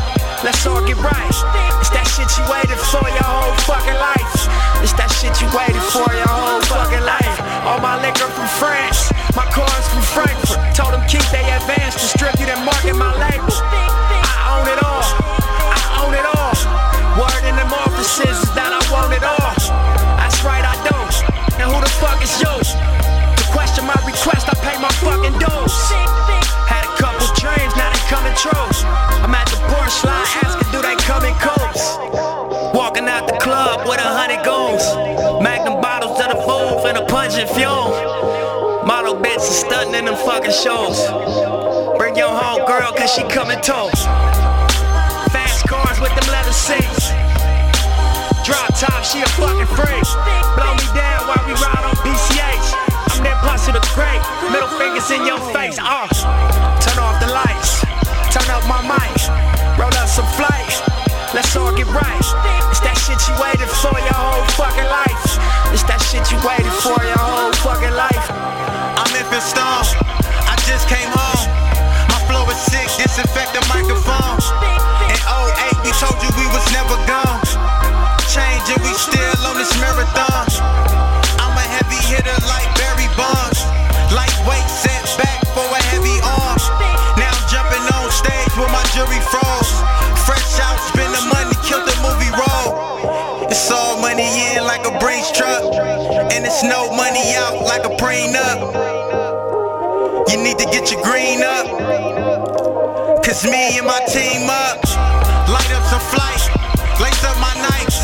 Let's 0.43 0.65
all 0.67 0.83
get 0.83 0.97
right. 0.97 1.37
It's 1.79 1.93
that 1.93 2.05
shit 2.09 2.29
you 2.35 2.43
waited 2.51 2.77
for 2.91 3.05
your 3.05 3.25
whole 3.25 3.55
fucking 3.63 3.95
life. 3.95 4.33
It's 4.83 4.93
that 4.99 5.09
shit 5.17 5.33
you 5.41 5.47
waited 5.55 5.81
for 5.93 6.09
your 6.13 6.27
whole. 6.29 6.66
All 7.67 7.81
my 7.81 7.99
liquor 8.01 8.31
from 8.31 8.47
France, 8.63 9.11
my 9.35 9.43
cars 9.51 9.85
from 9.91 10.01
Frankfurt. 10.15 10.55
Told 10.73 10.93
them 10.93 11.03
keep 11.05 11.27
they 11.35 11.43
advance, 11.51 11.95
to 11.95 12.07
strip 12.15 12.37
distribute 12.39 12.47
and 12.47 12.63
market 12.65 12.95
my 12.95 13.06
in 39.93 40.05
them 40.05 40.15
fucking 40.15 40.51
shows. 40.51 40.99
Bring 41.97 42.15
your 42.15 42.33
home 42.33 42.65
girl, 42.65 42.91
cause 42.91 43.13
she 43.13 43.23
coming 43.29 43.59
too. 43.61 43.87
Fast 45.31 45.67
cars 45.67 45.99
with 45.99 46.11
them 46.15 46.27
leather 46.31 46.51
seats. 46.51 47.13
Drop 48.43 48.67
top, 48.79 49.03
she 49.03 49.21
a 49.21 49.29
fucking 49.39 49.69
freak. 49.75 50.07
Blow 50.55 50.71
me 50.75 50.87
down 50.95 51.27
while 51.27 51.43
we 51.45 51.53
ride 51.59 51.83
on 51.83 51.95
PCH. 52.03 52.67
I'm 53.15 53.23
that 53.23 53.39
pussy 53.43 53.71
the 53.71 53.83
great. 53.93 54.23
Middle 54.51 54.71
fingers 54.79 55.07
in 55.11 55.25
your 55.25 55.39
face. 55.51 55.77
Uh. 55.79 56.07
Turn 56.83 56.97
off 56.99 57.19
the 57.19 57.29
lights. 57.31 57.83
Turn 58.33 58.47
up 58.51 58.63
my 58.67 58.81
mic. 58.81 59.13
Roll 59.77 59.93
up 59.93 60.09
some 60.09 60.27
flights. 60.35 60.81
Let's 61.33 61.55
all 61.55 61.75
get 61.75 61.87
right. 61.87 62.27
It's 62.71 62.81
that 62.81 62.97
shit 62.97 63.19
you 63.27 63.35
waited 63.39 63.69
for 63.83 63.95
your 63.99 64.15
whole 64.15 64.45
fucking 64.55 64.89
life. 64.89 65.56
It's 65.75 65.83
that 65.91 65.99
shit 65.99 66.23
you 66.31 66.39
waited 66.47 66.71
for 66.79 66.95
your 67.03 67.19
whole 67.19 67.51
fucking 67.59 67.91
life. 67.91 68.25
I'm 68.95 69.09
Memphis 69.11 69.51
Stone. 69.51 69.87
I 70.47 70.55
just 70.63 70.87
came 70.87 71.11
home. 71.11 71.43
My 72.07 72.19
flow 72.31 72.47
is 72.47 72.59
sick. 72.71 72.87
Disinfect 72.95 73.51
the 73.51 73.63
microphone. 73.67 74.39
In 75.11 75.19
08, 75.27 75.83
we 75.83 75.91
told 75.99 76.15
you 76.23 76.31
we 76.39 76.47
was 76.55 76.63
never 76.71 76.95
gone. 77.03 77.43
Change 78.31 78.63
and 78.71 78.79
we 78.79 78.95
still 78.95 79.39
on 79.43 79.59
this 79.59 79.71
marathon. 79.83 80.47
I'm 81.43 81.55
a 81.55 81.65
heavy 81.67 81.99
hitter 81.99 82.37
like 82.47 82.67
Barry 82.79 83.11
Bonds. 83.19 83.59
Lightweight 84.15 84.67
set 84.71 85.03
back 85.19 85.43
for 85.51 85.67
a 85.67 85.81
heavy 85.91 86.15
arm. 86.23 86.59
Now 87.19 87.27
I'm 87.27 87.43
jumping 87.51 87.83
on 87.91 88.07
stage 88.15 88.55
with 88.55 88.71
my 88.71 88.83
jury 88.95 89.19
froze. 89.27 89.66
No 96.63 96.89
money 96.89 97.37
out 97.37 97.61
like 97.61 97.85
a 97.85 97.93
prenup. 98.01 98.73
You 100.25 100.41
need 100.41 100.57
to 100.57 100.65
get 100.65 100.89
your 100.89 101.03
green 101.05 101.43
up. 101.45 101.69
Cause 103.21 103.45
me 103.45 103.77
and 103.77 103.85
my 103.85 104.01
team 104.09 104.49
up. 104.49 104.81
Light 105.53 105.69
up 105.77 105.85
some 105.85 106.01
flight, 106.09 106.41
lace 106.97 107.21
up 107.29 107.37
my 107.37 107.53
nights. 107.61 108.01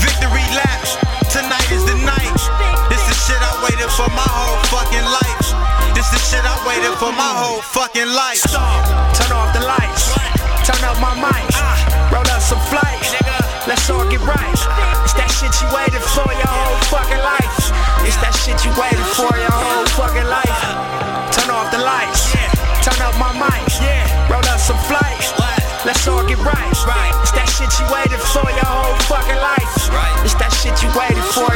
Victory 0.00 0.40
laps. 0.56 0.96
tonight 1.28 1.68
is 1.68 1.84
the 1.84 1.96
night. 2.00 2.40
This 2.88 3.04
is 3.04 3.20
shit 3.20 3.36
I 3.36 3.52
waited 3.68 3.92
for 3.92 4.08
my 4.16 4.24
whole 4.32 4.56
fucking 4.72 5.04
life. 5.04 5.52
This 5.92 6.08
is 6.08 6.24
shit 6.24 6.40
I 6.40 6.56
waited 6.64 6.96
for 6.96 7.12
my 7.12 7.32
whole 7.36 7.60
fucking 7.60 8.08
life. 8.08 8.40
Stop, 8.48 9.12
turn 9.12 9.30
off 9.36 9.52
the 9.52 9.60
lights. 9.60 10.16
Turn 10.64 10.80
up 10.88 10.96
my 11.04 11.12
mic. 11.20 11.52
Roll 12.08 12.24
up 12.32 12.40
some 12.40 12.60
flights. 12.72 13.12
Let's 13.68 13.90
all 13.90 14.08
get 14.08 14.24
right. 14.24 14.56
It's 15.04 15.12
that 15.20 15.28
shit 15.36 15.52
you 15.60 15.68
waited 15.68 16.00
for 16.16 16.32
your 16.32 16.48
whole 16.48 16.80
fucking 16.88 17.20
life. 17.20 17.59
It's 18.10 18.18
that 18.26 18.34
shit 18.34 18.58
you 18.66 18.74
waited 18.74 19.06
for 19.14 19.30
your 19.38 19.54
whole 19.54 19.86
fucking 19.94 20.26
life. 20.26 20.58
Turn 21.30 21.46
off 21.54 21.70
the 21.70 21.78
lights. 21.78 22.34
Turn 22.82 22.98
up 23.06 23.14
my 23.22 23.30
mic. 23.38 23.62
Roll 24.26 24.42
up 24.50 24.58
some 24.58 24.74
flights. 24.90 25.30
Let's 25.86 26.02
all 26.10 26.26
get 26.26 26.42
right. 26.42 26.66
It's 27.22 27.30
that 27.38 27.46
shit 27.46 27.70
you 27.78 27.86
waited 27.86 28.18
for 28.34 28.50
your 28.50 28.66
whole 28.66 28.98
fucking 29.06 29.38
life. 29.38 29.70
It's 30.26 30.34
that 30.42 30.50
shit 30.50 30.74
you 30.82 30.90
waited 30.90 31.22
for 31.30 31.54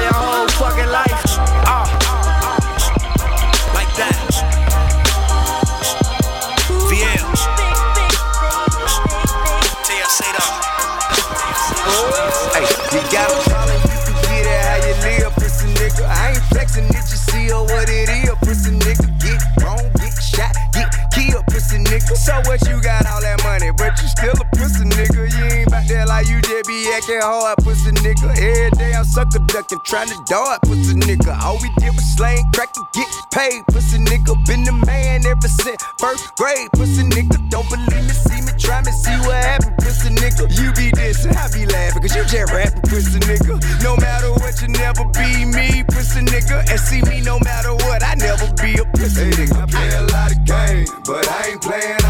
acting 27.04 27.20
hard, 27.20 27.58
pussy 27.58 27.90
nigga. 28.02 28.30
Every 28.36 28.70
day 28.78 28.92
I'm 28.94 29.04
sucker 29.04 29.38
ducking, 29.46 29.78
trying 29.84 30.08
to 30.08 30.18
dart, 30.26 30.62
pussy 30.62 30.94
nigga. 30.94 31.36
All 31.42 31.58
we 31.60 31.68
did 31.78 31.92
was 31.94 32.04
slang, 32.16 32.50
crack 32.52 32.70
and 32.76 32.86
get 32.94 33.08
paid, 33.32 33.62
pussy 33.68 33.98
nigga. 33.98 34.34
Been 34.46 34.64
the 34.64 34.72
man 34.86 35.26
ever 35.26 35.48
since 35.48 35.82
first 35.98 36.34
grade, 36.36 36.68
pussy 36.72 37.02
nigga. 37.04 37.36
Don't 37.50 37.68
believe 37.68 38.04
me, 38.04 38.14
see 38.14 38.40
me, 38.40 38.52
try 38.58 38.80
me, 38.82 38.92
see 38.92 39.16
what 39.26 39.36
happened, 39.36 39.76
pussy 39.78 40.08
nigga. 40.10 40.48
You 40.56 40.72
be 40.72 40.90
dissing, 40.92 41.36
I 41.36 41.48
be 41.52 41.66
laughing, 41.66 42.02
cause 42.02 42.14
you 42.16 42.24
just 42.24 42.52
rapping, 42.52 42.82
pussy 42.82 43.20
nigga. 43.20 43.60
No 43.82 43.96
matter 43.96 44.30
what, 44.32 44.60
you 44.62 44.68
never 44.68 45.04
be 45.12 45.44
me, 45.44 45.84
pussy 45.84 46.20
nigga. 46.20 46.64
And 46.70 46.80
see 46.80 47.02
me 47.02 47.20
no 47.20 47.38
matter 47.40 47.74
what, 47.84 48.02
I 48.02 48.14
never 48.14 48.48
be 48.62 48.80
a 48.80 48.84
pussy 48.96 49.30
nigga. 49.30 49.60
I 49.60 49.66
play 49.66 49.88
a 49.96 50.02
lot 50.12 50.32
of 50.32 50.44
games, 50.44 50.90
but 51.04 51.28
I 51.28 51.52
ain't 51.52 51.60
playing, 51.60 52.03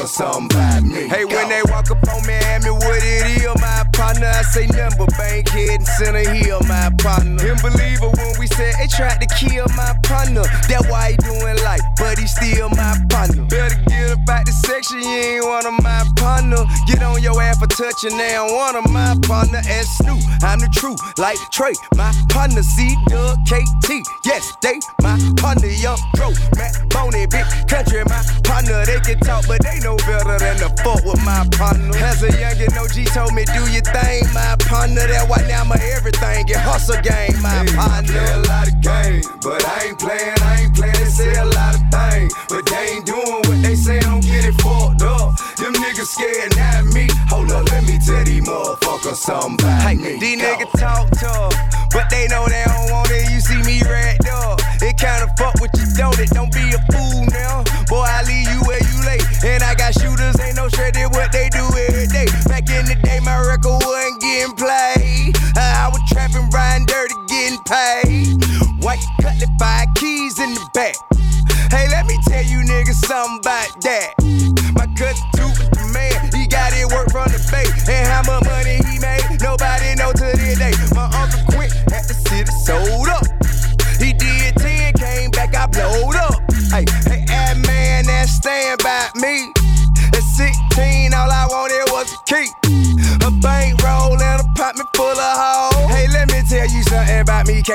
motherfuckers 0.00 0.08
something 0.08 0.56
about 0.56 0.82
me. 0.82 1.08
Hey, 1.08 1.24
when 1.24 1.48
they 1.48 1.62
walk 1.68 1.90
up 1.90 2.08
on 2.08 2.26
me, 2.26 2.34
ask 2.34 2.64
me 2.64 2.70
what 2.70 2.98
it 3.02 3.38
is, 3.38 3.60
my 3.60 3.84
partner. 3.92 4.26
I 4.26 4.42
say 4.42 4.66
nothing 4.66 4.98
but 4.98 5.16
bankhead 5.16 5.80
and 5.80 5.86
center 5.86 6.30
heel, 6.32 6.60
my 6.68 6.90
partner. 6.98 7.40
Unbeliever 7.40 8.08
when 8.08 8.38
we 8.38 8.46
said 8.46 8.74
they 8.78 8.86
tried 8.86 9.20
to 9.20 9.26
kill 9.26 9.66
my 9.76 9.94
partner. 10.02 10.42
That 10.68 10.86
why 10.88 11.12
he 11.12 11.16
doing 11.16 11.56
life, 11.64 11.82
but 11.96 12.18
he 12.18 12.26
still 12.26 12.68
my 12.70 12.96
partner. 13.08 13.44
Better 13.46 13.89
up 14.28 14.44
the 14.44 14.52
section, 14.52 15.00
you 15.00 15.40
ain't 15.40 15.44
one 15.46 15.66
of 15.66 15.74
my 15.82 16.04
partner. 16.16 16.64
Get 16.86 17.02
on 17.02 17.22
your 17.22 17.40
ass 17.40 17.58
for 17.58 17.66
touching, 17.66 18.16
they 18.16 18.32
don't 18.32 18.54
one 18.54 18.76
of 18.76 18.88
my 18.90 19.16
partner. 19.22 19.58
As 19.58 19.88
Snoop, 19.98 20.20
I'm 20.42 20.58
the 20.58 20.68
truth, 20.74 20.98
like 21.18 21.38
Trey, 21.52 21.72
my 21.96 22.12
partner. 22.28 22.62
C 22.62 22.96
Doug 23.08 23.38
KT, 23.46 24.02
yes, 24.24 24.52
they 24.62 24.78
my 25.02 25.16
partner. 25.36 25.68
Young 25.68 25.98
Dro, 26.14 26.32
Matt 26.56 26.74
Boney, 26.90 27.26
big 27.26 27.46
country, 27.68 28.02
my 28.08 28.22
partner. 28.44 28.84
They 28.86 29.00
can 29.00 29.18
talk, 29.20 29.46
but 29.46 29.62
they 29.62 29.78
know 29.80 29.96
better 30.08 30.38
than 30.38 30.56
to 30.58 30.68
fuck 30.82 31.04
with 31.04 31.22
my 31.24 31.46
partner. 31.52 31.94
As 31.96 32.22
a 32.22 32.28
youngin', 32.28 32.74
OG 32.76 33.14
told 33.14 33.32
me, 33.34 33.44
do 33.46 33.62
your 33.70 33.84
thing, 33.94 34.24
my 34.34 34.56
partner. 34.66 35.06
That 35.06 35.28
why 35.28 35.42
now 35.48 35.64
my 35.64 35.78
everything 35.94 36.46
get 36.46 36.60
hustle 36.60 37.00
game, 37.02 37.40
my 37.42 37.64
Hey, 37.64 37.76
partner. 37.76 38.12
play 38.12 38.32
a 38.32 38.42
lot 38.48 38.68
of 38.68 38.80
games, 38.80 39.26
but 39.42 39.64
I 39.64 39.84
ain't 39.88 39.98
playing, 39.98 40.38
I 40.42 40.60
ain't 40.62 40.74
playing. 40.74 40.94
They 41.00 41.10
say 41.10 41.32
a 41.38 41.44
lot 41.44 41.74
of 41.74 41.82
things, 41.90 42.32
but 42.48 42.66
they 42.66 42.96
ain't 42.96 43.06
doing 43.06 43.42
what 43.46 43.62
they 43.62 43.74
say. 43.74 44.00
Don't 44.10 44.24
get 44.26 44.44
it 44.44 44.54
fucked 44.60 45.02
up. 45.02 45.38
Them 45.54 45.72
niggas 45.74 46.10
scared, 46.10 46.56
not 46.56 46.84
me. 46.92 47.06
Hold 47.30 47.52
up, 47.52 47.70
let 47.70 47.84
me 47.84 47.96
tell 48.04 48.24
these 48.24 48.42
motherfuckers 48.42 49.14
something 49.14 49.54
about 49.64 49.82
Hey, 49.82 49.94
me. 49.94 50.18
these 50.18 50.40
niggas 50.42 50.72
talk 50.80 51.08
tough, 51.14 51.54
but 51.92 52.10
they 52.10 52.26
know 52.26 52.42
they 52.48 52.64
don't 52.66 52.90
want 52.90 53.08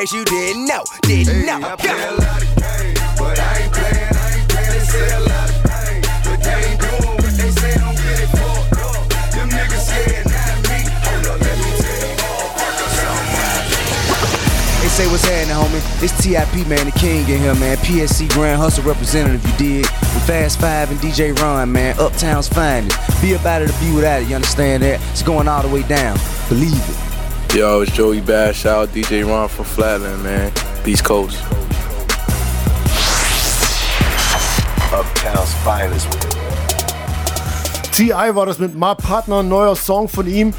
case 0.06 0.14
you 0.14 0.26
didn't 0.26 0.66
know. 0.66 0.84
Didn't 1.02 1.46
know. 1.46 1.60
I 1.64 1.76
play 1.76 1.90
a 1.90 2.12
lot 2.12 2.42
of 2.42 2.56
games, 2.56 3.00
but 3.18 3.40
I 3.40 3.62
ain't 3.62 3.74
playing, 3.74 3.96
I 3.96 4.38
ain't 4.38 4.50
playing. 4.50 4.72
They 4.72 4.86
say 4.86 5.16
a 5.16 5.20
lot 5.20 5.50
of 5.50 5.56
things, 5.66 6.06
but 6.26 6.40
they 6.44 6.60
ain't 6.70 6.80
doing 6.80 7.16
what 7.16 7.34
they 7.34 7.52
say. 7.52 7.74
Don't 7.80 7.98
get 7.98 8.20
it 8.22 8.30
fucked 8.30 8.78
up. 8.86 9.02
Them 9.34 9.50
niggas 9.50 9.86
scared, 9.86 10.26
not 10.30 10.56
me. 10.70 10.80
Hold 11.06 11.26
up, 11.26 11.42
let 11.42 11.58
me 11.58 11.70
tell 11.82 12.06
you, 12.06 12.22
something. 12.98 13.42
They 14.82 14.90
say 14.90 15.08
what's 15.10 15.26
happening, 15.26 15.58
homie. 15.58 15.82
It's 16.04 16.14
TIP, 16.22 16.68
man, 16.68 16.86
the 16.86 16.96
king 16.98 17.28
in 17.30 17.40
here, 17.42 17.56
man. 17.56 17.78
PSC 17.78 18.30
Grand 18.30 18.60
Hustle 18.60 18.84
representative, 18.84 19.44
you? 19.60 19.80
With 19.80 20.28
Fast 20.28 20.60
Five 20.60 20.92
and 20.92 21.00
DJ 21.00 21.38
Ron, 21.40 21.72
man. 21.72 21.98
Uptown's 22.00 22.48
finest. 22.48 22.96
Be 23.22 23.34
about 23.34 23.62
it 23.62 23.70
or 23.70 23.80
be 23.80 23.94
without 23.96 24.22
it, 24.22 24.28
you 24.28 24.36
understand 24.36 24.84
that? 24.84 25.02
It's 25.12 25.24
going 25.24 25.48
all 25.48 25.64
the 25.64 25.70
way 25.70 25.84
down. 25.84 26.20
Believe 26.50 26.78
it. 26.90 27.05
Yo, 27.56 27.80
it's 27.80 27.94
Joey 27.94 28.20
Bash. 28.20 28.64
Shout 28.64 28.90
out 28.90 28.94
DJ 28.94 29.26
Ron 29.26 29.48
from 29.48 29.64
Flatland, 29.64 30.22
man. 30.24 30.52
East 30.86 31.06
Coast. 31.06 31.42
Uptown's 34.92 35.54
finest. 35.64 36.10
T.I. 37.94 38.36
war 38.36 38.46
das 38.46 38.60
mit 38.60 38.76
My 38.76 38.94
Partner, 38.94 39.40
ein 39.40 39.48
neuer 39.48 39.78
Song 39.78 40.10
von 40.10 40.28
ihm. 40.28 40.54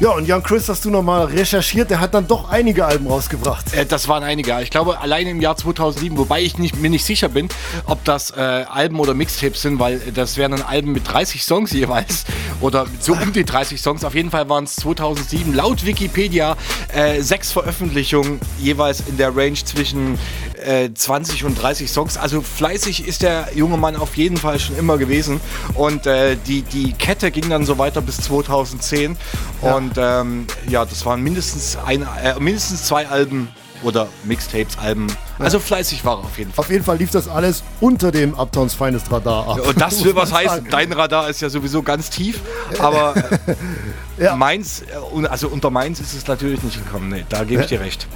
Ja, 0.00 0.12
und 0.12 0.26
Jan 0.26 0.42
Chris 0.42 0.66
hast 0.70 0.86
du 0.86 0.90
nochmal 0.90 1.26
recherchiert, 1.26 1.90
der 1.90 2.00
hat 2.00 2.14
dann 2.14 2.26
doch 2.26 2.48
einige 2.48 2.86
Alben 2.86 3.06
rausgebracht. 3.06 3.74
Äh, 3.74 3.84
das 3.84 4.08
waren 4.08 4.22
einige. 4.22 4.58
Ich 4.62 4.70
glaube, 4.70 4.98
allein 4.98 5.26
im 5.26 5.42
Jahr 5.42 5.58
2007, 5.58 6.16
wobei 6.16 6.40
ich 6.40 6.56
nicht, 6.56 6.74
mir 6.80 6.88
nicht 6.88 7.04
sicher 7.04 7.28
bin, 7.28 7.50
ob 7.84 8.02
das 8.06 8.30
äh, 8.30 8.40
Alben 8.40 8.98
oder 8.98 9.12
Mixtapes 9.12 9.60
sind, 9.60 9.78
weil 9.78 9.98
das 10.14 10.38
wären 10.38 10.52
dann 10.52 10.62
Alben 10.62 10.92
mit 10.92 11.06
30 11.06 11.44
Songs 11.44 11.72
jeweils 11.72 12.24
oder 12.62 12.86
so 12.98 13.12
um 13.12 13.34
die 13.34 13.44
30 13.44 13.78
Songs. 13.78 14.02
Auf 14.02 14.14
jeden 14.14 14.30
Fall 14.30 14.48
waren 14.48 14.64
es 14.64 14.76
2007 14.76 15.52
laut 15.52 15.84
Wikipedia 15.84 16.56
äh, 16.94 17.20
sechs 17.20 17.52
Veröffentlichungen 17.52 18.40
jeweils 18.58 19.02
in 19.06 19.18
der 19.18 19.36
Range 19.36 19.52
zwischen 19.52 20.18
äh, 20.64 20.88
20 20.94 21.44
und 21.44 21.60
30 21.60 21.90
Songs. 21.90 22.16
Also 22.16 22.40
fleißig 22.40 23.06
ist 23.06 23.22
der 23.22 23.48
junge 23.54 23.76
Mann 23.76 23.96
auf 23.96 24.16
jeden 24.16 24.38
Fall 24.38 24.60
schon 24.60 24.78
immer 24.78 24.96
gewesen. 24.96 25.42
Und 25.74 26.06
äh, 26.06 26.38
die, 26.46 26.62
die 26.62 26.92
Kette 26.94 27.30
ging 27.30 27.50
dann 27.50 27.66
so 27.66 27.76
weiter 27.76 28.00
bis 28.00 28.16
2010. 28.16 29.18
Ja. 29.62 29.76
Und 29.76 29.89
ähm, 29.96 30.46
ja, 30.68 30.84
das 30.84 31.04
waren 31.06 31.22
mindestens, 31.22 31.76
ein, 31.76 32.06
äh, 32.22 32.38
mindestens 32.38 32.84
zwei 32.84 33.08
Alben 33.08 33.48
oder 33.82 34.08
Mixtapes, 34.24 34.78
Alben. 34.78 35.06
Also 35.40 35.58
fleißig 35.58 36.04
war 36.04 36.18
er 36.18 36.24
auf 36.24 36.38
jeden 36.38 36.52
Fall. 36.52 36.64
Auf 36.64 36.70
jeden 36.70 36.84
Fall 36.84 36.96
lief 36.98 37.10
das 37.10 37.28
alles 37.28 37.62
unter 37.80 38.10
dem 38.12 38.34
Uptowns 38.34 38.74
Finest 38.74 39.10
Radar 39.10 39.48
ab. 39.48 39.66
Und 39.66 39.80
das 39.80 40.04
will 40.04 40.14
was 40.14 40.32
heißen. 40.32 40.66
Dein 40.70 40.92
Radar 40.92 41.28
ist 41.28 41.40
ja 41.40 41.48
sowieso 41.48 41.82
ganz 41.82 42.10
tief, 42.10 42.40
aber 42.78 43.14
Ja. 44.18 44.36
meins, 44.36 44.82
äh, 44.82 45.26
also 45.28 45.48
unter 45.48 45.70
meins 45.70 45.98
ist 45.98 46.12
es 46.14 46.26
natürlich 46.26 46.62
nicht 46.62 46.84
gekommen. 46.84 47.08
Nee, 47.08 47.24
da 47.30 47.42
gebe 47.44 47.62
ich 47.64 47.70
Ja. 47.70 47.78
dir 47.78 47.84
recht. 47.84 48.06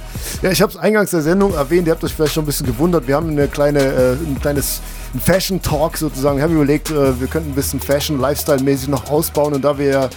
Ja, 0.43 0.51
ich 0.51 0.61
habe 0.61 0.71
es 0.71 0.77
eingangs 0.77 1.09
der 1.09 1.21
Sendung 1.23 1.53
erwähnt, 1.55 1.87
ihr 1.87 1.93
habt 1.93 2.03
euch 2.03 2.13
vielleicht 2.13 2.33
schon 2.35 2.43
ein 2.43 2.47
bisschen 2.47 2.67
gewundert. 2.67 3.07
Wir 3.07 3.15
haben 3.15 3.29
eine 3.29 3.47
kleine, 3.47 3.79
äh, 3.79 4.11
ein 4.13 4.37
kleines 4.39 4.81
Fashion 5.25 5.61
Talk 5.63 5.97
sozusagen. 5.97 6.37
Wir 6.37 6.43
haben 6.43 6.53
überlegt, 6.53 6.91
äh, 6.91 7.19
wir 7.19 7.25
könnten 7.27 7.51
ein 7.51 7.55
bisschen 7.55 7.79
Fashion, 7.79 8.19
Lifestyle-mäßig 8.19 8.87
noch 8.89 9.09
ausbauen. 9.09 9.53
Und 9.55 9.63
da 9.63 9.77
wir 9.79 9.87
ja 9.87 10.09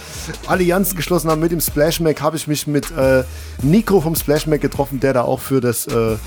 Allianzen 0.45 0.95
geschlossen 0.95 1.31
haben 1.31 1.39
mit 1.41 1.51
dem 1.51 1.61
Splash 1.61 1.99
Mac, 2.01 2.21
habe 2.21 2.37
ich 2.37 2.45
mich 2.47 2.67
mit 2.67 2.91
äh, 2.91 3.23
Nico 3.63 3.99
vom 4.01 4.15
Splash 4.15 4.45
Mac 4.45 4.61
getroffen, 4.61 4.99
der 4.99 5.13
da 5.13 5.21
auch 5.23 5.39
für 5.39 5.59
das 5.61 5.87
äh, 5.87 6.17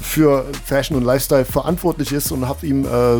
für 0.00 0.46
Fashion 0.64 0.96
und 0.96 1.04
Lifestyle 1.04 1.44
verantwortlich 1.44 2.12
ist 2.12 2.32
und 2.32 2.48
habe 2.48 2.66
ihm 2.66 2.84
äh, 2.84 3.18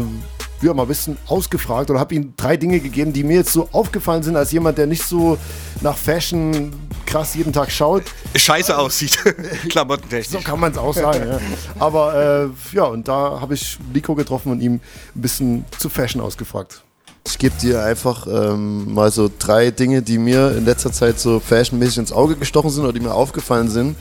ja, 0.62 0.74
mal 0.74 0.82
ein 0.82 0.88
bisschen 0.88 1.16
ausgefragt 1.26 1.90
oder 1.90 1.98
habe 1.98 2.14
ihm 2.14 2.34
drei 2.36 2.56
Dinge 2.56 2.80
gegeben, 2.80 3.12
die 3.12 3.24
mir 3.24 3.36
jetzt 3.36 3.52
so 3.52 3.68
aufgefallen 3.72 4.22
sind, 4.22 4.36
als 4.36 4.52
jemand, 4.52 4.78
der 4.78 4.86
nicht 4.86 5.02
so 5.02 5.38
nach 5.80 5.96
Fashion 5.96 6.72
krass 7.06 7.34
jeden 7.34 7.52
Tag 7.52 7.70
schaut. 7.70 8.04
Scheiße 8.36 8.76
aussieht, 8.76 9.18
klamottentechnisch. 9.68 10.28
So 10.28 10.38
kann 10.40 10.60
man 10.60 10.72
es 10.72 10.78
auch 10.78 10.94
sagen. 10.94 11.28
ja. 11.28 11.38
Aber 11.78 12.50
äh, 12.74 12.76
ja, 12.76 12.84
und 12.84 13.08
da 13.08 13.40
habe 13.40 13.54
ich 13.54 13.78
Nico 13.92 14.14
getroffen 14.14 14.52
und 14.52 14.60
ihm 14.60 14.74
ein 14.74 14.82
bisschen 15.14 15.64
zu 15.78 15.88
Fashion 15.88 16.20
ausgefragt. 16.20 16.82
Ich 17.26 17.38
gebe 17.38 17.54
dir 17.60 17.82
einfach 17.84 18.26
ähm, 18.26 18.92
mal 18.92 19.10
so 19.10 19.30
drei 19.38 19.70
Dinge, 19.70 20.02
die 20.02 20.18
mir 20.18 20.56
in 20.56 20.64
letzter 20.64 20.92
Zeit 20.92 21.20
so 21.20 21.38
fashionmäßig 21.38 21.98
ins 21.98 22.12
Auge 22.12 22.36
gestochen 22.36 22.70
sind 22.70 22.82
oder 22.82 22.92
die 22.92 23.00
mir 23.00 23.14
aufgefallen 23.14 23.70
sind. 23.70 23.96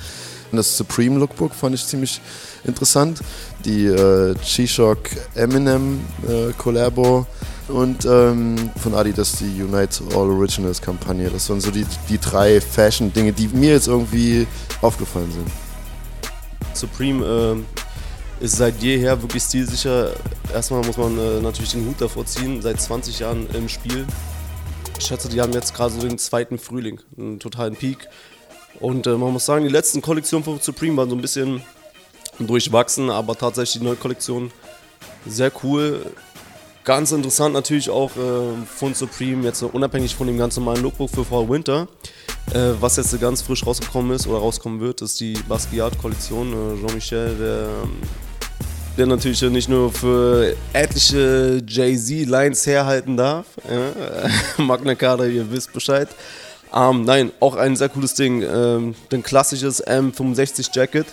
Das 0.52 0.78
Supreme 0.78 1.20
Lookbook 1.20 1.54
fand 1.54 1.76
ich 1.76 1.86
ziemlich 1.86 2.22
interessant. 2.64 3.22
Die 3.66 3.86
äh, 3.86 4.36
G-Shock 4.36 5.10
Eminem 5.36 6.00
äh, 6.28 6.52
Collabo 6.58 7.28
und 7.68 8.06
ähm, 8.06 8.72
von 8.82 8.96
Adidas 8.96 9.34
die 9.38 9.62
Unite 9.62 10.04
All 10.12 10.30
Originals 10.30 10.82
Kampagne. 10.82 11.30
Das 11.30 11.50
waren 11.50 11.62
so 11.62 11.72
die, 11.72 11.86
die 12.10 12.18
drei 12.18 12.60
Fashion-Dinge, 12.60 13.32
die 13.32 13.48
mir 13.50 13.74
jetzt 13.74 13.88
irgendwie 13.88 14.48
aufgefallen 14.82 15.32
sind. 15.32 15.48
Supreme 16.74 17.26
ähm, 17.26 17.66
ist 18.40 18.58
seit 18.58 18.82
jeher 18.82 19.22
wirklich 19.22 19.44
stilsicher. 19.44 20.14
Erstmal 20.54 20.84
muss 20.86 20.98
man 20.98 21.18
äh, 21.18 21.42
natürlich 21.42 21.72
den 21.72 21.86
Hut 21.86 22.00
davor 22.00 22.26
ziehen, 22.26 22.62
seit 22.62 22.82
20 22.82 23.20
Jahren 23.20 23.48
im 23.54 23.70
Spiel. 23.70 24.06
Ich 24.98 25.06
schätze, 25.06 25.30
die 25.30 25.40
haben 25.40 25.54
jetzt 25.54 25.74
gerade 25.74 25.94
so 25.94 26.02
den 26.02 26.18
zweiten 26.18 26.58
Frühling, 26.58 27.00
einen 27.18 27.40
totalen 27.40 27.76
Peak. 27.76 28.08
Und 28.80 29.08
äh, 29.08 29.12
man 29.12 29.34
muss 29.34 29.46
sagen, 29.46 29.64
die 29.64 29.72
letzten 29.72 30.02
Kollektionen 30.02 30.44
von 30.44 30.60
Supreme 30.60 30.96
waren 30.98 31.10
so 31.10 31.16
ein 31.16 31.22
bisschen 31.22 31.62
durchwachsen, 32.40 33.10
aber 33.10 33.36
tatsächlich 33.36 33.82
die 33.82 33.86
neue 33.86 33.98
Kollektion 33.98 34.52
sehr 35.26 35.52
cool. 35.64 36.06
Ganz 36.86 37.12
interessant 37.12 37.54
natürlich 37.54 37.90
auch 37.90 38.12
äh, 38.16 38.66
von 38.66 38.94
Supreme, 38.94 39.44
jetzt 39.46 39.62
unabhängig 39.62 40.16
von 40.16 40.28
dem 40.28 40.38
ganz 40.38 40.56
normalen 40.58 40.82
Lookbook 40.82 41.10
für 41.10 41.26
Fall 41.26 41.48
Winter. 41.50 41.88
Äh, 42.54 42.72
was 42.80 42.96
jetzt 42.96 43.20
ganz 43.20 43.42
frisch 43.42 43.66
rausgekommen 43.66 44.12
ist 44.16 44.26
oder 44.26 44.40
rauskommen 44.40 44.80
wird, 44.80 45.02
ist 45.02 45.20
die 45.20 45.34
Basquiat-Kollektion. 45.48 46.52
Äh, 46.52 46.88
Jean-Michel, 46.88 47.36
der, 47.36 47.70
ähm, 47.84 47.98
der 48.98 49.06
natürlich 49.08 49.42
nicht 49.42 49.70
nur 49.70 49.92
für 49.92 50.56
etliche 50.74 51.62
Jay-Z-Lines 51.68 52.66
herhalten 52.66 53.18
darf. 53.18 53.46
Magna 54.58 54.96
Carta, 54.96 55.26
ihr 55.26 55.52
wisst 55.52 55.72
Bescheid. 55.74 56.08
Ähm, 56.74 57.04
nein, 57.04 57.32
auch 57.40 57.56
ein 57.56 57.76
sehr 57.76 57.90
cooles 57.90 58.14
Ding. 58.14 58.44
Ähm, 58.44 58.96
ein 59.12 59.24
klassisches 59.24 59.86
M65 59.86 60.70
Jacket. 60.74 61.08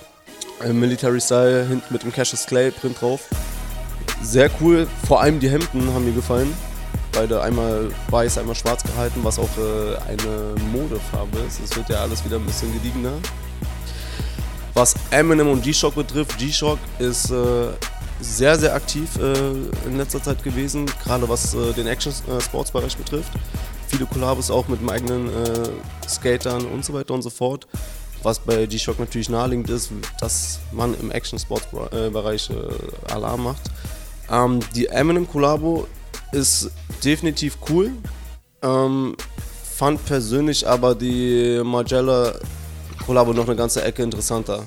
Äh, 0.63 0.73
Military 0.73 1.21
Style, 1.21 1.67
hinten 1.67 1.93
mit 1.93 2.03
dem 2.03 2.13
Cassius 2.13 2.47
Clay 2.47 2.71
Print 2.71 3.01
drauf. 3.01 3.21
Sehr 4.23 4.51
cool, 4.61 4.87
vor 5.07 5.21
allem 5.21 5.41
die 5.41 5.51
Hemden 5.51 5.93
haben 5.93 6.05
mir 6.05 6.13
gefallen. 6.13 6.53
Beide 7.13 7.41
einmal 7.43 7.91
weiß, 8.11 8.39
einmal 8.39 8.55
schwarz 8.55 8.83
gehalten, 8.83 9.21
was 9.23 9.39
auch 9.39 9.49
äh, 9.59 9.97
eine 10.11 10.55
Modefarbe 10.73 11.39
ist. 11.47 11.61
Es 11.65 11.77
wird 11.77 11.89
ja 11.89 12.01
alles 12.01 12.25
wieder 12.25 12.37
ein 12.37 12.45
bisschen 12.45 12.73
gediegener. 12.73 13.13
Was 14.75 14.95
Eminem 15.11 15.49
und 15.49 15.63
G-Shock 15.63 15.95
betrifft, 15.95 16.37
G-Shock 16.39 16.79
ist 16.99 17.31
äh, 17.31 17.69
sehr, 18.21 18.59
sehr 18.59 18.75
aktiv 18.75 19.09
äh, 19.19 19.33
in 19.87 19.97
letzter 19.97 20.23
Zeit 20.23 20.43
gewesen, 20.43 20.87
gerade 21.03 21.29
was 21.29 21.55
äh, 21.55 21.73
den 21.73 21.87
Action-Sports-Bereich 21.87 22.97
betrifft. 22.97 23.33
Viele 23.89 24.07
Kollabos 24.07 24.51
auch 24.51 24.69
mit 24.69 24.81
dem 24.81 24.91
eigenen 24.91 25.29
äh, 25.29 26.09
Skatern 26.09 26.67
und 26.67 26.85
so 26.85 26.93
weiter 26.93 27.15
und 27.15 27.23
so 27.23 27.31
fort. 27.31 27.67
Was 28.23 28.39
bei 28.41 28.67
G-Shock 28.67 28.99
natürlich 28.99 29.29
naheliegend 29.29 29.71
ist, 29.71 29.91
dass 30.21 30.59
man 30.73 30.99
im 30.99 31.11
Action-Sports-Bereich 31.11 32.51
äh, 32.51 33.13
Alarm 33.13 33.45
macht. 33.45 33.71
Ähm, 34.31 34.61
die 34.75 34.87
Eminem-Kollabo 34.87 35.87
ist 36.33 36.71
definitiv 37.05 37.59
cool. 37.69 37.93
Ähm, 38.63 39.17
fand 39.77 40.05
persönlich 40.07 40.67
aber 40.67 40.95
die 40.95 41.61
Margella-Kollabo 41.63 43.33
noch 43.33 43.47
eine 43.47 43.57
ganze 43.57 43.85
Ecke 43.85 44.03
interessanter. 44.03 44.65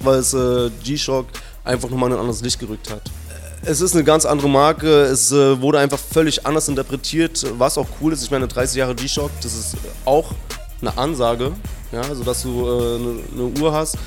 Weil 0.00 0.18
es 0.18 0.34
äh, 0.34 0.70
G-Shock 0.84 1.26
einfach 1.64 1.90
nochmal 1.90 2.10
in 2.10 2.16
ein 2.16 2.20
anderes 2.20 2.42
Licht 2.42 2.60
gerückt 2.60 2.90
hat. 2.90 3.10
Es 3.68 3.82
ist 3.82 3.94
eine 3.94 4.02
ganz 4.02 4.24
andere 4.24 4.48
Marke, 4.48 5.02
es 5.02 5.30
äh, 5.30 5.60
wurde 5.60 5.78
einfach 5.78 5.98
völlig 5.98 6.46
anders 6.46 6.68
interpretiert, 6.68 7.44
was 7.58 7.76
auch 7.76 7.86
cool 8.00 8.14
ist. 8.14 8.22
Ich 8.22 8.30
meine, 8.30 8.48
30 8.48 8.78
Jahre 8.78 8.94
G-Shock, 8.94 9.30
das 9.42 9.54
ist 9.54 9.76
auch 10.06 10.32
eine 10.80 10.96
Ansage, 10.96 11.52
ja, 11.92 12.00
also 12.00 12.24
dass 12.24 12.44
du 12.44 12.66
äh, 12.66 12.96
eine, 12.96 13.20
eine 13.30 13.60
Uhr 13.60 13.74
hast, 13.74 13.98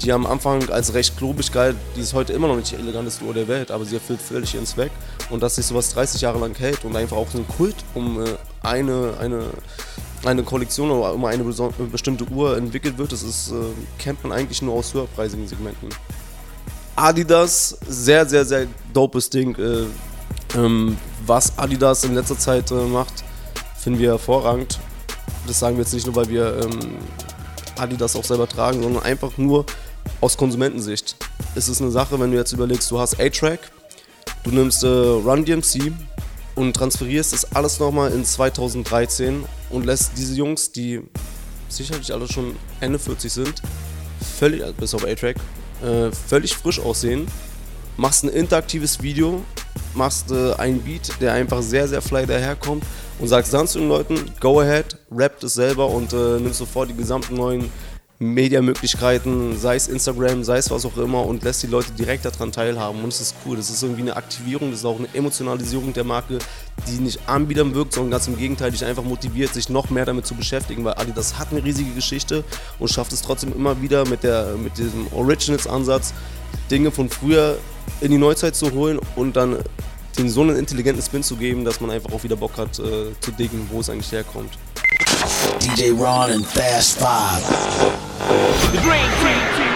die 0.00 0.10
am 0.10 0.24
Anfang 0.24 0.70
als 0.70 0.94
recht 0.94 1.18
klobig 1.18 1.52
galt, 1.52 1.76
die 1.96 2.00
ist 2.00 2.14
heute 2.14 2.32
immer 2.32 2.48
noch 2.48 2.56
nicht 2.56 2.70
die 2.70 2.76
eleganteste 2.76 3.22
Uhr 3.26 3.34
der 3.34 3.46
Welt, 3.46 3.70
aber 3.70 3.84
sie 3.84 3.96
erfüllt 3.96 4.22
völlig 4.22 4.54
ihren 4.54 4.64
Zweck 4.64 4.90
und 5.28 5.42
dass 5.42 5.56
sich 5.56 5.66
sowas 5.66 5.90
30 5.90 6.22
Jahre 6.22 6.38
lang 6.38 6.56
hält 6.58 6.82
und 6.86 6.96
einfach 6.96 7.18
auch 7.18 7.28
so 7.30 7.36
ein 7.36 7.46
Kult 7.46 7.76
um 7.92 8.24
äh, 8.24 8.28
eine, 8.62 9.12
eine, 9.20 9.42
eine 10.24 10.42
Kollektion 10.44 10.90
oder 10.90 11.12
um 11.12 11.26
eine 11.26 11.44
bestimmte 11.92 12.24
Uhr 12.24 12.56
entwickelt 12.56 12.96
wird, 12.96 13.12
das 13.12 13.22
ist, 13.22 13.50
äh, 13.50 13.54
kennt 13.98 14.22
man 14.22 14.32
eigentlich 14.32 14.62
nur 14.62 14.76
aus 14.76 14.94
höherpreisigen 14.94 15.46
Segmenten. 15.46 15.90
Adidas, 17.00 17.78
sehr, 17.88 18.26
sehr, 18.26 18.44
sehr 18.44 18.66
dopes 18.92 19.30
Ding. 19.30 19.56
Äh, 19.56 19.86
ähm, 20.54 20.98
was 21.24 21.58
Adidas 21.58 22.04
in 22.04 22.14
letzter 22.14 22.38
Zeit 22.38 22.70
äh, 22.70 22.74
macht, 22.74 23.24
finden 23.78 23.98
wir 23.98 24.10
hervorragend. 24.10 24.78
Das 25.46 25.58
sagen 25.58 25.76
wir 25.76 25.84
jetzt 25.84 25.94
nicht 25.94 26.06
nur, 26.06 26.14
weil 26.14 26.28
wir 26.28 26.60
ähm, 26.62 26.98
Adidas 27.78 28.16
auch 28.16 28.24
selber 28.24 28.46
tragen, 28.46 28.82
sondern 28.82 29.02
einfach 29.02 29.38
nur 29.38 29.64
aus 30.20 30.36
Konsumentensicht. 30.36 31.16
Es 31.54 31.68
ist 31.68 31.80
eine 31.80 31.90
Sache, 31.90 32.20
wenn 32.20 32.32
du 32.32 32.36
jetzt 32.36 32.52
überlegst, 32.52 32.90
du 32.90 32.98
hast 32.98 33.18
A-Track, 33.18 33.60
du 34.44 34.50
nimmst 34.50 34.84
äh, 34.84 34.86
Run 34.86 35.46
DMC 35.46 35.92
und 36.54 36.76
transferierst 36.76 37.32
das 37.32 37.50
alles 37.54 37.80
nochmal 37.80 38.12
in 38.12 38.26
2013 38.26 39.44
und 39.70 39.86
lässt 39.86 40.12
diese 40.18 40.34
Jungs, 40.34 40.70
die 40.70 41.00
sicherlich 41.70 42.12
alle 42.12 42.28
schon 42.28 42.56
Ende 42.80 42.98
40 42.98 43.32
sind, 43.32 43.62
völlig, 44.38 44.62
bis 44.76 44.92
auf 44.92 45.06
A-Track, 45.06 45.36
äh, 45.82 46.10
völlig 46.10 46.56
frisch 46.56 46.80
aussehen, 46.80 47.26
machst 47.96 48.24
ein 48.24 48.30
interaktives 48.30 49.02
Video, 49.02 49.42
machst 49.94 50.30
äh, 50.30 50.54
einen 50.54 50.80
Beat, 50.80 51.20
der 51.20 51.34
einfach 51.34 51.62
sehr, 51.62 51.88
sehr 51.88 52.02
fly 52.02 52.26
daherkommt 52.26 52.84
und 53.18 53.28
sagst 53.28 53.52
dann 53.52 53.66
zu 53.66 53.78
den 53.78 53.88
Leuten, 53.88 54.32
go 54.40 54.60
ahead, 54.60 54.96
rappt 55.10 55.44
es 55.44 55.54
selber 55.54 55.88
und 55.88 56.12
äh, 56.12 56.40
nimmst 56.40 56.58
sofort 56.58 56.90
die 56.90 56.96
gesamten 56.96 57.34
neuen 57.34 57.70
Mediamöglichkeiten, 58.22 59.58
sei 59.58 59.76
es 59.76 59.88
Instagram, 59.88 60.44
sei 60.44 60.58
es 60.58 60.70
was 60.70 60.84
auch 60.84 60.98
immer 60.98 61.24
und 61.24 61.42
lässt 61.42 61.62
die 61.62 61.68
Leute 61.68 61.90
direkt 61.92 62.26
daran 62.26 62.52
teilhaben 62.52 63.02
und 63.02 63.08
es 63.08 63.18
ist 63.22 63.34
cool. 63.46 63.56
Das 63.56 63.70
ist 63.70 63.82
irgendwie 63.82 64.02
eine 64.02 64.14
Aktivierung, 64.14 64.70
das 64.70 64.80
ist 64.80 64.84
auch 64.84 64.98
eine 64.98 65.08
Emotionalisierung 65.14 65.94
der 65.94 66.04
Marke, 66.04 66.38
die 66.86 67.00
nicht 67.00 67.26
anbiedern 67.26 67.74
wirkt, 67.74 67.94
sondern 67.94 68.10
ganz 68.10 68.28
im 68.28 68.36
Gegenteil, 68.36 68.72
dich 68.72 68.84
einfach 68.84 69.04
motiviert, 69.04 69.54
sich 69.54 69.70
noch 69.70 69.88
mehr 69.88 70.04
damit 70.04 70.26
zu 70.26 70.34
beschäftigen, 70.34 70.84
weil 70.84 70.94
Adidas 70.98 71.38
hat 71.38 71.50
eine 71.50 71.64
riesige 71.64 71.92
Geschichte 71.92 72.44
und 72.78 72.88
schafft 72.88 73.10
es 73.14 73.22
trotzdem 73.22 73.54
immer 73.54 73.80
wieder 73.80 74.06
mit, 74.06 74.22
der, 74.22 74.54
mit 74.62 74.76
diesem 74.76 75.10
Originals-Ansatz, 75.14 76.12
Dinge 76.70 76.90
von 76.90 77.08
früher 77.08 77.56
in 78.02 78.10
die 78.10 78.18
Neuzeit 78.18 78.54
zu 78.54 78.70
holen 78.72 79.00
und 79.16 79.34
dann 79.34 79.56
den 80.18 80.28
so 80.28 80.42
einen 80.42 80.56
intelligenten 80.56 81.02
Spin 81.02 81.22
zu 81.22 81.36
geben, 81.36 81.64
dass 81.64 81.80
man 81.80 81.90
einfach 81.90 82.12
auch 82.12 82.22
wieder 82.22 82.36
Bock 82.36 82.58
hat 82.58 82.78
äh, 82.80 83.18
zu 83.20 83.30
diggen, 83.30 83.66
wo 83.70 83.80
es 83.80 83.88
eigentlich 83.88 84.12
herkommt. 84.12 84.58
DJ 85.62 85.90
Ron 85.92 86.32
and 86.32 86.46
Fast 86.46 86.98
Five. 86.98 88.09
The 88.20 88.80
Green 88.82 89.10
Team. 89.56 89.69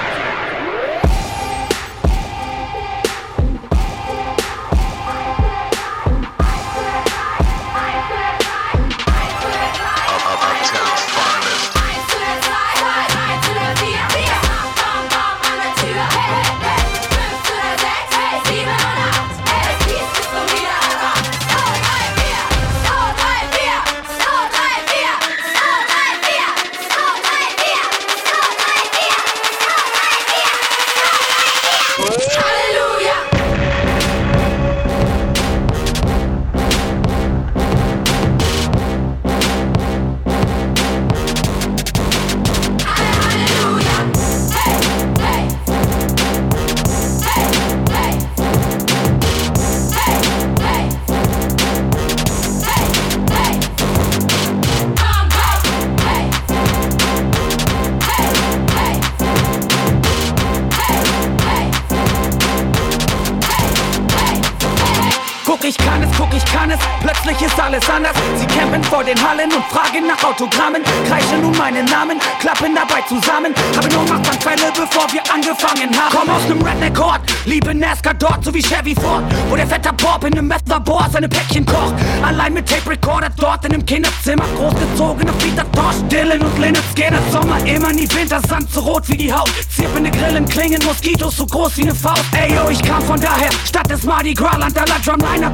Ich 65.64 65.76
kann 65.78 66.02
es, 66.02 66.10
guck, 66.16 66.32
ich 66.34 66.44
kann 66.44 66.70
es, 66.70 66.78
plötzlich 67.00 67.40
ist 67.40 67.58
alles 67.58 67.88
anders. 67.88 68.12
Sie 68.36 68.46
campen 68.46 68.82
vor 68.84 69.02
den 69.02 69.16
Hallen 69.16 69.50
und 69.52 69.64
fragen 69.66 70.06
nach 70.06 70.22
Autogrammen. 70.22 70.82
Kreischen 71.08 71.40
nun 71.40 71.56
meinen 71.56 71.84
Namen, 71.86 72.18
klappen 72.38 72.74
dabei 72.74 73.00
zusammen. 73.08 73.54
Habe 73.76 73.88
nur 73.88 74.02
Machtanfälle, 74.04 74.72
bevor 74.76 75.06
wir 75.12 75.22
angefangen 75.32 75.90
haben. 75.98 76.16
Komm 76.16 76.28
aus 76.28 76.42
nem 76.48 76.60
Redneck-Ort, 76.60 77.20
liebe 77.46 77.74
NASCAR 77.74 78.14
dort, 78.14 78.44
so 78.44 78.52
wie 78.52 78.62
Chevy 78.62 78.94
Ford. 78.94 79.24
Wo 79.48 79.56
der 79.56 79.66
fette 79.66 79.92
Bob 79.94 80.24
in 80.24 80.32
nem 80.34 80.48
Meth-Labor 80.48 81.08
seine 81.12 81.28
Päckchen 81.28 81.64
kocht. 81.64 81.94
Allein 82.22 82.52
mit 82.52 82.68
Tape-Recorder 82.68 83.30
dort 83.36 83.64
in 83.64 83.72
nem 83.72 83.86
Kinderzimmer. 83.86 84.44
Großgezogen 84.56 85.28
auf 85.28 85.38
Peter 85.38 85.70
Tosh, 85.72 85.96
Dylan 86.10 86.40
und 86.40 86.58
Lynyrd 86.58 86.84
Skinner. 86.92 87.20
Sommer 87.30 87.58
immer 87.66 87.92
nie 87.92 88.08
Winter, 88.14 88.40
Sand 88.48 88.70
so 88.70 88.80
rot 88.80 89.08
wie 89.08 89.16
die 89.16 89.32
Haut. 89.32 89.50
Zirpende 89.74 90.10
Grillen, 90.10 90.46
klingen 90.46 90.82
Moskitos 90.84 91.36
so 91.36 91.46
groß 91.46 91.76
wie 91.78 91.84
ne 91.84 91.94
Faust. 91.94 92.24
Ey 92.32 92.54
yo, 92.54 92.68
ich 92.68 92.82
kam 92.82 93.02
von 93.02 93.20
daher, 93.20 93.50
Stadt 93.64 93.90
des 93.90 94.02
Mardi 94.04 94.34
Gras, 94.34 94.58
Land 94.58 94.78
aller 94.78 94.98
Drumliner, 95.04 95.53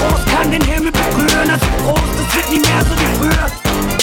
groß 0.00 0.24
kann 0.26 0.50
den 0.50 0.62
Himmel 0.62 0.92
berühren, 0.92 1.50
also 1.50 1.66
Trost, 1.84 2.02
es 2.20 2.36
wird 2.36 2.50
nie 2.50 2.60
mehr 2.60 2.84
so 2.88 2.94
wie 2.96 3.18
früher. 3.18 3.99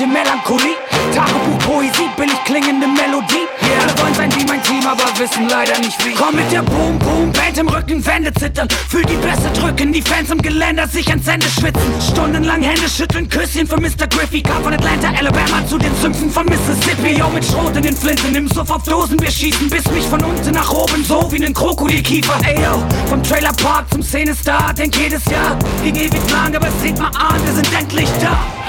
Gespielte 0.00 0.06
Melancholie. 0.06 0.76
Tagebuch, 1.14 1.58
Poesie, 1.58 2.08
billig 2.16 2.44
klingende 2.44 2.86
Melodie. 2.86 3.46
Yeah. 3.62 3.82
Alle 3.82 4.02
wollen 4.02 4.14
sein 4.14 4.30
wie 4.36 4.44
mein 4.46 4.62
Team, 4.62 4.86
aber 4.86 5.04
wissen 5.18 5.48
leider 5.48 5.78
nicht 5.78 6.04
wie. 6.04 6.14
Komm 6.14 6.36
mit 6.36 6.50
der 6.50 6.62
Boom 6.62 6.98
Boom 6.98 7.32
Band 7.32 7.58
im 7.58 7.68
Rücken, 7.68 8.04
Wände 8.04 8.32
zittern. 8.34 8.68
Fühl 8.88 9.04
die 9.04 9.16
Bässe 9.16 9.50
drücken, 9.52 9.92
die 9.92 10.02
Fans 10.02 10.30
im 10.30 10.40
Geländer 10.40 10.86
sich 10.86 11.08
ans 11.08 11.26
Ende 11.26 11.46
schwitzen. 11.48 11.92
Stundenlang 12.12 12.62
Hände 12.62 12.88
schütteln, 12.88 13.28
Küsschen 13.28 13.66
für 13.66 13.80
Mr. 13.80 14.06
Griffey. 14.08 14.42
Kam 14.42 14.62
von 14.62 14.72
Atlanta, 14.72 15.08
Alabama 15.18 15.66
zu 15.66 15.78
den 15.78 15.94
Sümpfen 15.96 16.30
von 16.30 16.46
Mississippi. 16.46 17.18
Yo, 17.18 17.28
mit 17.28 17.44
Schrot 17.44 17.76
in 17.76 17.82
den 17.82 17.96
Flinten, 17.96 18.34
im 18.34 18.48
Suff 18.48 18.70
auf 18.70 18.82
Dosen, 18.84 19.20
wir 19.20 19.30
schießen 19.30 19.68
bis 19.68 19.84
mich 19.90 20.04
von 20.04 20.22
unten 20.22 20.52
nach 20.52 20.70
oben, 20.70 21.04
so 21.04 21.30
wie 21.32 21.38
nen 21.38 21.54
Krokodilkiefer. 21.54 22.38
Ey 22.46 22.62
yo, 22.62 22.82
vom 23.08 23.22
Trailer 23.22 23.52
Park 23.62 23.86
zum 23.90 24.02
Szenestar, 24.02 24.72
denk 24.72 24.96
jedes 24.96 25.24
Jahr. 25.26 25.58
Ging 25.82 25.96
ewig 25.96 26.30
lang, 26.30 26.54
aber 26.54 26.68
seht 26.82 26.98
mal 26.98 27.10
an, 27.18 27.44
wir 27.44 27.52
sind 27.52 27.68
endlich 27.72 28.08
da. 28.20 28.59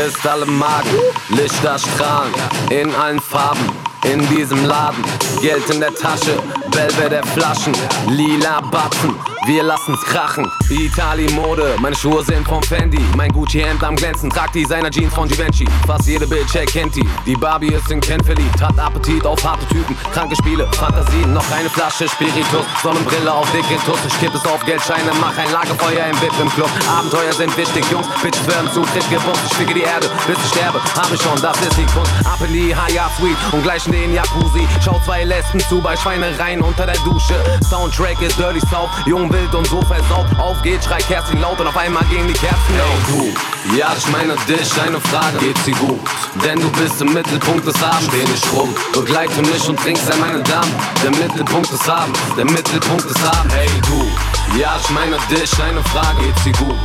Kristalle 0.00 0.46
Magen, 0.46 0.98
Lichter 1.28 1.78
strahlen 1.78 2.32
in 2.70 2.94
allen 2.94 3.20
Farben. 3.20 3.89
In 4.04 4.26
diesem 4.28 4.64
Laden. 4.64 5.02
Geld 5.40 5.68
in 5.70 5.80
der 5.80 5.94
Tasche, 5.94 6.38
Belvedere 6.70 7.26
Flaschen, 7.28 7.74
lila 8.08 8.60
Batzen, 8.60 9.14
wir 9.46 9.62
lassen's 9.62 10.00
krachen. 10.02 10.46
Itali-Mode, 10.68 11.76
meine 11.80 11.96
Schuhe 11.96 12.22
sind 12.24 12.46
von 12.46 12.62
Fendi, 12.62 13.00
mein 13.16 13.32
Gucci-Hemd 13.32 13.82
am 13.82 13.96
Glänzen, 13.96 14.30
trag 14.30 14.52
Designer 14.52 14.90
Jeans 14.90 15.12
von 15.14 15.28
Givenchy. 15.28 15.66
Fast 15.86 16.06
jede 16.06 16.26
Bitch 16.26 16.54
erkennt 16.54 16.94
die, 16.94 17.06
die 17.26 17.34
Barbie 17.34 17.72
ist 17.72 17.90
in 17.90 18.00
Ken 18.00 18.22
verliebt, 18.22 18.60
hat 18.60 18.78
Appetit 18.78 19.24
auf 19.26 19.42
harte 19.42 19.66
Typen, 19.66 19.96
kranke 20.12 20.36
Spiele, 20.36 20.68
Fantasien, 20.72 21.32
noch 21.32 21.50
eine 21.50 21.70
Flasche 21.70 22.08
Spiritus, 22.08 22.64
Sonnenbrille 22.82 23.32
auf 23.32 23.50
dicke 23.52 23.76
Tuss, 23.86 23.98
ich 24.06 24.20
kipp 24.20 24.34
es 24.34 24.44
auf 24.44 24.64
Geldscheine, 24.64 25.10
mach 25.20 25.36
ein 25.36 25.50
Lagerfeuer 25.52 26.06
im 26.06 26.20
VIP 26.20 26.40
im 26.40 26.50
Club. 26.50 26.70
Abenteuer 26.88 27.32
sind 27.32 27.56
wichtig, 27.56 27.84
Jungs, 27.90 28.06
Bitches 28.22 28.46
werden 28.46 28.70
zu 28.72 28.84
frisch 28.84 29.08
gebumst, 29.08 29.40
ich 29.46 29.56
ficke 29.56 29.74
die 29.74 29.82
Erde, 29.82 30.08
bis 30.26 30.36
ich 30.36 30.50
sterbe, 30.50 30.80
hab 30.96 31.10
ich 31.12 31.20
schon, 31.22 31.40
das 31.40 31.58
ist 31.60 31.76
die 31.76 31.86
Kunst. 31.86 32.12
Appelie, 32.24 32.74
Haya 32.74 33.10
Sweet 33.18 33.36
und 33.52 33.62
gleich 33.62 33.89
in 33.92 34.00
den 34.00 34.14
Jacuzzi, 34.14 34.66
schau 34.84 35.00
zwei 35.04 35.24
Lesben 35.24 35.60
zu 35.60 35.80
bei 35.80 35.96
Schweinereien 35.96 36.60
unter 36.60 36.86
der 36.86 36.96
Dusche. 36.98 37.34
Soundtrack 37.68 38.20
ist 38.22 38.38
Dirty 38.38 38.60
South, 38.60 38.90
jung, 39.06 39.32
wild 39.32 39.54
und 39.54 39.66
so 39.66 39.80
versaut. 39.82 40.26
Auf 40.38 40.62
geht, 40.62 40.84
schreit 40.84 41.06
Kerstin 41.06 41.40
laut 41.40 41.58
und 41.60 41.66
auf 41.66 41.76
einmal 41.76 42.04
gehen 42.04 42.26
die 42.26 42.34
Kerzen 42.34 42.78
laut. 42.78 43.08
Du, 43.08 43.76
ja, 43.76 43.92
ich 43.96 44.06
meine 44.08 44.36
dich, 44.48 44.82
eine 44.82 45.00
Frage, 45.00 45.38
geht 45.38 45.58
sie 45.64 45.72
gut? 45.72 46.00
Denn 46.44 46.60
du 46.60 46.70
bist 46.72 47.00
im 47.00 47.12
Mittelpunkt 47.12 47.66
des 47.66 47.82
Abends, 47.82 48.06
steh 48.06 48.24
nicht 48.24 48.52
rum. 48.52 48.74
Begleite 48.92 49.40
mich 49.42 49.68
und 49.68 49.78
trink 49.80 49.98
sei 49.98 50.16
meine 50.16 50.42
Dame. 50.42 50.70
Der 51.02 51.10
Mittelpunkt 51.10 51.72
des 51.72 51.88
Abends, 51.88 52.18
der 52.36 52.44
Mittelpunkt 52.44 53.04
des 53.04 53.24
Abends. 53.24 53.54
Hey 53.54 53.68
du, 53.86 54.29
ja, 54.58 54.76
ich 54.80 54.90
meine 54.90 55.16
dich, 55.30 55.62
eine 55.62 55.82
Frage, 55.84 56.22
geht 56.22 56.38
sie 56.44 56.52
gut? 56.52 56.76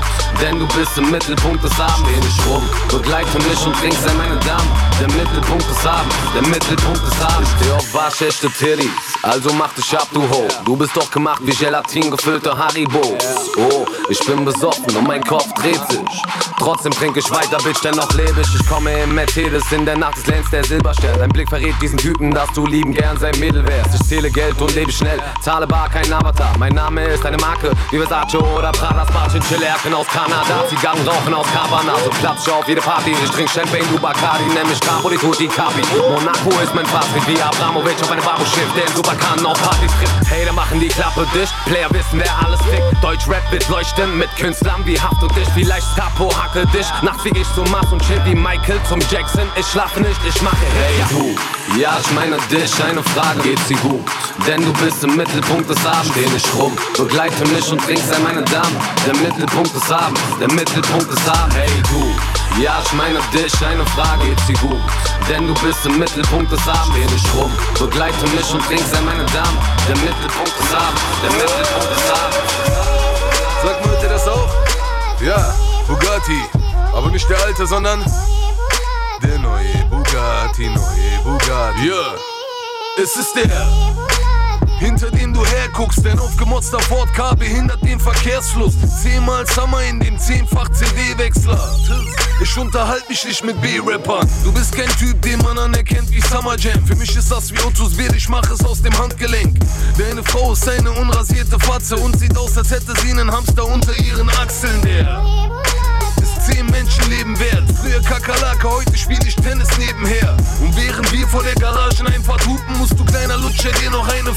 Denn 0.41 0.59
du 0.59 0.67
bist 0.67 0.97
im 0.97 1.09
Mittelpunkt 1.11 1.63
des 1.63 1.79
Abends, 1.79 2.09
steh 2.09 2.19
nicht 2.19 2.47
rum. 2.47 2.63
Begleite 2.89 3.37
mich 3.39 3.65
und 3.65 3.75
trink 3.79 3.93
sei 3.93 4.13
meine 4.13 4.37
Dame. 4.39 4.63
Der 4.99 5.07
Mittelpunkt 5.11 5.69
des 5.69 5.85
Abends, 5.85 6.15
der 6.33 6.41
Mittelpunkt 6.43 7.01
des 7.01 7.21
Abends. 7.21 7.49
Steh 7.59 7.71
auf 7.71 7.93
waschechte 7.93 8.49
Titties, 8.49 8.89
also 9.23 9.53
mach 9.53 9.73
dich 9.73 9.97
ab, 9.97 10.07
du 10.13 10.21
Ho. 10.21 10.47
Du 10.65 10.75
bist 10.75 10.95
doch 10.95 11.09
gemacht 11.09 11.41
wie 11.43 11.55
Gelatin 11.55 12.11
gefüllte 12.11 12.57
Haribos. 12.57 13.51
Oh, 13.57 13.85
ich 14.09 14.19
bin 14.25 14.43
besoffen 14.43 14.95
und 14.95 15.07
mein 15.07 15.23
Kopf 15.23 15.51
dreht 15.53 15.81
sich. 15.89 16.21
Trotzdem 16.57 16.91
trink 16.91 17.17
ich 17.17 17.29
weiter, 17.31 17.57
Bitch, 17.57 17.81
denn 17.83 17.95
noch 17.95 18.11
lebe 18.13 18.41
ich. 18.41 18.55
Ich 18.59 18.67
komme 18.67 18.91
im 19.03 19.13
Mercedes, 19.15 19.71
in 19.71 19.85
der 19.85 19.97
Nacht 19.97 20.17
des 20.17 20.27
Lenz 20.27 20.49
der 20.49 20.63
Silberstern. 20.63 21.19
Dein 21.19 21.29
Blick 21.29 21.49
verrät 21.49 21.75
diesen 21.81 21.97
Typen, 21.97 22.33
dass 22.33 22.51
du 22.53 22.65
lieben 22.65 22.93
gern 22.93 23.17
sein 23.17 23.37
Mädel 23.39 23.65
wärst. 23.67 23.95
Ich 23.95 24.07
zähle 24.07 24.31
Geld 24.31 24.59
und 24.61 24.73
lebe 24.75 24.91
schnell, 24.91 25.19
zahle 25.41 25.67
bar, 25.67 25.89
kein 25.89 26.11
Avatar. 26.11 26.57
Mein 26.57 26.73
Name 26.73 27.03
ist 27.05 27.25
eine 27.25 27.37
Marke, 27.37 27.54
wie 27.91 27.97
Versace 27.97 28.35
oder 28.35 28.71
Prada. 28.71 29.05
Sparchen, 29.07 29.41
Chillerken 29.41 29.93
aus 29.93 30.07
Kanada. 30.07 30.67
Zigarren 30.69 31.07
rauchen 31.07 31.33
aus 31.33 31.47
Cabana. 31.53 31.93
So 32.03 32.09
platz 32.21 32.45
ich 32.45 32.53
auf 32.53 32.67
jede 32.67 32.81
Party. 32.81 33.15
Ich 33.23 33.29
trink 33.31 33.49
Champagne, 33.49 33.85
du 33.91 33.99
Bacardi, 33.99 34.45
nenn 34.53 34.67
mich 34.67 34.79
Capo, 34.79 35.09
die 35.09 35.17
Tutti 35.17 35.47
Capi. 35.47 35.81
Monaco 36.09 36.49
ist 36.61 36.73
mein 36.73 36.85
Fazit, 36.85 37.25
wie 37.27 37.41
Abramovic 37.41 38.01
auf 38.01 38.11
einem 38.11 38.23
Babuschiff, 38.23 38.71
der 38.75 38.87
in 38.87 38.95
Superkan 38.95 39.45
auf 39.45 39.61
Partys 39.61 39.91
trifft. 39.99 40.31
Hater 40.31 40.53
machen 40.53 40.79
die 40.79 40.87
Klappe 40.87 41.25
dicht, 41.33 41.53
Player 41.65 41.89
wissen, 41.91 42.19
wer 42.19 42.45
alles 42.45 42.61
fickt. 42.61 43.03
Deutsch-Rap 43.03 43.51
wird 43.51 43.67
leuchten 43.69 44.17
mit 44.17 44.33
Künstlern 44.35 44.85
wie 44.85 44.99
Haft 44.99 45.21
und 45.21 45.35
dich. 45.35 45.47
Vielleicht 45.53 45.87
Capo, 45.95 46.31
hacke 46.35 46.65
dich. 46.67 46.87
Nachts 47.01 47.21
flieg 47.21 47.37
ich 47.37 47.47
zum 47.53 47.69
Mars 47.71 47.91
und 47.91 48.01
chill 48.05 48.21
wie 48.25 48.35
Michael 48.35 48.79
zum 48.89 48.99
Jackson. 49.11 49.47
Ich 49.55 49.67
schlafe 49.67 50.01
nicht, 50.01 50.19
ich 50.27 50.41
mache 50.41 50.55
Hey 50.57 51.03
du. 51.09 51.35
Ja, 51.79 51.97
ich 51.99 52.11
meine 52.11 52.37
dich, 52.51 52.71
eine 52.83 53.03
Frage, 53.03 53.41
geht 53.41 53.59
sie 53.67 53.75
gut? 53.75 54.05
Denn 54.47 54.63
du 54.63 54.71
bist 54.73 55.03
im 55.03 55.15
Mittelpunkt 55.15 55.69
des 55.69 55.83
Abends, 55.85 56.09
steh 56.11 56.27
nicht 56.29 56.47
rum. 56.55 56.75
Begleite 56.97 57.44
mich 57.47 57.71
und 57.71 57.81
trink 57.81 57.99
sei 57.99 58.19
meine 58.19 58.41
Dame. 58.43 58.75
Der 59.05 59.15
Mittelpunkt 59.15 59.75
des 59.75 59.91
Abends, 59.91 60.21
der 60.39 60.51
Mittelpunkt 60.51 61.11
des 61.11 61.27
Abends. 61.27 61.55
Hey 61.55 61.69
du. 61.89 62.61
Ja, 62.61 62.81
ich 62.83 62.93
meine 62.93 63.19
dich, 63.33 63.53
eine 63.65 63.85
Frage, 63.87 64.25
geht 64.25 64.39
sie 64.47 64.53
gut? 64.53 64.79
Denn 65.27 65.47
du 65.47 65.53
bist 65.55 65.85
im 65.85 65.99
Mittelpunkt 65.99 66.51
des 66.51 66.67
Abends, 66.67 66.89
steh 66.91 67.13
nicht 67.13 67.35
rum. 67.35 67.51
Begleite 67.79 68.25
mich 68.35 68.53
und 68.53 68.63
trink 68.65 68.81
sei 68.91 69.01
meine 69.01 69.25
Dame. 69.25 69.57
Der 69.87 69.97
Mittelpunkt 69.97 70.53
des 70.59 70.73
Abends, 70.73 71.01
der 71.21 71.31
Mittelpunkt 71.31 71.91
des 71.91 72.11
Abends. 72.11 72.37
Sagt 73.63 73.85
Leute 73.85 74.07
das 74.07 74.27
auch? 74.27 74.49
Ja, 75.21 75.55
Bugatti. 75.87 76.43
Aber 76.93 77.09
nicht 77.09 77.29
der 77.29 77.41
alte, 77.43 77.67
sondern 77.67 78.03
der 79.21 79.39
neue 79.39 79.73
Bugatti, 79.89 80.69
neue 80.69 81.19
Bugatti. 81.23 81.87
Ja, 81.87 82.13
es 83.01 83.15
ist 83.15 83.35
der. 83.35 83.67
Hinter 84.79 85.09
du 85.35 85.45
herguckst, 85.45 86.05
dein 86.05 86.17
aufgemotzter 86.17 86.79
Ford 86.79 87.13
K 87.13 87.33
behindert 87.35 87.83
den 87.83 87.99
Verkehrsfluss. 87.99 88.73
Zehnmal 89.01 89.45
Summer 89.47 89.83
in 89.83 89.99
dem 89.99 90.17
zehnfach 90.17 90.69
CD-Wechsler. 90.69 91.59
Ich 92.41 92.57
unterhalte 92.57 93.07
mich 93.09 93.23
nicht 93.25 93.43
mit 93.43 93.61
B-Rappern. 93.61 94.27
Du 94.43 94.51
bist 94.53 94.75
kein 94.75 94.89
Typ, 94.97 95.21
den 95.21 95.39
man 95.39 95.57
anerkennt 95.57 96.09
wie 96.11 96.21
Summer 96.21 96.57
Jam. 96.57 96.85
Für 96.85 96.95
mich 96.95 97.15
ist 97.15 97.31
das 97.31 97.51
wie 97.51 97.59
Ottos 97.59 97.95
Bier, 97.95 98.13
ich 98.15 98.29
mach 98.29 98.49
es 98.49 98.63
aus 98.63 98.81
dem 98.81 98.97
Handgelenk. 98.97 99.57
Deine 99.97 100.23
Frau 100.23 100.53
ist 100.53 100.67
eine 100.69 100.91
unrasierte 100.91 101.59
Fatze 101.59 101.97
und 101.97 102.17
sieht 102.17 102.37
aus, 102.37 102.57
als 102.57 102.71
hätte 102.71 102.93
sie 103.01 103.11
einen 103.11 103.31
Hamster 103.31 103.65
unter 103.65 103.97
ihren 103.99 104.29
Achseln. 104.29 104.81
Der 104.83 105.21
ist 106.21 106.45
zehn 106.45 106.65
Menschenleben 106.67 107.37
wert. 107.39 107.63
Früher 107.81 108.01
Kakerlake, 108.01 108.69
heute 108.69 108.97
spiel 108.97 109.19
ich 109.27 109.35
Tennis 109.35 109.69
nebenher. 109.77 110.35
Und 110.61 110.75
während 110.75 111.11
wir 111.11 111.27
vor 111.27 111.43
der 111.43 111.55
Garageneinfahrt 111.55 112.45
hupen, 112.45 112.77
musst 112.77 112.97
du 112.97 113.03
kleiner 113.05 113.37
Lutscher 113.37 113.71
dir 113.71 113.91
noch 113.91 114.07
eine 114.07 114.33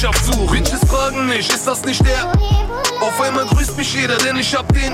Fahrgemeinschaft 0.00 0.24
suchen. 0.24 0.62
Bitches 0.62 0.80
fragen 0.88 1.26
mich, 1.26 1.48
ist 1.48 1.66
das 1.66 1.84
nicht 1.84 2.04
der? 2.06 2.32
Auf 3.00 3.20
einmal 3.20 3.46
grüßt 3.46 3.76
mich 3.76 3.94
jeder, 3.94 4.16
denn 4.16 4.36
ich 4.36 4.54
hab 4.54 4.72
den. 4.72 4.92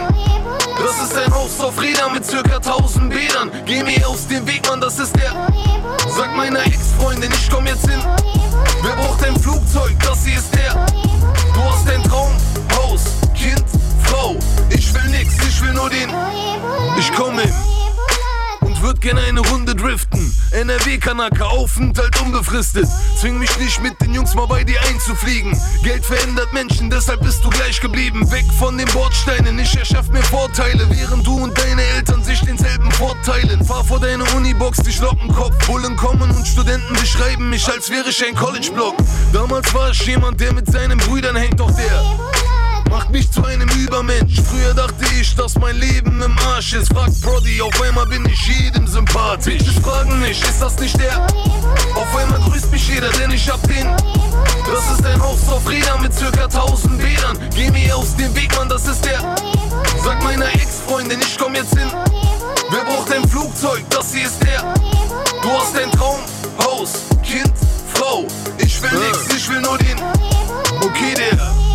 Das 0.79 1.03
ist 1.03 1.17
ein 1.17 1.33
Haus 1.33 1.61
auf 1.61 1.81
Rädern 1.81 2.13
mit 2.13 2.25
circa 2.25 2.57
1000 2.57 3.11
Bädern. 3.11 3.51
Geh 3.65 3.83
mir 3.83 4.07
aus 4.09 4.27
dem 4.27 4.47
Weg, 4.47 4.67
Mann, 4.69 4.81
das 4.81 4.99
ist 4.99 5.17
der. 5.17 5.33
Sag 6.17 6.37
meiner 6.37 6.65
Ex-Freundin, 6.67 7.31
ich 7.33 7.51
komm 7.51 7.67
jetzt 7.67 7.89
hin. 7.89 8.01
Wer 8.83 8.97
braucht 8.97 9.25
ein 9.25 9.37
Flugzeug? 9.41 9.97
Das 10.01 10.25
hier 10.25 10.39
ist 10.39 10.55
der. 10.55 10.75
Du 11.55 11.63
hast 11.63 11.89
ein 11.89 12.03
Traum, 12.03 12.33
Haus, 12.77 13.03
Kind, 13.35 13.65
Frau. 14.05 14.37
Ich 14.71 14.93
will 14.93 15.11
nix, 15.11 15.35
ich 15.49 15.63
will 15.63 15.73
nur 15.73 15.91
den. 15.91 16.11
Ich 16.99 17.13
komm 17.13 17.39
hin 17.39 17.53
und 18.61 18.83
würd 18.83 19.01
gerne 19.01 19.21
eine 19.23 19.41
Runde 19.41 19.75
driften. 19.75 20.33
NRW-Kanaka, 20.57 21.45
Aufenthalt 21.45 22.19
unbefristet. 22.23 22.87
Zwing 23.21 23.39
mich 23.39 23.59
nicht 23.59 23.83
mit 23.83 24.01
den 24.01 24.15
Jungs 24.15 24.35
mal 24.35 24.47
bei 24.47 24.65
dir 24.65 24.81
einzufliegen. 24.89 25.55
Geld 25.83 26.05
verändert 26.05 26.51
Menschen, 26.55 26.89
deshalb 26.89 27.21
bist 27.21 27.45
du 27.45 27.51
gleich 27.51 27.79
geblieben. 27.79 28.31
Weg 28.33 28.47
von 28.59 28.79
den 28.79 28.89
Bordsteinen, 28.89 29.59
ich 29.59 29.77
erschaff 29.77 30.09
mir 30.09 30.23
Vorteile, 30.23 30.87
während 30.89 31.27
du 31.27 31.37
und 31.45 31.57
deine 31.59 31.83
Eltern 31.97 32.25
sich 32.25 32.41
denselben 32.41 32.91
vorteilen. 32.93 33.63
Fahr 33.67 33.85
vor 33.85 34.01
deine 34.01 34.25
Unibox, 34.35 34.79
dich 34.79 34.99
Lockenkopf. 34.99 35.67
Bullen 35.67 35.95
kommen 35.97 36.31
und 36.31 36.49
Studenten 36.49 36.95
beschreiben 36.95 37.51
mich, 37.51 37.69
als 37.69 37.91
wäre 37.91 38.09
ich 38.09 38.27
ein 38.27 38.35
College-Block. 38.35 38.97
Damals 39.35 39.75
war 39.75 39.91
ich 39.91 40.07
jemand, 40.07 40.41
der 40.41 40.55
mit 40.55 40.73
seinen 40.73 40.97
Brüdern 40.97 41.37
hängt, 41.37 41.61
doch 41.61 41.71
der 41.71 42.36
macht 42.91 43.11
mich 43.11 43.30
zu 43.30 43.45
einem 43.45 43.68
Übermensch. 43.70 44.41
Früher 44.49 44.74
dachte 44.74 45.05
ich, 45.20 45.34
dass 45.34 45.59
mein 45.59 45.76
Leben 45.76 46.20
im 46.22 46.39
Arsch 46.39 46.74
ist. 46.74 46.93
Fragt 46.93 47.20
Brody, 47.20 47.61
auf 47.61 47.80
einmal 47.82 48.07
bin 48.07 48.24
ich 48.26 48.47
jedem 48.47 48.87
sympathisch. 48.87 49.59
Bitches 49.59 49.82
fragen 49.82 50.20
mich, 50.20 50.43
ist 50.43 50.61
das 50.61 50.78
nicht 50.78 50.99
der? 51.01 51.26
Auf 51.95 52.16
einmal 52.16 52.41
grüßt 52.41 52.70
mich 52.70 52.89
jeder, 52.89 53.11
denn 53.11 53.30
ich 53.30 53.49
hab 53.49 53.62
den. 53.66 53.87
Das 54.66 54.99
ist 54.99 55.07
ein 55.07 55.20
Haus 55.22 55.49
auf 55.49 55.68
Rädern 55.68 56.03
mit 56.03 56.14
circa 56.14 56.45
1000 56.45 56.99
Bädern. 56.99 57.39
Geh 57.55 57.70
mir 57.70 57.97
aus 57.97 58.16
dem 58.16 58.34
Weg, 58.34 58.55
Mann, 58.57 58.68
das 58.68 58.87
ist 58.87 59.05
der. 59.05 59.20
Sag 60.03 60.22
meiner 60.22 60.49
Ex-Freundin, 60.55 61.20
ich 61.20 61.39
komm 61.39 61.55
jetzt 61.55 61.76
hin. 61.76 61.91
Wer 62.70 62.84
braucht 62.84 63.12
ein 63.12 63.26
Flugzeug? 63.28 63.84
Das 63.91 64.12
hier 64.12 64.26
ist 64.26 64.43
der. 64.43 64.74
Du 65.43 65.51
hast 65.53 65.76
ein 65.76 65.91
Traum, 65.93 66.20
Haus, 66.64 66.93
Kind, 67.22 67.53
Frau. 67.95 68.26
Ich 68.59 68.80
will 68.82 68.91
nix, 68.99 69.34
ich 69.37 69.49
will 69.49 69.61
nur 69.61 69.78
den. 69.78 69.97
Okay, 70.80 71.14
der 71.16 71.66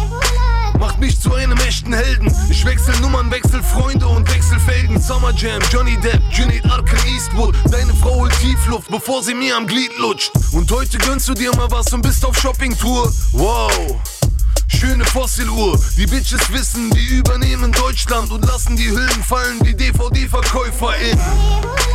macht 0.82 1.00
mich 1.00 1.20
zu 1.20 1.34
einem 1.36 1.58
echten 1.60 1.94
Helden. 1.94 2.34
Ich 2.50 2.66
wechsel 2.66 3.00
Nummern, 3.02 3.30
wechsel 3.30 3.62
Freunde 3.62 4.08
und 4.08 4.28
wechsel 4.34 4.60
Felgen. 4.60 5.00
Summer 5.00 5.32
Jam, 5.32 5.62
Johnny 5.72 5.96
Depp, 5.98 6.20
Junaid 6.32 6.66
Arkham 6.66 7.08
Eastwood. 7.08 7.56
Deine 7.72 7.94
Frau 7.94 8.16
holt 8.16 8.34
Tiefluft, 8.40 8.90
bevor 8.90 9.22
sie 9.22 9.36
mir 9.36 9.56
am 9.56 9.68
Glied 9.68 9.96
lutscht. 10.00 10.32
Und 10.52 10.72
heute 10.72 10.98
gönnst 10.98 11.30
du 11.30 11.36
dir 11.36 11.56
mal 11.56 11.70
was 11.70 11.94
und 11.94 12.02
bist 12.02 12.26
auf 12.26 12.36
Shoppingtour. 12.36 13.14
Wow. 13.32 14.02
Schöne 14.72 15.06
Fossiluhr, 15.06 15.80
die 15.98 16.06
Bitches 16.08 16.52
wissen, 16.52 16.90
die 16.92 17.18
übernehmen 17.18 17.72
Deutschland 17.72 18.32
und 18.32 18.46
lassen 18.46 18.76
die 18.76 18.90
Hüllen 18.90 19.24
fallen 19.24 19.60
wie 19.64 19.76
DVD-VerkäuferInnen. 19.76 21.20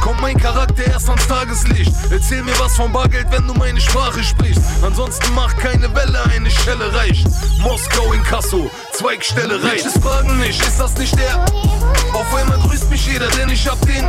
Kommt 0.01 0.21
mein 0.21 0.39
Charakter 0.39 0.85
erst 0.85 1.09
ans 1.09 1.27
Tageslicht. 1.27 1.93
Erzähl 2.11 2.43
mir 2.45 2.57
was 2.61 2.77
vom 2.77 2.93
Bargeld, 2.93 3.27
wenn 3.31 3.47
du 3.47 3.55
meine 3.55 3.81
Sprache 3.81 4.23
sprichst. 4.23 4.63
Ansonsten 4.83 5.35
mach 5.35 5.57
keine 5.57 5.93
Welle, 5.95 6.23
eine 6.27 6.51
Schelle 6.51 6.95
reicht. 6.95 7.27
Moskau 7.61 8.13
in 8.13 8.23
Kasso, 8.23 8.71
Zweigstelle 8.93 9.63
reicht. 9.63 9.85
Bitches 9.85 10.03
fragen 10.03 10.39
mich, 10.39 10.61
ist 10.61 10.79
das 10.79 10.97
nicht 10.97 11.19
der? 11.19 11.45
Auf 12.13 12.35
einmal 12.35 12.59
grüßt 12.59 12.89
mich 12.91 13.07
jeder, 13.07 13.27
denn 13.29 13.49
ich 13.49 13.67
hab 13.67 13.81
den. 13.87 14.05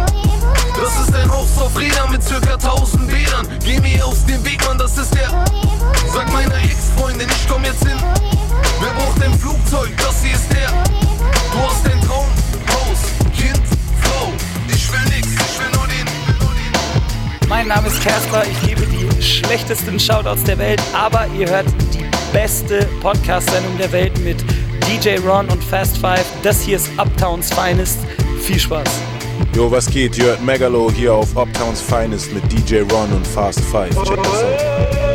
Das 0.76 1.08
ist 1.08 1.16
ein 1.16 1.32
Haus 1.32 1.58
auf 1.58 1.78
Rädern 1.80 2.12
mit 2.12 2.22
circa 2.22 2.54
1000 2.54 3.08
Bädern. 3.08 3.48
Geh 3.64 3.80
mir 3.80 4.06
aus 4.06 4.26
dem 4.26 4.46
Weg, 4.46 4.64
Mann, 4.66 4.78
das 4.78 4.98
ist 4.98 5.14
der. 5.16 5.30
Sag 6.14 6.32
meiner 6.32 6.56
Ex-Freundin, 6.56 7.28
ich 7.28 7.48
komm 7.50 7.64
jetzt 7.64 7.84
hin. 7.84 7.98
Wer 8.80 8.90
braucht 8.92 9.24
ein 9.24 9.34
Flugzeug? 9.40 9.90
Das 9.98 10.24
hier 10.24 10.36
ist 10.36 10.52
der. 10.52 10.70
Du 11.52 11.60
hast 11.68 11.86
ein 11.86 12.00
Traum, 12.02 12.28
Haus, 12.70 13.00
Kind, 13.36 13.62
Frau. 14.02 14.32
Ich 14.68 14.92
will 14.92 15.16
nix, 15.16 15.28
ich 15.28 15.60
will 15.60 15.72
nur 15.74 15.88
den. 15.88 17.50
Mein 17.50 17.68
Name 17.68 17.88
ist 17.88 18.02
Kerster, 18.02 18.44
ich 18.50 18.58
die 18.60 18.76
die 18.76 19.22
schlechtesten 19.22 20.00
Shoutouts 20.00 20.44
der 20.44 20.58
Welt, 20.58 20.82
aber 20.94 21.28
ihr 21.38 21.50
hört 21.50 21.68
die 21.94 22.06
beste 22.32 22.88
Podcast-Sendung 23.02 23.78
der 23.78 23.92
Welt 23.92 24.18
mit 24.20 24.38
DJ 24.88 25.18
Ron 25.28 25.50
und 25.50 25.64
Fast 25.64 25.98
Five. 25.98 26.26
Das 26.44 26.62
hier 26.62 26.78
ist 26.78 26.90
Uptowns 26.98 27.52
Finest. 27.54 28.00
Viel 28.42 28.60
Spaß. 28.60 28.90
Jo, 29.56 29.72
was 29.72 29.88
geht? 29.88 30.18
Ihr 30.18 30.26
hört 30.26 30.44
Megalo 30.44 30.92
hier 30.92 31.14
auf 31.14 31.36
Uptowns 31.36 31.82
Finest 31.82 32.34
mit 32.34 32.44
DJ 32.52 32.82
Ron 32.92 33.12
und 33.12 33.26
Fast 33.26 33.62
Five. 33.62 33.90
Check 34.04 34.22
das 34.24 34.44
out. 34.44 35.07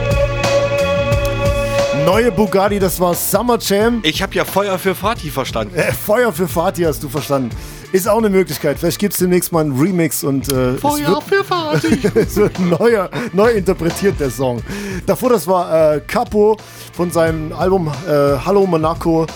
Neue 2.05 2.33
Bugatti, 2.33 2.81
das 2.81 2.99
war 2.99 3.15
Summer 3.15 3.59
Jam. 3.61 4.01
Ich 4.03 4.21
habe 4.23 4.35
ja 4.35 4.45
Feuer 4.45 4.77
für 4.77 4.95
Fatih 4.95 5.31
verstanden. 5.31 5.77
Äh, 5.77 5.93
Feuer 5.93 6.33
für 6.33 6.49
Fatih 6.49 6.87
hast 6.87 7.01
du 7.03 7.09
verstanden. 7.09 7.51
Ist 7.93 8.09
auch 8.09 8.19
eine 8.19 8.29
Möglichkeit. 8.29 8.79
Vielleicht 8.79 8.99
gibt 8.99 9.13
es 9.13 9.21
demnächst 9.21 9.53
mal 9.53 9.61
einen 9.61 9.79
Remix 9.79 10.25
und 10.25 10.49
äh, 10.49 10.73
es 10.75 10.83
wird, 10.83 11.23
für 11.23 11.45
Fatih. 11.45 12.01
es 12.15 12.37
wird 12.37 12.59
neuer, 12.59 13.09
neu 13.33 13.53
interpretiert, 13.53 14.19
der 14.19 14.31
Song. 14.31 14.61
Davor, 15.07 15.31
das 15.31 15.47
war 15.47 15.95
äh, 15.95 16.01
Capo 16.01 16.57
von 16.93 17.13
seinem 17.13 17.53
Album 17.53 17.87
äh, 17.87 18.11
Hallo 18.45 18.67
Monaco. 18.67 19.27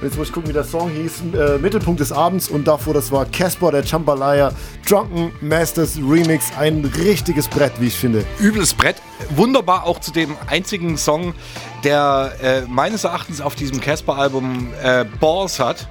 Jetzt 0.00 0.16
muss 0.16 0.28
ich 0.28 0.32
gucken, 0.32 0.48
wie 0.48 0.52
der 0.52 0.64
Song 0.64 0.88
hieß. 0.90 1.22
Äh, 1.34 1.58
Mittelpunkt 1.58 2.00
des 2.00 2.12
Abends. 2.12 2.48
Und 2.48 2.68
davor, 2.68 2.94
das 2.94 3.10
war 3.10 3.26
Casper, 3.26 3.72
der 3.72 3.84
Chambalaya. 3.84 4.52
Drunken 4.88 5.32
Masters 5.40 5.96
Remix. 5.96 6.52
Ein 6.56 6.84
richtiges 6.84 7.48
Brett, 7.48 7.72
wie 7.80 7.88
ich 7.88 7.96
finde. 7.96 8.24
Übles 8.38 8.74
Brett. 8.74 8.96
Wunderbar 9.30 9.84
auch 9.84 9.98
zu 9.98 10.12
dem 10.12 10.36
einzigen 10.46 10.96
Song, 10.96 11.34
der 11.82 12.32
äh, 12.40 12.60
meines 12.68 13.02
Erachtens 13.02 13.40
auf 13.40 13.56
diesem 13.56 13.80
Casper-Album 13.80 14.68
äh, 14.82 15.04
Balls 15.18 15.58
hat. 15.58 15.88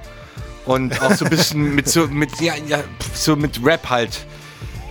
Und 0.64 1.00
auch 1.02 1.12
so 1.12 1.26
ein 1.26 1.30
bisschen 1.30 1.74
mit 1.74 1.88
so 1.88 2.06
mit, 2.06 2.40
ja, 2.40 2.54
ja, 2.66 2.80
so 3.12 3.36
mit 3.36 3.60
Rap 3.62 3.90
halt. 3.90 4.26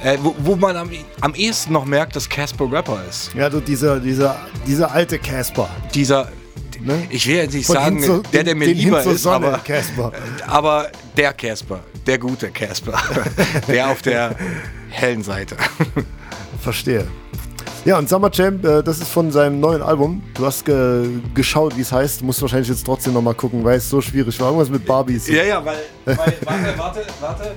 Äh, 0.03 0.19
wo, 0.21 0.35
wo 0.37 0.55
man 0.55 0.77
am, 0.77 0.91
am 1.21 1.33
ehesten 1.33 1.73
noch 1.73 1.85
merkt, 1.85 2.15
dass 2.15 2.29
Casper 2.29 2.71
Rapper 2.71 3.01
ist. 3.09 3.33
Ja, 3.33 3.49
du, 3.49 3.59
dieser, 3.61 3.99
dieser, 3.99 4.35
dieser 4.67 4.91
alte 4.91 5.17
Casper. 5.17 5.69
Dieser, 5.95 6.31
ich 7.09 7.27
will 7.27 7.35
jetzt 7.35 7.53
nicht 7.53 7.65
Von 7.67 7.75
sagen, 7.75 8.03
zur- 8.03 8.23
der, 8.23 8.43
der 8.43 8.55
mir 8.55 8.67
lieber 8.67 9.03
ist, 9.03 9.23
Sonne, 9.23 9.59
aber, 9.59 10.13
aber 10.47 10.91
der 11.15 11.33
Casper, 11.33 11.79
der 12.05 12.17
gute 12.19 12.49
Casper, 12.51 12.99
der 13.67 13.89
auf 13.89 14.01
der 14.01 14.35
hellen 14.89 15.23
Seite. 15.23 15.55
Verstehe. 16.61 17.07
Ja, 17.85 17.97
und 17.97 18.09
Summer 18.09 18.29
Jam, 18.33 18.59
äh, 18.65 18.83
das 18.83 18.97
ist 18.99 19.09
von 19.09 19.31
seinem 19.31 19.59
neuen 19.61 19.81
Album. 19.81 20.21
Du 20.33 20.45
hast 20.45 20.65
ge 20.65 21.07
geschaut, 21.33 21.77
wie 21.77 21.81
es 21.81 21.91
heißt. 21.91 22.19
Du 22.21 22.25
musst 22.25 22.41
wahrscheinlich 22.41 22.67
jetzt 22.67 22.85
trotzdem 22.85 23.13
nochmal 23.13 23.33
gucken, 23.33 23.63
weil 23.63 23.77
es 23.77 23.89
so 23.89 24.01
schwierig 24.01 24.37
war. 24.41 24.47
Irgendwas 24.47 24.69
mit 24.69 24.85
Barbies. 24.85 25.27
Ja, 25.27 25.43
ja, 25.43 25.63
weil, 25.63 25.77
weil 26.05 26.17
warte, 26.43 26.73
warte, 26.77 27.05
warte. 27.21 27.51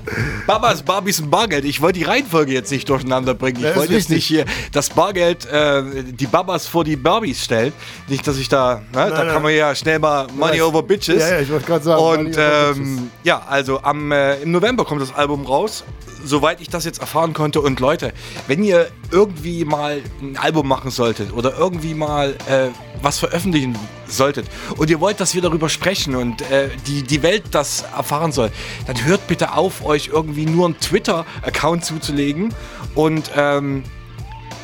Babas, 0.47 0.83
Barbies 0.83 1.21
und 1.21 1.31
Bargeld. 1.31 1.65
Ich 1.65 1.81
wollte 1.81 1.99
die 1.99 2.05
Reihenfolge 2.05 2.53
jetzt 2.53 2.71
nicht 2.71 2.89
durcheinander 2.89 3.35
bringen. 3.35 3.59
Ich 3.59 3.65
Ja, 3.65 3.75
wollte 3.77 3.93
jetzt 3.95 4.11
nicht 4.11 4.25
hier 4.25 4.45
das 4.73 4.89
Bargeld, 4.91 5.47
äh, 5.47 5.83
die 6.05 6.27
Babas 6.27 6.67
vor 6.67 6.85
die 6.85 6.97
Barbies 6.97 7.43
stellen. 7.45 7.73
Nicht, 8.07 8.25
dass 8.27 8.37
ich 8.37 8.49
da, 8.49 8.77
ne, 8.77 8.83
da 8.93 9.09
nein. 9.09 9.29
kann 9.29 9.43
man 9.43 9.53
ja 9.55 9.75
schnell 9.75 9.99
mal 9.99 10.27
Money 10.37 10.59
weißt- 10.61 10.63
over 10.65 10.83
Bitches. 10.85 11.21
Ja, 11.21 11.29
ja, 11.37 11.41
ich 11.41 11.51
wollte 11.51 11.67
gerade 11.67 11.85
sagen, 11.85 12.01
Und 12.27 12.37
ähm, 12.39 13.11
ja, 13.25 13.43
also 13.49 13.83
am, 13.83 14.13
äh, 14.13 14.37
im 14.43 14.53
November 14.53 14.85
kommt 14.85 15.03
das 15.03 15.13
Album 15.13 15.45
raus. 15.45 15.83
Soweit 16.23 16.61
ich 16.61 16.69
das 16.69 16.85
jetzt 16.85 17.01
erfahren 17.01 17.33
konnte. 17.33 17.63
Und 17.63 17.81
Leute, 17.81 18.13
wenn 18.47 18.63
ihr 18.63 18.89
irgendwie 19.11 19.65
mal 19.65 20.00
ein 20.21 20.37
Album 20.37 20.69
machen 20.69 20.91
solltet 20.91 21.33
oder 21.33 21.57
irgendwie 21.57 21.95
mal 21.95 22.37
äh, 22.49 22.69
was 23.03 23.19
veröffentlichen 23.19 23.79
solltet 24.07 24.47
und 24.77 24.91
ihr 24.91 25.01
wollt, 25.01 25.21
dass 25.21 25.35
wir 25.35 25.43
darüber 25.43 25.69
sprechen 25.69 26.15
und 26.17 26.43
äh, 26.51 26.69
die, 26.87 27.03
die 27.03 27.23
Welt 27.23 27.45
das 27.53 27.83
erfahren 27.97 28.33
soll, 28.33 28.51
dann 28.87 29.05
hört 29.05 29.27
bitte 29.27 29.55
auf, 29.55 29.85
euch 29.85 30.11
irgendwie 30.13 30.47
nur 30.47 30.67
einen 30.67 30.81
Twitter-Account 30.81 31.85
zuzulegen 31.85 32.55
und 32.95 33.31
ähm, 33.37 33.85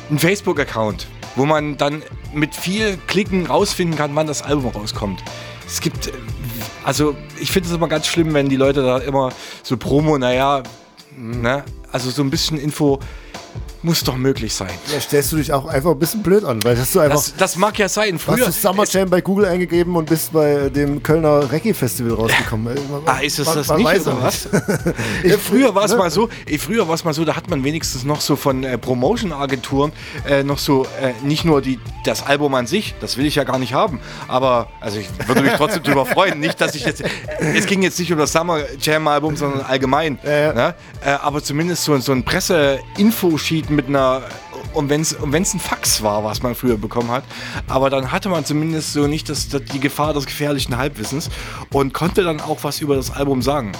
einen 0.09 0.19
Facebook-Account, 0.19 1.07
wo 1.35 1.45
man 1.45 1.77
dann 1.77 2.03
mit 2.33 2.55
viel 2.55 2.97
Klicken 3.07 3.47
rausfinden 3.47 3.97
kann, 3.97 4.15
wann 4.15 4.27
das 4.27 4.41
Album 4.41 4.71
rauskommt. 4.71 5.23
Es 5.65 5.81
gibt, 5.81 6.07
äh, 6.07 6.11
also 6.83 7.15
ich 7.39 7.51
finde 7.51 7.69
es 7.69 7.75
immer 7.75 7.87
ganz 7.87 8.07
schlimm, 8.07 8.33
wenn 8.33 8.49
die 8.49 8.55
Leute 8.55 8.81
da 8.81 8.97
immer 8.99 9.31
so 9.63 9.77
Promo, 9.77 10.17
naja, 10.17 10.63
ne, 11.17 11.63
also 11.91 12.09
so 12.09 12.21
ein 12.21 12.29
bisschen 12.29 12.57
Info 12.57 12.99
muss 13.87 14.03
doch 14.03 14.17
möglich 14.17 14.53
sein. 14.53 14.69
Ja, 14.93 14.99
stellst 14.99 15.31
du 15.31 15.37
dich 15.37 15.53
auch 15.53 15.65
einfach 15.65 15.91
ein 15.91 15.99
bisschen 15.99 16.21
blöd 16.21 16.43
an, 16.43 16.61
weil 16.63 16.77
hast 16.77 16.93
du 16.93 16.99
einfach. 16.99 17.15
Das, 17.15 17.33
das 17.37 17.55
mag 17.55 17.79
ja 17.79 17.87
sein. 17.87 18.19
Früher, 18.19 18.47
hast 18.47 18.61
du 18.63 18.67
Summer 18.67 18.83
Jam 18.85 19.09
bei 19.09 19.21
Google 19.21 19.45
eingegeben 19.45 19.95
und 19.95 20.09
bist 20.09 20.33
bei 20.33 20.69
dem 20.69 21.01
Kölner 21.01 21.49
Reggae 21.49 21.73
Festival 21.73 22.13
rausgekommen. 22.13 22.77
Ah, 23.05 23.19
ist 23.19 23.39
es 23.39 23.47
Man- 23.47 23.55
das 23.55 23.69
nicht, 23.77 24.01
oder 24.01 24.21
was? 24.21 24.49
Ja, 25.23 25.37
früher 25.43 25.73
war 25.73 25.85
es 25.85 25.91
ne? 25.91 25.97
mal 25.97 26.11
so, 26.11 26.27
eh, 26.45 26.57
früher 26.57 26.85
war 26.87 26.95
es 26.95 27.05
mal 27.05 27.13
so, 27.13 27.23
da 27.23 27.35
hat 27.35 27.49
man 27.49 27.63
wenigstens 27.63 28.03
noch 28.03 28.19
so 28.19 28.35
von 28.35 28.63
äh, 28.65 28.77
Promotion-Agenturen 28.77 29.93
äh, 30.27 30.43
noch 30.43 30.59
so, 30.59 30.85
äh, 31.01 31.13
nicht 31.25 31.45
nur 31.45 31.61
die, 31.61 31.79
das 32.03 32.25
Album 32.27 32.53
an 32.55 32.67
sich, 32.67 32.93
das 32.99 33.15
will 33.15 33.25
ich 33.25 33.35
ja 33.35 33.45
gar 33.45 33.57
nicht 33.57 33.73
haben, 33.73 34.01
aber, 34.27 34.67
also 34.81 34.99
ich 34.99 35.07
würde 35.27 35.41
mich 35.43 35.53
trotzdem 35.53 35.83
drüber 35.83 36.05
freuen, 36.13 36.39
nicht, 36.41 36.59
dass 36.59 36.75
ich 36.75 36.83
jetzt, 36.85 37.03
es 37.39 37.65
ging 37.65 37.81
jetzt 37.83 37.97
nicht 37.99 38.11
um 38.11 38.17
das 38.19 38.33
Summer 38.33 38.59
Jam-Album, 38.81 39.37
sondern 39.37 39.61
allgemein, 39.61 40.19
Ne? 40.23 40.75
Äh, 41.05 41.09
aber 41.11 41.43
zumindest 41.43 41.83
so, 41.83 41.97
so 41.99 42.11
ein 42.11 42.23
Presse-Info-Sheet 42.23 43.69
mit 43.77 43.87
einer 43.87 44.23
und 44.73 44.89
wenn 44.89 45.01
es 45.01 45.13
und 45.13 45.31
wenn's 45.31 45.53
ein 45.53 45.59
Fax 45.59 46.03
war, 46.03 46.23
was 46.23 46.43
man 46.43 46.55
früher 46.55 46.77
bekommen 46.77 47.09
hat, 47.09 47.23
aber 47.67 47.89
dann 47.89 48.11
hatte 48.11 48.27
man 48.27 48.43
zumindest 48.43 48.91
so 48.91 49.07
nicht 49.07 49.29
das, 49.29 49.47
das, 49.47 49.63
die 49.63 49.79
Gefahr 49.79 50.13
des 50.13 50.25
gefährlichen 50.25 50.75
Halbwissens 50.77 51.29
und 51.71 51.93
konnte 51.93 52.23
dann 52.23 52.41
auch 52.41 52.63
was 52.63 52.81
über 52.81 52.95
das 52.95 53.11
Album 53.11 53.41
sagen. 53.41 53.71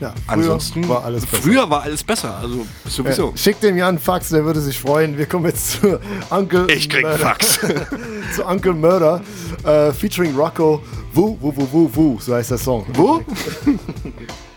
Ja, 0.00 0.12
früher 0.26 0.34
Ansonsten 0.34 0.88
war 0.88 1.04
alles 1.04 1.24
besser. 1.26 1.42
Früher 1.42 1.70
war 1.70 1.82
alles 1.82 2.02
besser, 2.02 2.36
also 2.36 2.66
sowieso. 2.86 3.30
Ja, 3.30 3.36
schick 3.36 3.60
dem 3.60 3.76
Jan 3.76 4.00
Fax, 4.00 4.30
der 4.30 4.44
würde 4.44 4.60
sich 4.60 4.76
freuen. 4.76 5.16
Wir 5.16 5.26
kommen 5.26 5.44
jetzt 5.44 5.80
zu 5.80 6.00
Uncle 6.30 6.66
Ich 6.72 6.88
krieg 6.88 7.02
Murder. 7.02 7.18
Fax. 7.18 7.60
zu 8.34 8.44
Uncle 8.44 8.72
Murder, 8.72 9.20
äh, 9.62 9.92
featuring 9.92 10.34
Rocco. 10.34 10.82
Wu, 11.14 11.36
wu, 11.40 11.52
wu, 11.54 11.68
wu, 11.70 11.90
wu, 11.92 12.18
so 12.18 12.34
heißt 12.34 12.50
der 12.50 12.58
Song. 12.58 12.86
Wo? 12.94 13.22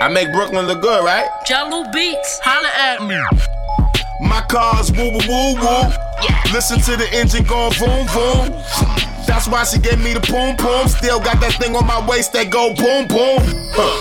I 0.00 0.08
make 0.08 0.32
Brooklyn 0.32 0.66
look 0.66 0.80
good, 0.80 1.04
right? 1.04 1.28
Jello 1.44 1.84
Beats, 1.92 2.40
holla 2.42 2.72
at 2.72 3.04
me. 3.04 3.20
My 4.26 4.40
car's 4.48 4.90
woo 4.92 5.12
woo 5.12 5.20
woo 5.28 5.60
woo. 5.60 5.92
Listen 6.56 6.80
to 6.88 6.96
the 6.96 7.06
engine 7.12 7.44
going 7.44 7.76
boom 7.76 8.08
boom. 8.08 8.48
That's 9.28 9.46
why 9.46 9.64
she 9.64 9.78
gave 9.78 10.00
me 10.00 10.14
the 10.14 10.24
boom 10.24 10.56
boom. 10.56 10.88
Still 10.88 11.20
got 11.20 11.38
that 11.44 11.52
thing 11.60 11.76
on 11.76 11.86
my 11.86 12.00
waist 12.08 12.32
that 12.32 12.48
go 12.48 12.72
boom 12.72 13.12
boom. 13.12 13.44
Huh. 13.76 14.00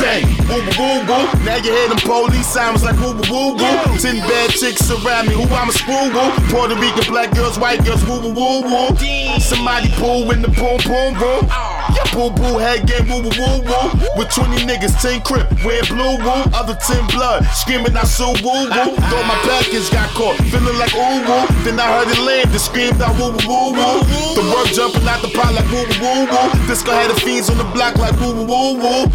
Bang, 0.00 0.24
woo 0.48 0.64
woo 0.64 0.80
woo 0.80 1.04
woo. 1.12 1.44
Now 1.44 1.60
you 1.60 1.76
hear 1.76 1.92
them 1.92 2.00
police 2.00 2.48
sounds 2.48 2.82
like 2.82 2.96
woo 2.96 3.12
woo 3.12 3.28
woo 3.28 3.60
woo. 3.60 4.00
Ten 4.00 4.24
bad 4.24 4.48
chicks 4.48 4.80
surround 4.80 5.28
me, 5.28 5.36
who 5.36 5.44
I'm 5.52 5.68
a 5.68 5.72
screw 5.76 6.08
woo. 6.08 6.32
Puerto 6.48 6.72
Rican 6.72 7.04
black 7.12 7.36
girls, 7.36 7.60
white 7.60 7.84
girls, 7.84 8.00
woo 8.08 8.16
woo 8.16 8.32
woo 8.32 8.64
woo. 8.64 8.96
Somebody 9.44 9.92
pull 10.00 10.24
in 10.32 10.40
the 10.40 10.48
boom 10.48 10.80
boom 10.88 11.12
boom. 11.20 11.44
Oh. 11.52 11.83
Boo 12.12 12.30
boo 12.30 12.58
head 12.58 12.86
game 12.86 13.08
woo 13.08 13.22
woo 13.22 13.32
woo 13.38 13.62
woo. 13.64 14.18
With 14.18 14.30
20 14.30 14.66
niggas, 14.66 15.00
10 15.00 15.22
crip, 15.22 15.46
wear 15.64 15.82
blue 15.84 16.16
woo. 16.18 16.42
Other 16.54 16.74
10 16.74 17.06
blood, 17.08 17.44
screaming 17.54 17.96
I 17.96 18.04
sue 18.04 18.34
woo 18.44 18.68
woo. 18.70 18.94
Thought 19.10 19.26
my 19.26 19.38
package 19.48 19.90
got 19.90 20.08
caught, 20.14 20.36
feeling 20.52 20.78
like 20.78 20.94
ooh 20.94 21.24
woo. 21.26 21.46
Then 21.64 21.80
I 21.80 21.86
heard 21.90 22.08
it 22.12 22.20
land 22.22 22.50
and 22.50 22.60
screamed 22.60 23.00
out 23.02 23.14
woo 23.18 23.32
woo 23.48 23.72
woo 23.74 23.98
woo. 24.04 24.34
The 24.38 24.44
word 24.54 24.68
jumping 24.74 25.06
out 25.08 25.22
the 25.22 25.28
pot 25.34 25.54
like 25.54 25.66
woo 25.70 25.82
woo 25.98 26.26
woo 26.26 26.30
woo. 26.30 26.66
Disco 26.68 26.92
had 26.92 27.10
the 27.10 27.18
fiends 27.20 27.50
on 27.50 27.58
the 27.58 27.68
block 27.74 27.96
like 27.98 28.14
woo 28.20 28.34
woo 28.34 28.46
woo 28.46 28.78
woo. 28.78 29.06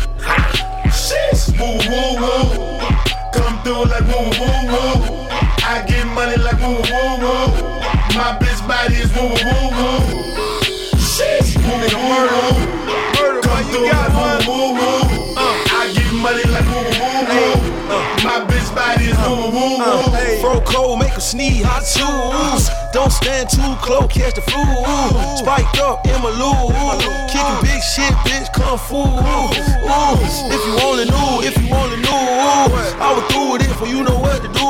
Sheesh, 0.92 1.56
woo 1.56 1.80
woo 1.88 2.20
woo. 2.20 2.44
Come 3.32 3.56
through 3.64 3.86
like 3.88 4.04
woo 4.12 4.28
woo 4.40 4.60
woo. 4.76 5.30
I 5.64 5.86
get 5.88 6.06
money 6.12 6.36
like 6.38 6.60
woo 6.60 6.84
woo 6.84 7.12
woo. 7.24 7.48
My 8.18 8.36
bitch 8.42 8.60
body 8.68 8.96
is 9.00 9.12
woo 9.16 9.30
woo 9.32 9.72
woo. 9.80 10.02
Sheesh, 11.00 11.56
woo 11.64 11.80
woo 11.80 12.28
woo. 12.28 12.79
Come 13.70 13.78
through 13.78 13.90
like 13.92 14.48
woo 14.48 14.50
woo 14.50 14.74
woo. 14.74 15.34
I 15.38 15.92
get 15.94 16.12
money 16.14 16.44
like 16.50 16.66
woo 16.66 16.90
woo 16.98 17.22
woo. 17.30 17.54
Uh, 17.90 18.02
my 18.24 18.46
bitch 18.50 18.74
body 18.74 19.06
is 19.06 19.18
woo 19.18 19.52
woo 19.54 19.78
woo. 19.78 19.84
Uh, 19.86 20.42
Fro 20.42 20.62
cold, 20.62 21.00
make 21.00 21.12
'em 21.14 21.20
sneeze, 21.20 21.64
hot 21.64 21.86
shoes. 21.86 22.70
Don't 22.92 23.12
stand 23.12 23.50
too 23.50 23.76
close, 23.82 24.12
catch 24.12 24.34
the 24.34 24.42
flu. 24.42 24.66
Spiked 25.38 25.78
up 25.80 26.06
in 26.08 26.22
my 26.22 26.30
loo. 26.30 26.74
Kicking 27.30 27.62
big 27.62 27.82
shit, 27.84 28.14
bitch, 28.26 28.52
kung 28.54 28.78
fu. 28.78 29.06
If 30.50 30.62
you 30.66 30.74
only 30.82 31.06
knew, 31.06 31.42
if 31.46 31.56
you 31.62 31.70
only 31.74 31.98
knew, 31.98 32.10
I 32.10 33.14
would 33.16 33.28
do 33.30 33.56
it 33.56 33.62
if 33.70 33.80
you 33.88 34.04
know 34.04 34.18
what 34.18 34.42
to 34.42 34.48
do. 34.48 34.70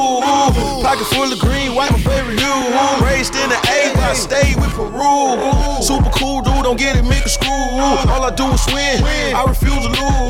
Pocket 0.83 1.05
full 1.05 1.31
of 1.31 1.39
green, 1.39 1.75
white, 1.75 1.91
my 1.91 1.99
favorite 1.99 2.39
hue. 2.39 3.05
Raised 3.05 3.35
in 3.35 3.49
the 3.49 3.55
A, 3.55 3.95
I 3.97 4.13
stayed 4.13 4.55
with 4.57 4.71
Peru. 4.75 5.81
Super 5.81 6.11
cool 6.11 6.41
dude, 6.41 6.63
don't 6.63 6.77
get 6.77 6.97
it, 6.97 7.03
make 7.03 7.23
a 7.23 7.29
screw. 7.29 7.47
All 7.49 8.23
I 8.25 8.31
do 8.35 8.51
is 8.51 8.65
win, 8.67 9.03
I 9.33 9.45
refuse 9.47 9.79
to 9.79 9.89
lose. 9.89 10.29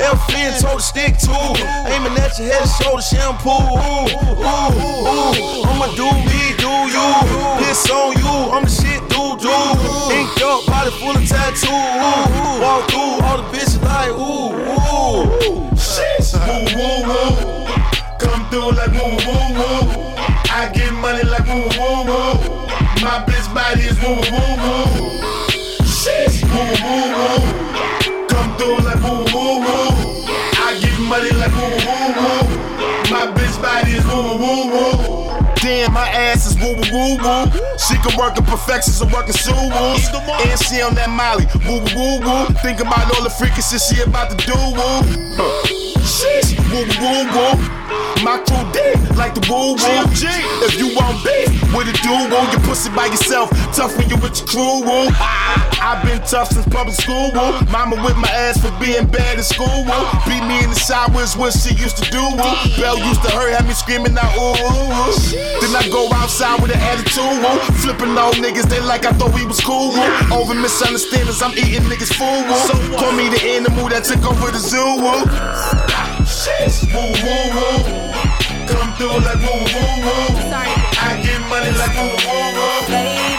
FN 0.00 0.60
told 0.60 0.80
to 0.80 0.84
stick 0.84 1.18
to. 1.28 1.36
Aiming 1.92 2.16
at 2.16 2.38
your 2.38 2.48
head 2.48 2.64
shoulder 2.80 3.02
shampoo. 3.02 3.52
Ooh, 3.52 4.08
ooh, 4.16 4.72
ooh. 4.80 5.68
I'ma 5.68 5.92
do 5.94 6.08
me, 6.24 6.56
do 6.56 6.72
you. 6.88 7.17
This 7.58 7.90
on 7.90 8.12
you, 8.16 8.52
I'm 8.52 8.64
the 8.64 8.70
shit, 8.70 9.00
dude, 9.10 9.40
dude. 9.40 10.12
Inked 10.12 10.42
up, 10.42 10.66
body 10.66 10.90
full 10.98 11.16
of 11.16 11.26
tattoos. 11.26 11.70
Walk 12.62 12.90
through, 12.90 13.18
all 13.26 13.38
the 13.38 13.44
bitches 13.52 13.82
like, 13.82 14.12
ooh, 14.14 14.54
ooh. 14.54 15.76
Shit, 15.76 16.22
woo, 16.46 16.64
woo, 16.78 17.02
woo. 17.08 17.66
Come 18.18 18.42
through 18.50 18.72
like 18.72 18.92
woo, 18.92 19.16
woo, 19.26 19.46
woo. 19.58 20.14
I 20.50 20.70
get 20.72 20.92
money 20.94 21.24
like 21.24 21.46
woo, 21.46 21.66
woo, 21.78 22.06
woo. 22.06 22.66
My 23.02 23.24
bitch 23.26 23.46
body 23.54 23.82
is 23.82 23.98
woo, 24.00 24.16
woo, 24.32 24.56
woo. 24.62 24.97
Woo 36.92 37.16
woo. 37.16 37.46
She 37.78 37.96
can 37.98 38.16
work 38.18 38.36
in 38.38 38.44
perfections 38.44 39.00
and 39.00 39.12
working 39.12 39.34
suwoo. 39.34 39.70
And 39.72 40.58
she 40.60 40.82
on 40.82 40.94
that 40.94 41.10
Molly, 41.10 41.46
woo 41.66 41.80
woo 41.94 42.20
woo. 42.20 42.46
Think 42.62 42.80
about 42.80 43.14
all 43.14 43.22
the 43.22 43.30
freaking 43.30 43.64
shit 43.64 43.80
she 43.80 44.02
about 44.02 44.30
to 44.30 44.36
do 44.46 44.54
woo. 44.54 45.02
Huh. 45.36 45.88
Sheesh, 46.02 46.56
woo 46.70 46.84
woo 47.00 47.24
woo. 47.34 47.87
My 48.24 48.38
crew 48.42 48.66
dead 48.72 48.98
like 49.16 49.34
the 49.34 49.42
woo 49.46 49.78
woo. 49.78 50.02
If 50.66 50.74
you 50.74 50.90
want 50.96 51.22
beef 51.22 51.48
with 51.70 51.86
a 51.86 51.94
dude, 52.02 52.30
woo, 52.30 52.42
you 52.50 52.58
pussy 52.66 52.90
by 52.90 53.06
yourself. 53.06 53.50
Tough 53.72 53.96
when 53.96 54.10
you 54.10 54.16
with 54.18 54.38
your 54.38 54.48
crew 54.48 54.82
woo. 54.82 55.06
I've 55.78 56.02
been 56.04 56.18
tough 56.26 56.50
since 56.50 56.66
public 56.66 56.96
school 56.98 57.30
woo. 57.30 57.54
Mama 57.70 57.96
with 58.02 58.16
my 58.16 58.28
ass 58.28 58.58
for 58.58 58.74
being 58.82 59.06
bad 59.06 59.38
in 59.38 59.44
school 59.44 59.86
woo. 59.86 60.02
Beat 60.26 60.42
me 60.50 60.58
in 60.64 60.70
the 60.70 60.78
showers 60.78 61.36
what 61.36 61.54
she 61.54 61.74
used 61.78 61.96
to 62.02 62.10
do 62.10 62.18
woo. 62.18 62.54
Bell 62.74 62.98
used 62.98 63.22
to 63.22 63.30
hurt, 63.30 63.54
had 63.54 63.66
me 63.66 63.74
screaming 63.74 64.18
out 64.18 64.34
ooh 64.34 64.56
ooh 64.66 64.90
ooh. 64.90 65.14
Then 65.62 65.72
I 65.78 65.86
go 65.92 66.10
outside 66.12 66.60
with 66.60 66.74
an 66.74 66.82
attitude 66.82 67.38
woo. 67.38 67.58
Flipping 67.78 68.18
all 68.18 68.34
niggas, 68.34 68.66
they 68.66 68.80
like 68.80 69.06
I 69.06 69.12
thought 69.14 69.32
we 69.32 69.46
was 69.46 69.60
cool 69.60 69.94
woo. 69.94 70.10
Over 70.34 70.54
misunderstandings, 70.54 71.40
I'm 71.40 71.54
eating 71.54 71.86
niggas 71.86 72.12
food 72.18 72.50
woo. 72.50 72.98
Call 72.98 73.12
me 73.12 73.30
the 73.30 73.40
animal 73.56 73.88
that 73.88 74.04
took 74.04 74.26
over 74.26 74.50
the 74.50 74.58
zoo 74.58 74.98
woo. 74.98 75.22
Shit, 76.26 76.92
woo 76.92 77.14
woo 77.24 77.46
woo. 77.54 78.07
Come 78.68 78.92
through 78.96 79.20
like 79.24 79.40
woo 79.40 79.64
woo 79.64 80.04
woo. 80.04 80.52
I 80.52 81.16
get 81.24 81.40
money 81.48 81.72
like 81.80 81.96
woo 81.96 82.12
woo 82.12 82.52
woo. 82.56 82.84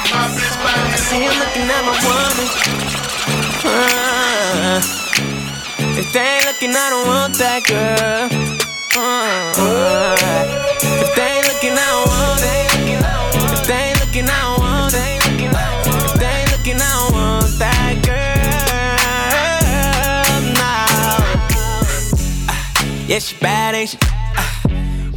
My 0.10 0.26
bitch 0.34 0.58
body 0.64 0.90
is 0.94 1.02
See 1.06 1.22
him 1.22 1.34
looking 1.38 1.70
at 1.70 1.82
my 1.86 1.94
woman. 2.06 2.48
Uh, 3.64 4.82
if 6.00 6.08
they 6.14 6.26
ain't 6.26 6.46
looking, 6.46 6.72
I 6.74 6.90
don't 6.90 7.06
want 7.08 7.36
that 7.38 7.62
girl. 7.70 8.30
Uh, 8.98 9.54
if 11.04 11.10
they 11.16 11.28
ain't 11.38 11.46
looking, 11.48 11.78
I 11.78 11.86
don't 11.94 12.10
want 12.10 12.42
it. 12.42 12.50
If 13.54 13.62
they 13.68 13.74
ain't 13.90 14.00
looking, 14.00 14.28
I 14.28 14.30
don't 14.42 14.60
want 14.60 14.94
it. 14.94 15.00
If 16.06 16.14
they 16.20 16.26
ain't 16.26 16.52
looking, 16.52 16.82
I 16.82 16.84
don't 16.98 17.14
want 17.14 17.46
that 17.60 17.94
girl. 18.02 18.18
No. 23.06 23.08
Yeah, 23.08 23.20
she 23.20 23.36
bad, 23.38 23.76
ain't 23.76 23.90
she? 23.90 23.98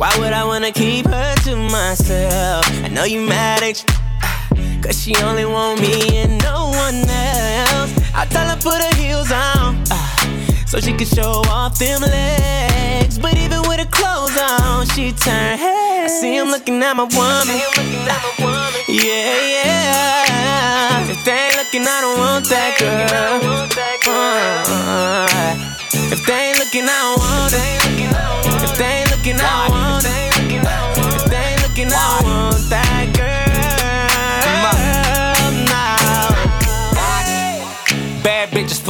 Why 0.02 0.10
would 0.18 0.32
I 0.32 0.44
wanna 0.44 0.72
keep 0.72 1.06
her 1.06 1.34
to 1.44 1.54
myself? 1.54 2.66
I 2.82 2.88
know 2.88 3.04
you 3.04 3.20
mad, 3.20 3.62
at 3.62 3.78
you? 3.78 3.86
Cause 4.82 5.00
she 5.00 5.14
only 5.22 5.44
want 5.44 5.80
me 5.80 6.18
and 6.18 6.42
no 6.42 6.70
one 6.74 7.08
else. 7.08 7.92
I 8.12 8.26
tell 8.28 8.48
her 8.50 8.56
put 8.56 8.82
her 8.82 8.94
heels 9.00 9.30
on. 9.30 9.78
ah, 9.92 10.64
So 10.66 10.80
she 10.80 10.92
can 10.92 11.06
show 11.06 11.46
off 11.46 11.78
them 11.78 12.00
legs. 12.00 13.16
But 13.16 13.36
even 13.38 13.62
with 13.68 13.78
her 13.78 13.90
clothes 13.92 14.36
on, 14.36 14.86
she 14.86 15.12
turn 15.12 15.56
heads. 15.56 16.12
I 16.12 16.18
see 16.20 16.36
him 16.36 16.48
looking 16.48 16.82
at 16.82 16.96
my 16.96 17.04
woman. 17.04 17.62
Yeah, 18.88 19.38
yeah. 19.54 21.10
If 21.14 21.24
they 21.24 21.30
ain't 21.46 21.56
looking, 21.58 21.86
I 21.86 22.00
don't 22.02 22.18
want 22.18 22.48
that 22.48 22.74
girl. 22.74 23.38
Uh, 24.10 25.54
if 26.10 26.26
they 26.26 26.50
ain't 26.50 26.58
looking, 26.58 26.88
I 26.90 26.98
don't 27.06 27.20
want 27.22 27.54
it. 27.54 27.82
If 28.64 28.78
they 28.78 28.84
ain't 28.84 29.10
looking, 29.10 29.36
I 29.36 29.42
don't 29.42 29.61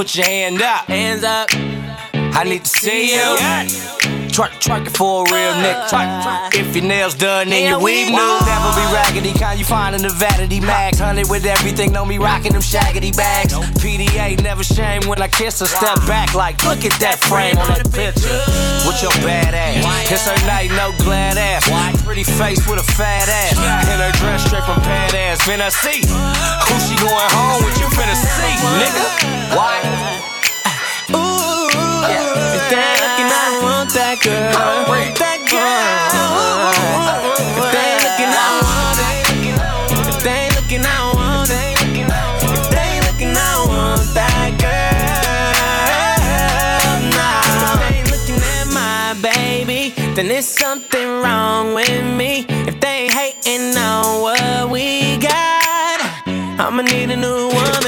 put 0.02 0.16
your 0.16 0.26
hand 0.26 0.60
up. 0.60 0.86
Hands 0.86 1.22
up. 1.22 1.48
I 2.12 2.42
need 2.42 2.64
to 2.64 2.68
see 2.68 3.14
you. 3.14 3.91
Twerk, 4.32 4.48
twerk 4.64 4.86
it 4.86 4.96
for 4.96 5.28
a 5.28 5.30
real 5.30 5.52
nigga. 5.60 6.56
If 6.56 6.74
your 6.74 6.84
nails 6.84 7.12
done 7.14 7.52
and 7.52 7.68
your 7.68 7.78
weave 7.78 8.08
new, 8.08 8.16
never 8.16 8.72
be 8.72 8.84
raggedy. 8.88 9.36
Kind 9.38 9.58
you 9.58 9.66
find 9.66 9.94
in 9.94 10.00
the 10.00 10.08
vanity 10.08 10.58
max. 10.58 10.98
Honey 10.98 11.24
with 11.28 11.44
everything, 11.44 11.92
know 11.92 12.06
me 12.06 12.16
rocking 12.16 12.52
them 12.52 12.62
shaggedy 12.62 13.14
bags. 13.14 13.52
PDA 13.84 14.42
never 14.42 14.64
shame 14.64 15.06
when 15.06 15.20
I 15.20 15.28
kiss 15.28 15.60
her. 15.60 15.66
Step 15.66 15.96
back 16.08 16.32
like, 16.34 16.64
look 16.64 16.82
at 16.86 16.98
that 17.00 17.20
frame 17.20 17.58
on 17.58 17.76
that 17.76 17.92
picture. 17.92 18.40
With 18.88 19.04
your 19.04 19.12
bad 19.20 19.52
ass. 19.52 19.84
It's 20.10 20.24
her 20.24 20.46
night, 20.46 20.70
no 20.80 20.96
glad 21.04 21.36
ass. 21.36 21.68
Pretty 22.02 22.24
face 22.24 22.66
with 22.66 22.80
a 22.80 22.92
fat 22.96 23.28
ass. 23.28 23.52
In 23.52 24.00
her 24.00 24.12
dress 24.16 24.46
straight 24.46 24.64
from 24.64 24.80
pad 24.80 25.14
ass. 25.14 25.44
Finna 25.44 25.68
see 25.70 26.00
who 26.00 26.74
she 26.88 26.96
going 26.96 27.32
home 27.36 27.64
with. 27.68 27.76
You 27.76 27.84
finna 27.92 28.16
see, 28.16 28.56
nigga. 28.80 29.54
Why? 29.54 30.31
If 32.02 32.64
they 32.70 32.82
ain't 32.82 33.00
looking, 33.02 33.30
I 33.30 33.60
want 33.62 33.90
that 33.94 34.18
girl. 34.22 34.52
That 35.22 35.40
girl. 35.50 36.02
If 37.58 37.66
they 37.74 37.90
looking, 38.02 38.32
I 38.34 38.48
want. 38.62 38.98
If 40.08 40.18
they 40.22 40.42
looking, 40.56 40.84
I 40.84 40.98
want. 41.14 41.50
If 42.58 42.66
they 42.74 42.92
looking, 43.06 43.34
I 43.36 43.54
want 43.68 44.02
that 44.18 44.50
girl. 44.58 45.12
If 46.98 47.14
they 47.82 48.02
looking 48.10 48.40
at 48.56 48.66
my 48.72 49.14
baby, 49.22 49.94
then 50.14 50.26
there's 50.28 50.46
something 50.46 51.08
wrong 51.22 51.74
with 51.74 52.04
me. 52.16 52.46
If 52.66 52.80
they 52.80 53.08
hating 53.08 53.76
on 53.76 54.22
what 54.22 54.70
we 54.70 55.16
got, 55.18 56.00
I'ma 56.58 56.82
need 56.82 57.10
a 57.10 57.16
new 57.16 57.48
one. 57.48 57.82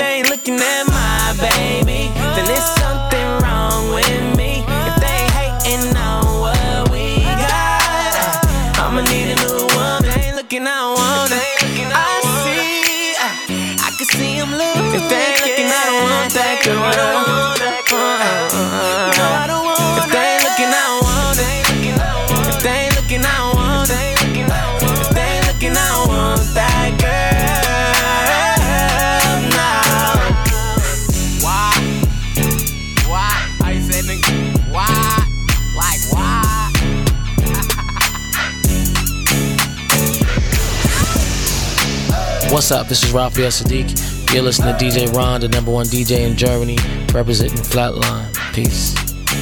What's 42.55 42.71
up? 42.71 42.87
This 42.87 43.03
is 43.03 43.11
Raphael 43.11 43.51
Sadiq. 43.51 44.33
You're 44.33 44.45
listening 44.45 44.77
to 44.77 44.85
DJ 44.85 45.13
Ron, 45.13 45.41
the 45.41 45.49
number 45.49 45.73
one 45.73 45.87
DJ 45.87 46.21
in 46.21 46.37
Germany, 46.37 46.79
representing 47.13 47.59
Flatline. 47.59 48.33
Peace. 48.55 48.95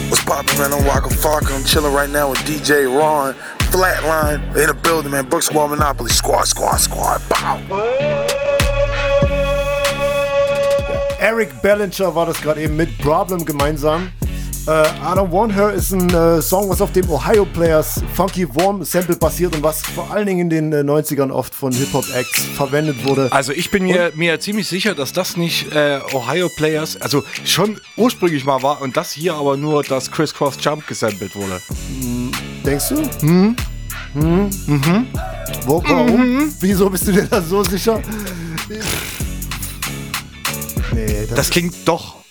What's 0.08 0.24
poppin', 0.24 0.56
man? 0.56 0.72
I'm 0.72 0.86
Waka 0.86 1.10
Flocka. 1.10 1.54
I'm 1.54 1.62
chillin' 1.62 1.94
right 1.94 2.08
now 2.08 2.30
with 2.30 2.38
DJ 2.38 2.88
Ron. 2.88 3.34
Flatline 3.68 4.38
in 4.56 4.66
the 4.66 4.78
building, 4.82 5.10
man. 5.10 5.28
Book 5.28 5.42
Squad 5.42 5.66
Monopoly. 5.66 6.08
Squad, 6.08 6.44
squad, 6.44 6.78
squad. 6.78 7.20
Bow. 7.28 7.60
Eric 11.20 11.60
Bellinger 11.60 12.14
war 12.14 12.24
das 12.24 12.40
gerade 12.40 12.62
eben 12.62 12.76
mit 12.76 12.96
Problem 12.96 13.44
gemeinsam. 13.44 14.10
Äh, 14.64 14.70
I 14.70 15.16
Don't 15.16 15.32
Want 15.32 15.52
Her 15.52 15.72
ist 15.72 15.90
ein 15.90 16.08
äh, 16.10 16.40
Song, 16.40 16.68
was 16.68 16.80
auf 16.80 16.92
dem 16.92 17.10
Ohio 17.10 17.44
Players 17.44 18.00
Funky 18.14 18.46
Worm 18.54 18.84
Sample 18.84 19.16
basiert 19.16 19.56
und 19.56 19.62
was 19.64 19.82
vor 19.82 20.08
allen 20.12 20.24
Dingen 20.26 20.52
in 20.52 20.70
den 20.70 20.72
äh, 20.72 20.88
90ern 20.88 21.32
oft 21.32 21.52
von 21.52 21.72
Hip-Hop-Acts 21.72 22.44
verwendet 22.54 23.04
wurde. 23.04 23.26
Also 23.32 23.50
ich 23.52 23.72
bin 23.72 23.82
mir, 23.82 24.12
mir 24.14 24.38
ziemlich 24.38 24.68
sicher, 24.68 24.94
dass 24.94 25.12
das 25.12 25.36
nicht 25.36 25.72
äh, 25.74 25.98
Ohio 26.12 26.48
Players, 26.48 26.96
also 27.00 27.24
schon 27.44 27.80
ursprünglich 27.96 28.44
mal 28.44 28.62
war 28.62 28.80
und 28.80 28.96
das 28.96 29.10
hier 29.10 29.34
aber 29.34 29.56
nur 29.56 29.82
das 29.82 30.12
Criss 30.12 30.32
Cross 30.32 30.58
Jump 30.60 30.86
gesampelt 30.86 31.34
wurde. 31.34 31.60
Denkst 32.64 32.88
du? 32.90 33.26
Mhm. 33.26 33.56
Mhm. 34.14 34.50
Mhm. 34.66 35.06
Wo, 35.66 35.82
warum? 35.84 36.52
Wieso 36.60 36.88
bist 36.88 37.08
du 37.08 37.12
dir 37.12 37.24
da 37.24 37.42
so 37.42 37.64
sicher? 37.64 38.00
Nee, 40.94 41.26
Das 41.34 41.50
klingt 41.50 41.74
doch. 41.84 42.21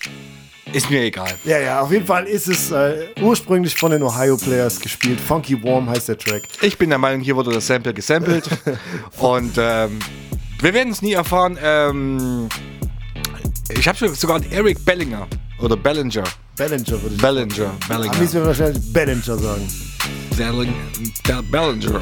Ist 0.73 0.89
mir 0.89 1.01
egal. 1.01 1.31
Ja, 1.43 1.59
ja, 1.59 1.81
auf 1.81 1.91
jeden 1.91 2.05
Fall 2.05 2.25
ist 2.25 2.47
es 2.47 2.71
äh, 2.71 3.07
ursprünglich 3.21 3.75
von 3.75 3.91
den 3.91 4.01
Ohio 4.03 4.37
Players 4.37 4.79
gespielt. 4.79 5.19
Funky 5.19 5.61
Warm 5.63 5.89
heißt 5.89 6.09
der 6.09 6.17
Track. 6.17 6.43
Ich 6.61 6.77
bin 6.77 6.89
der 6.89 6.97
Meinung, 6.97 7.21
hier 7.21 7.35
wurde 7.35 7.51
das 7.51 7.67
Sample 7.67 7.93
gesampelt. 7.93 8.45
und 9.19 9.53
ähm, 9.57 9.99
wir 10.61 10.73
werden 10.73 10.93
es 10.93 11.01
nie 11.01 11.13
erfahren. 11.13 11.57
Ähm, 11.61 12.47
ich 13.69 13.87
habe 13.87 14.09
sogar 14.15 14.37
einen 14.37 14.51
Eric 14.51 14.83
Bellinger 14.85 15.27
oder 15.59 15.75
Bellinger. 15.75 16.23
Bellinger 16.55 17.01
würde 17.01 17.15
ich 17.15 17.21
Bellinger. 17.21 17.55
sagen. 17.55 17.77
Bellinger. 17.87 18.13
Amis 18.15 18.33
werden 18.33 18.45
wahrscheinlich 18.45 18.93
Bellinger 18.93 19.37
sagen. 19.37 19.67
Bellinger, 20.37 20.73
Bellinger, 21.51 22.01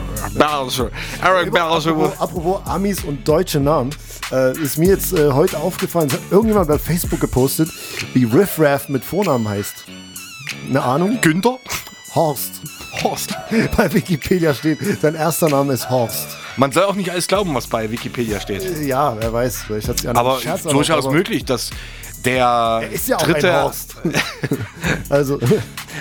Eric 1.24 1.52
Bellinger. 1.52 1.72
Apropos, 1.72 2.20
apropos 2.20 2.62
Amis 2.66 3.04
und 3.04 3.28
deutsche 3.28 3.60
Namen, 3.60 3.92
äh, 4.32 4.58
ist 4.60 4.78
mir 4.78 4.90
jetzt 4.90 5.14
äh, 5.14 5.32
heute 5.32 5.58
aufgefallen, 5.58 6.08
es 6.08 6.14
hat 6.14 6.22
irgendjemand 6.32 6.68
bei 6.68 6.78
Facebook 6.78 7.20
gepostet, 7.20 7.70
wie 8.14 8.24
Riff 8.26 8.60
Raff 8.60 8.90
mit 8.90 9.04
Vornamen 9.04 9.48
heißt. 9.48 9.86
Eine 10.68 10.82
Ahnung? 10.82 11.20
Günther? 11.22 11.58
Horst. 12.16 12.62
Horst. 13.04 13.36
Bei 13.78 13.94
Wikipedia 13.94 14.54
steht, 14.54 14.80
sein 15.00 15.14
erster 15.14 15.48
Name 15.48 15.74
ist 15.74 15.90
Horst. 15.90 16.28
Man 16.58 16.72
soll 16.72 16.84
auch 16.84 16.96
nicht 16.96 17.12
alles 17.12 17.28
glauben, 17.28 17.54
was 17.54 17.68
bei 17.68 17.90
Wikipedia 17.92 18.40
steht. 18.40 18.64
Äh, 18.64 18.84
Ja, 18.86 19.16
wer 19.20 19.32
weiß, 19.32 19.64
vielleicht 19.68 19.88
hat 19.88 20.00
sich 20.00 20.10
Aber 20.10 20.40
durchaus 20.72 21.10
möglich, 21.10 21.46
dass 21.46 21.70
der 22.26 22.84
ist 22.92 23.08
ja 23.08 23.18
auch 23.18 23.24
dritte. 23.24 23.54
ein 23.54 23.64
Horst. 23.64 23.96
also, 25.10 25.40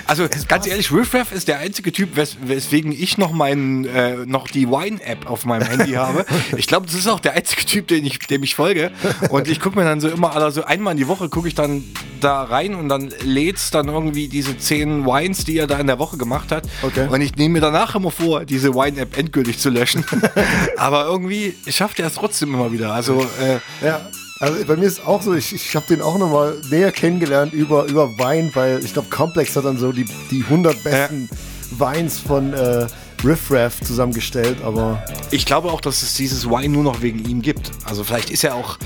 also 0.05 0.27
ganz 0.47 0.67
ehrlich, 0.67 0.91
Riff 0.91 1.13
Raff 1.13 1.31
ist 1.31 1.47
der 1.47 1.59
einzige 1.59 1.91
Typ, 1.91 2.15
wes 2.15 2.37
weswegen 2.41 2.91
ich 2.91 3.17
noch 3.17 3.31
meinen, 3.31 3.85
äh, 3.85 4.25
noch 4.25 4.47
die 4.47 4.67
Wine-App 4.67 5.29
auf 5.29 5.45
meinem 5.45 5.67
Handy 5.67 5.93
habe. 5.93 6.25
Ich 6.57 6.67
glaube, 6.67 6.85
das 6.85 6.95
ist 6.95 7.07
auch 7.07 7.19
der 7.19 7.33
einzige 7.33 7.65
Typ, 7.65 7.87
den 7.87 8.05
ich, 8.05 8.19
dem 8.19 8.43
ich 8.43 8.55
folge. 8.55 8.91
Und 9.29 9.47
ich 9.47 9.59
gucke 9.59 9.77
mir 9.77 9.85
dann 9.85 10.01
so 10.01 10.09
immer, 10.09 10.35
also 10.35 10.63
einmal 10.63 10.91
in 10.91 10.97
die 10.97 11.07
Woche 11.07 11.29
gucke 11.29 11.47
ich 11.47 11.55
dann 11.55 11.83
da 12.19 12.43
rein 12.43 12.75
und 12.75 12.89
dann 12.89 13.13
lädt's 13.23 13.71
dann 13.71 13.87
irgendwie 13.87 14.27
diese 14.27 14.57
zehn 14.57 15.05
Wines, 15.05 15.45
die 15.45 15.57
er 15.57 15.67
da 15.67 15.79
in 15.79 15.87
der 15.87 15.99
Woche 15.99 16.17
gemacht 16.17 16.51
hat. 16.51 16.63
Okay. 16.81 17.07
Und 17.09 17.21
ich 17.21 17.35
nehme 17.35 17.53
mir 17.53 17.61
danach 17.61 17.95
immer 17.95 18.11
vor, 18.11 18.45
diese 18.45 18.73
Wine-App 18.73 19.17
endgültig 19.17 19.59
zu 19.59 19.69
löschen. 19.69 20.05
Aber 20.77 21.05
irgendwie 21.05 21.55
schafft 21.67 21.99
er 21.99 22.07
es 22.07 22.15
trotzdem 22.15 22.53
immer 22.53 22.71
wieder. 22.71 22.93
Also 22.93 23.21
äh, 23.41 23.85
ja. 23.85 24.01
Also 24.39 24.63
bei 24.65 24.77
mir 24.77 24.85
ist 24.85 25.05
auch 25.05 25.21
so, 25.21 25.33
ich, 25.33 25.53
ich 25.53 25.75
habe 25.75 25.85
den 25.87 26.01
auch 26.01 26.17
nochmal 26.17 26.55
näher 26.69 26.91
kennengelernt 26.93 27.51
über, 27.53 27.85
über 27.85 28.17
Wein, 28.17 28.51
weil 28.53 28.83
ich 28.83 28.93
glaube, 28.93 29.09
Complex 29.09 29.55
hat 29.57 29.65
dann 29.65 29.77
so 29.77 29.91
die, 29.91 30.05
die 30.31 30.43
100 30.43 30.81
besten 30.81 31.29
Weins 31.71 32.19
von 32.19 32.53
äh, 32.53 32.87
Riff 33.23 33.51
Raff 33.51 33.81
zusammengestellt, 33.81 34.57
aber 34.63 35.03
Ich 35.31 35.45
glaube 35.45 35.69
auch, 35.71 35.81
dass 35.81 36.01
es 36.03 36.13
dieses 36.13 36.49
Wine 36.49 36.69
nur 36.69 36.83
noch 36.83 37.01
wegen 37.01 37.27
ihm 37.27 37.41
gibt. 37.41 37.71
Also 37.83 38.05
vielleicht 38.05 38.29
ist 38.29 38.45
er 38.45 38.55
auch 38.55 38.77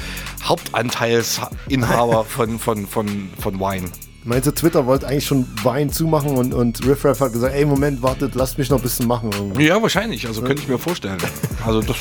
Hauptanteilsinhaber 0.43 2.26
von, 2.28 2.58
von, 2.58 2.88
von, 2.88 3.30
von 3.39 3.60
Wine. 3.60 3.89
meinst 4.24 4.47
du, 4.47 4.51
Twitter 4.51 4.88
wollte 4.88 5.08
eigentlich 5.08 5.28
schon 5.28 5.45
Wein 5.64 5.91
zumachen 5.91 6.32
und, 6.32 6.56
und 6.56 6.84
Riff 6.84 7.06
Raff 7.06 7.20
hat 7.20 7.32
gesagt, 7.32 7.54
ey, 7.54 7.64
Moment, 7.66 8.01
wartet, 8.01 8.34
lasst 8.34 8.58
mich 8.58 8.72
noch 8.72 8.78
ein 8.78 8.84
bisschen 8.84 9.06
machen. 9.08 9.30
Irgendwie. 9.32 9.68
Ja, 9.68 9.80
wahrscheinlich. 9.80 10.26
Also 10.26 10.41
könnte 10.41 10.64
ich 10.64 10.68
mir 10.68 10.80
vorstellen. 10.80 11.20
Also 11.66 11.82
das. 11.82 11.95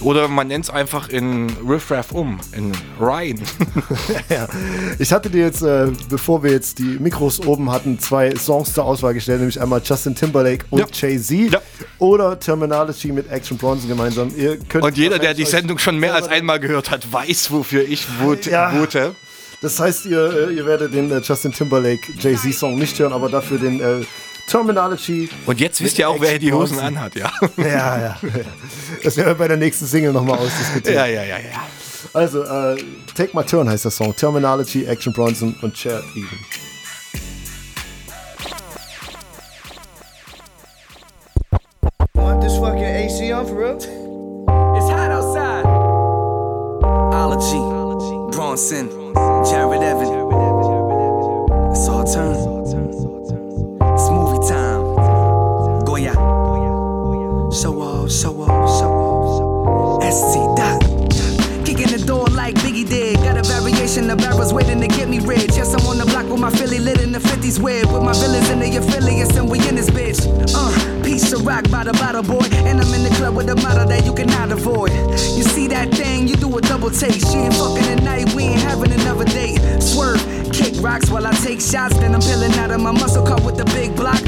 Oder 0.00 0.28
man 0.28 0.48
nennt 0.48 0.64
es 0.64 0.70
einfach 0.70 1.08
in 1.08 1.48
Riff 1.66 1.90
Raff 1.90 2.12
um, 2.12 2.40
in 2.52 2.72
Ryan. 2.98 3.40
ja. 4.28 4.48
Ich 4.98 5.12
hatte 5.12 5.30
dir 5.30 5.44
jetzt, 5.44 5.62
äh, 5.62 5.88
bevor 6.08 6.42
wir 6.42 6.52
jetzt 6.52 6.78
die 6.78 6.98
Mikros 6.98 7.46
oben 7.46 7.70
hatten, 7.70 7.98
zwei 7.98 8.34
Songs 8.36 8.72
zur 8.72 8.84
Auswahl 8.84 9.14
gestellt, 9.14 9.40
nämlich 9.40 9.60
einmal 9.60 9.80
Justin 9.84 10.14
Timberlake 10.14 10.64
und 10.70 10.96
Jay-Z 10.96 11.60
oder 11.98 12.38
Terminology 12.38 13.12
mit 13.12 13.30
Action 13.30 13.56
Bronson 13.58 13.88
gemeinsam. 13.88 14.32
Ihr 14.36 14.58
könnt 14.58 14.84
Und 14.84 14.96
jeder, 14.96 15.18
der 15.18 15.34
die 15.34 15.44
Sendung 15.44 15.78
schon 15.78 15.98
mehr 15.98 16.14
als 16.14 16.28
einmal 16.28 16.60
gehört 16.60 16.90
hat, 16.90 17.12
weiß, 17.12 17.50
wofür 17.50 17.82
ich 17.86 18.06
vote. 18.06 18.50
Ja. 18.50 18.70
vote. 18.70 19.14
Das 19.62 19.78
heißt, 19.78 20.06
ihr, 20.06 20.48
äh, 20.48 20.54
ihr 20.54 20.64
werdet 20.64 20.94
den 20.94 21.10
äh, 21.10 21.20
Justin 21.20 21.52
Timberlake 21.52 22.00
Jay-Z 22.18 22.54
Song 22.54 22.78
nicht 22.78 22.98
hören, 22.98 23.12
aber 23.12 23.28
dafür 23.28 23.58
den 23.58 23.80
äh, 23.80 24.04
Terminology. 24.50 25.28
Und 25.46 25.60
jetzt 25.60 25.80
wisst 25.80 25.98
ihr 25.98 26.08
auch, 26.08 26.20
wer 26.20 26.38
die 26.38 26.52
Hosen 26.52 26.80
anhat, 26.80 27.14
ja. 27.14 27.30
Ja, 27.56 28.00
ja. 28.00 28.16
Das 29.04 29.16
werden 29.16 29.28
wir 29.28 29.34
bei 29.36 29.46
der 29.46 29.56
nächsten 29.56 29.86
Single 29.86 30.12
nochmal 30.12 30.38
ausdiskutieren. 30.38 30.96
Ja, 30.96 31.06
ja, 31.06 31.22
ja, 31.22 31.38
ja. 31.38 31.66
Also, 32.12 32.42
äh, 32.42 32.76
Take 33.14 33.30
My 33.36 33.44
Turn 33.44 33.68
heißt 33.68 33.84
der 33.84 33.92
Song. 33.92 34.14
Terminology, 34.16 34.84
Action 34.86 35.12
Bronson 35.12 35.54
und 35.62 35.74
Chad 35.74 36.02
Even. 36.16 36.38
Want 42.14 42.42
this 42.42 42.56
fucking 42.58 42.82
AC 42.82 43.32
on 43.32 43.46
for 43.46 43.56
real? 43.56 43.76
It's 44.76 44.90
hot 44.90 45.12
outside. 45.12 45.64
Ology, 47.14 48.36
Bronson, 48.36 48.88
Jared 49.44 49.82
Evan. 49.82 50.10
It's 51.70 51.88
all 51.88 52.04
turn. 52.04 52.59
Show 57.52 57.82
off, 57.82 58.12
show 58.12 58.42
off, 58.42 58.78
show 58.78 58.92
off. 58.92 60.04
ST 60.04 60.38
dot. 60.56 60.80
Kicking 61.66 61.90
the 61.90 62.00
door 62.06 62.26
like 62.26 62.54
Biggie 62.56 62.88
did. 62.88 63.16
Got 63.16 63.38
a 63.38 63.42
variation 63.42 64.08
of 64.08 64.20
arrows 64.20 64.52
waiting 64.52 64.80
to 64.80 64.86
get 64.86 65.08
me 65.08 65.18
rich. 65.18 65.58
Yes, 65.58 65.74
I'm 65.74 65.84
on 65.88 65.98
the 65.98 66.04
block 66.04 66.30
with 66.30 66.38
my 66.38 66.50
Philly 66.50 66.78
lit 66.78 67.00
in 67.00 67.10
the 67.10 67.18
50s 67.18 67.58
with. 67.58 67.90
With 67.92 68.04
my 68.04 68.12
villains 68.12 68.48
and 68.50 68.62
the 68.62 68.76
affiliates, 68.76 69.36
and 69.36 69.50
we 69.50 69.58
in 69.68 69.74
this 69.74 69.90
bitch. 69.90 70.22
Uh, 70.54 71.02
piece 71.02 71.32
of 71.32 71.44
rock 71.44 71.68
by 71.72 71.82
the 71.82 71.92
bottle, 71.94 72.22
boy. 72.22 72.46
And 72.52 72.80
I'm 72.80 72.94
in 72.94 73.02
the 73.02 73.10
club 73.18 73.34
with 73.34 73.48
a 73.48 73.56
model 73.56 73.86
that 73.88 74.06
you 74.06 74.14
cannot 74.14 74.52
avoid. 74.52 74.92
You 75.34 75.42
see 75.42 75.66
that 75.68 75.90
thing, 75.90 76.28
you 76.28 76.36
do 76.36 76.56
a 76.56 76.60
double 76.60 76.90
take. 76.90 77.18
She 77.18 77.34
ain't 77.34 77.54
fucking 77.54 77.98
tonight, 77.98 78.32
we 78.32 78.44
ain't 78.44 78.62
having 78.62 78.92
another 78.92 79.24
date. 79.24 79.58
Swerve, 79.82 80.22
kick 80.52 80.80
rocks 80.80 81.10
while 81.10 81.26
I 81.26 81.32
take 81.32 81.60
shots. 81.60 81.98
Then 81.98 82.14
I'm 82.14 82.20
peeling 82.20 82.52
out 82.62 82.70
of 82.70 82.80
my 82.80 82.92
muscle 82.92 83.26
car 83.26 83.42
with 83.42 83.56
the 83.56 83.64
big 83.74 83.96
block. 83.96 84.22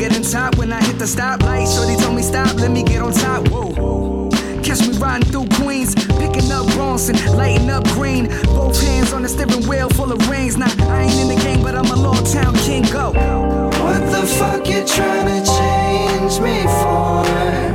Getting 0.00 0.22
top 0.22 0.56
when 0.56 0.72
I 0.72 0.82
hit 0.82 0.98
the 0.98 1.04
stoplight. 1.04 1.66
Shorty 1.76 1.94
told 2.02 2.16
me 2.16 2.22
stop, 2.22 2.54
let 2.54 2.70
me 2.70 2.82
get 2.82 3.02
on 3.02 3.12
top. 3.12 3.46
Whoa. 3.48 4.30
Catch 4.62 4.88
me 4.88 4.96
riding 4.96 5.28
through 5.30 5.46
Queens, 5.62 5.94
picking 5.94 6.50
up 6.50 6.66
Bronson, 6.68 7.16
lighting 7.36 7.68
up 7.68 7.84
green. 7.88 8.28
Both 8.44 8.80
hands 8.80 9.12
on 9.12 9.20
the 9.20 9.28
steering 9.28 9.68
wheel 9.68 9.90
full 9.90 10.10
of 10.10 10.26
rings. 10.30 10.56
Nah, 10.56 10.70
I 10.88 11.02
ain't 11.02 11.20
in 11.20 11.28
the 11.28 11.44
game, 11.44 11.62
but 11.62 11.74
I'm 11.74 11.84
a 11.84 11.96
little 11.96 12.24
town 12.24 12.54
king. 12.54 12.84
Go. 12.84 13.12
What 13.12 14.00
the 14.10 14.26
fuck 14.38 14.66
you 14.66 14.80
tryna 14.84 15.44
change 15.44 16.40
me 16.40 16.62
for? 16.62 17.69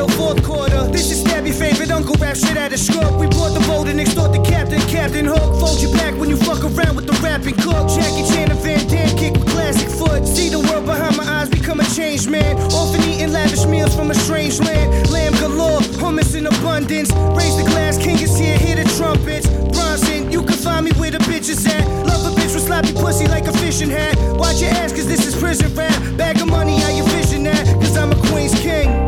Drill, 0.00 0.16
fourth 0.16 0.42
quarter. 0.44 0.82
This 0.88 1.10
is 1.10 1.22
Stabby 1.24 1.52
favorite 1.52 1.90
Uncle 1.90 2.14
Rap 2.16 2.36
shit 2.36 2.56
at 2.56 2.72
a 2.72 2.78
scrub. 2.78 3.20
We 3.20 3.26
bought 3.26 3.52
the 3.54 3.64
boat 3.66 3.88
and 3.88 4.00
extort 4.00 4.32
the 4.32 4.42
captain. 4.42 4.80
Captain 4.88 5.26
Hook, 5.26 5.60
fold 5.60 5.80
you 5.80 5.92
back 5.92 6.14
when 6.16 6.30
you 6.30 6.36
fuck 6.36 6.62
around 6.62 6.96
with 6.96 7.06
the 7.06 7.16
rapping 7.22 7.56
cook. 7.56 7.88
Jackie 7.88 8.24
Chan 8.32 8.50
and 8.50 8.60
Van 8.60 8.86
Damme 8.88 9.16
kick 9.16 9.34
with 9.34 9.48
classic 9.48 9.88
foot. 9.88 10.26
See 10.26 10.48
the 10.48 10.58
world 10.58 10.86
behind 10.86 11.16
my 11.16 11.24
eyes, 11.24 11.48
become 11.48 11.80
a 11.80 11.84
changed 11.84 12.30
man. 12.30 12.56
Often 12.72 13.02
eating 13.08 13.32
lavish 13.32 13.66
meals 13.66 13.94
from 13.94 14.10
a 14.10 14.14
strange 14.14 14.60
land. 14.60 15.10
Lamb 15.10 15.34
galore, 15.34 15.80
hummus 16.00 16.34
in 16.34 16.46
abundance. 16.46 17.10
Raise 17.36 17.56
the 17.56 17.64
glass, 17.64 17.98
king 17.98 18.18
is 18.20 18.36
here, 18.38 18.58
hear 18.58 18.76
the 18.76 18.88
trumpets. 18.96 19.46
Bronson, 19.74 20.30
you 20.30 20.42
can 20.42 20.56
find 20.56 20.84
me 20.84 20.92
where 20.92 21.10
the 21.10 21.18
bitches 21.30 21.68
at. 21.68 21.84
Love 22.06 22.24
a 22.24 22.34
bitch 22.40 22.54
with 22.54 22.64
sloppy 22.64 22.92
pussy 22.92 23.26
like 23.28 23.46
a 23.46 23.52
fishing 23.58 23.90
hat. 23.90 24.16
Watch 24.36 24.60
your 24.60 24.70
ass, 24.70 24.92
cause 24.92 25.06
this 25.06 25.26
is 25.26 25.36
prison 25.36 25.74
rap. 25.74 25.96
Bag 26.16 26.40
of 26.40 26.48
money, 26.48 26.78
how 26.80 26.90
you 26.90 27.04
vision 27.16 27.42
that? 27.44 27.64
Cause 27.80 27.96
I'm 27.96 28.12
a 28.12 28.16
queen's 28.28 28.58
king. 28.60 28.99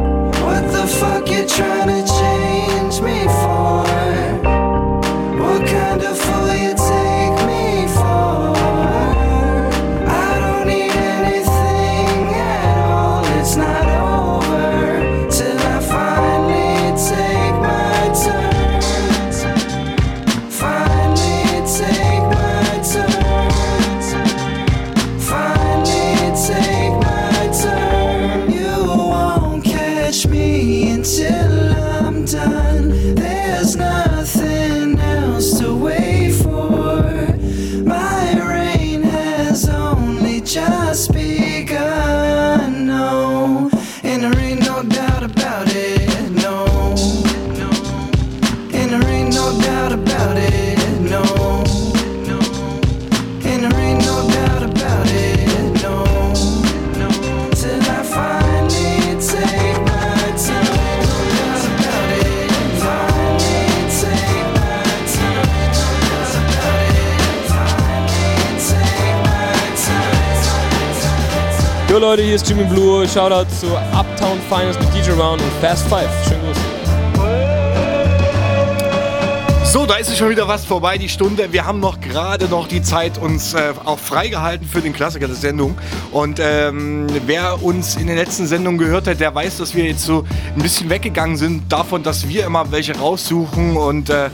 What 0.52 0.70
the 0.70 0.86
fuck 0.86 1.30
you 1.30 1.44
tryna 1.44 2.06
change 2.20 3.00
me 3.00 3.24
for? 3.24 3.51
Shoutout 73.12 73.50
zu 73.50 73.66
Uptown 73.92 74.40
Finest 74.48 74.80
mit 74.80 74.94
DJ 74.94 75.10
Round 75.10 75.42
und 75.42 75.52
Fast 75.60 75.86
Five. 75.88 76.08
Schönen 76.26 76.40
Gruß. 76.46 76.61
So, 79.72 79.86
da 79.86 79.94
ist 79.94 80.10
es 80.10 80.18
schon 80.18 80.28
wieder 80.28 80.46
was 80.46 80.66
vorbei, 80.66 80.98
die 80.98 81.08
Stunde. 81.08 81.50
Wir 81.50 81.64
haben 81.64 81.80
noch 81.80 81.98
gerade 81.98 82.46
noch 82.46 82.68
die 82.68 82.82
Zeit 82.82 83.16
uns 83.16 83.54
äh, 83.54 83.72
auch 83.86 83.98
freigehalten 83.98 84.68
für 84.68 84.82
den 84.82 84.92
Klassiker 84.92 85.28
der 85.28 85.34
Sendung. 85.34 85.78
Und 86.10 86.38
ähm, 86.42 87.06
wer 87.24 87.62
uns 87.62 87.96
in 87.96 88.06
den 88.06 88.16
letzten 88.16 88.46
Sendungen 88.46 88.76
gehört 88.78 89.06
hat, 89.06 89.18
der 89.18 89.34
weiß, 89.34 89.56
dass 89.56 89.74
wir 89.74 89.84
jetzt 89.84 90.04
so 90.04 90.26
ein 90.54 90.62
bisschen 90.62 90.90
weggegangen 90.90 91.38
sind 91.38 91.72
davon, 91.72 92.02
dass 92.02 92.28
wir 92.28 92.44
immer 92.44 92.70
welche 92.70 92.98
raussuchen 92.98 93.78
und 93.78 94.10
äh, 94.10 94.28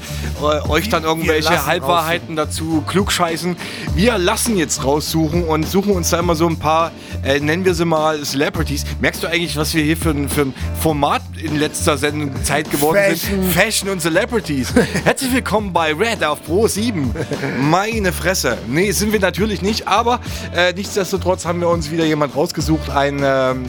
euch 0.69 0.89
dann 0.89 1.05
irgendwelche 1.05 1.67
Halbwahrheiten 1.67 2.35
dazu 2.35 2.83
klugscheißen. 2.89 3.57
Wir 3.95 4.19
lassen 4.19 4.57
jetzt 4.57 4.83
raussuchen 4.83 5.45
und 5.45 5.69
suchen 5.69 5.93
uns 5.93 6.11
da 6.11 6.19
immer 6.19 6.35
so 6.35 6.49
ein 6.49 6.59
paar, 6.59 6.91
äh, 7.23 7.39
nennen 7.39 7.65
wir 7.65 7.75
sie 7.75 7.85
mal 7.85 8.25
Celebrities. 8.25 8.85
Merkst 9.01 9.23
du 9.23 9.29
eigentlich, 9.29 9.57
was 9.57 9.73
wir 9.73 9.85
hier 9.85 9.97
für 9.97 10.11
ein, 10.11 10.29
für 10.29 10.43
ein 10.43 10.55
Format 10.81 11.23
in 11.41 11.61
letzter 11.61 11.97
Sendung 11.97 12.33
Zeit 12.43 12.69
geworden 12.73 12.99
Fashion. 13.09 13.43
sind? 13.43 13.53
Fashion 13.53 13.89
und 13.91 14.01
Celebrities. 14.01 14.75
Herzlich 15.05 15.28
willkommen 15.33 15.73
bei 15.73 15.93
Red 15.93 16.25
auf 16.25 16.43
Pro 16.45 16.69
7. 16.69 17.15
Meine 17.61 18.13
Fresse. 18.13 18.59
Nee, 18.67 18.93
sind 18.93 19.13
wir 19.13 19.21
natürlich 19.21 19.63
nicht, 19.63 19.89
aber 19.89 20.21
äh, 20.55 20.73
nichtsdestotrotz 20.73 21.45
haben 21.45 21.61
wir 21.61 21.69
uns 21.69 21.91
wieder 21.91 22.05
jemand 22.05 22.35
rausgesucht, 22.35 22.91
ein. 22.91 23.21
Ähm, 23.23 23.65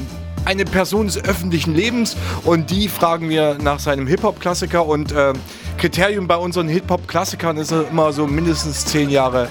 eine 0.45 0.65
Person 0.65 1.07
des 1.07 1.23
öffentlichen 1.23 1.73
Lebens 1.73 2.15
und 2.43 2.69
die 2.71 2.87
fragen 2.87 3.29
wir 3.29 3.57
nach 3.61 3.79
seinem 3.79 4.07
Hip-Hop-Klassiker 4.07 4.85
und 4.85 5.13
ähm, 5.15 5.33
Kriterium 5.77 6.27
bei 6.27 6.35
unseren 6.35 6.67
Hip-Hop-Klassikern 6.67 7.57
ist 7.57 7.71
immer 7.71 8.11
so 8.11 8.27
mindestens 8.27 8.85
zehn 8.85 9.09
Jahre 9.09 9.47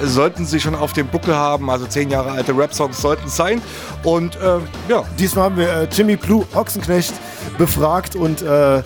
sollten 0.00 0.46
sie 0.46 0.60
schon 0.60 0.74
auf 0.74 0.92
dem 0.92 1.08
Buckel 1.08 1.34
haben, 1.34 1.70
also 1.70 1.86
zehn 1.86 2.10
Jahre 2.10 2.32
alte 2.32 2.56
Rap-Songs 2.56 3.00
sollten 3.00 3.26
es 3.26 3.36
sein 3.36 3.60
und 4.02 4.36
äh, 4.36 4.58
ja. 4.88 5.04
Diesmal 5.18 5.44
haben 5.44 5.56
wir 5.56 5.68
äh, 5.68 5.88
Jimmy 5.90 6.16
Blue 6.16 6.46
Ochsenknecht 6.54 7.14
befragt 7.58 8.16
und 8.16 8.42
äh, 8.42 8.82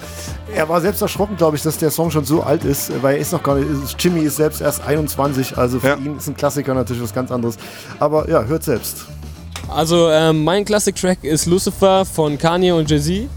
er 0.54 0.68
war 0.68 0.80
selbst 0.80 1.02
erschrocken, 1.02 1.36
glaube 1.36 1.57
ich, 1.57 1.62
dass 1.62 1.78
der 1.78 1.90
Song 1.90 2.11
schon 2.11 2.24
so 2.24 2.42
alt 2.42 2.64
ist, 2.64 3.02
weil 3.02 3.16
er 3.16 3.20
ist 3.20 3.32
noch 3.32 3.42
gar 3.42 3.57
nicht, 3.57 4.02
Jimmy 4.02 4.20
ist 4.20 4.36
selbst 4.36 4.61
erst 4.61 4.86
21, 4.86 5.59
also 5.59 5.80
für 5.80 5.98
ihn 5.98 6.16
ist 6.16 6.28
ein 6.28 6.36
Klassiker 6.36 6.72
natürlich 6.74 7.02
was 7.02 7.12
ganz 7.12 7.30
anderes. 7.30 7.57
Aber 7.98 8.28
ja, 8.28 8.44
hört 8.44 8.62
selbst. 8.62 9.07
Also 9.68 10.10
ähm, 10.10 10.44
mein 10.44 10.64
Classic-Track 10.64 11.24
ist 11.24 11.46
Lucifer 11.46 12.04
von 12.04 12.38
Kanye 12.38 12.72
und 12.72 12.90
Jay-Z. 12.90 13.28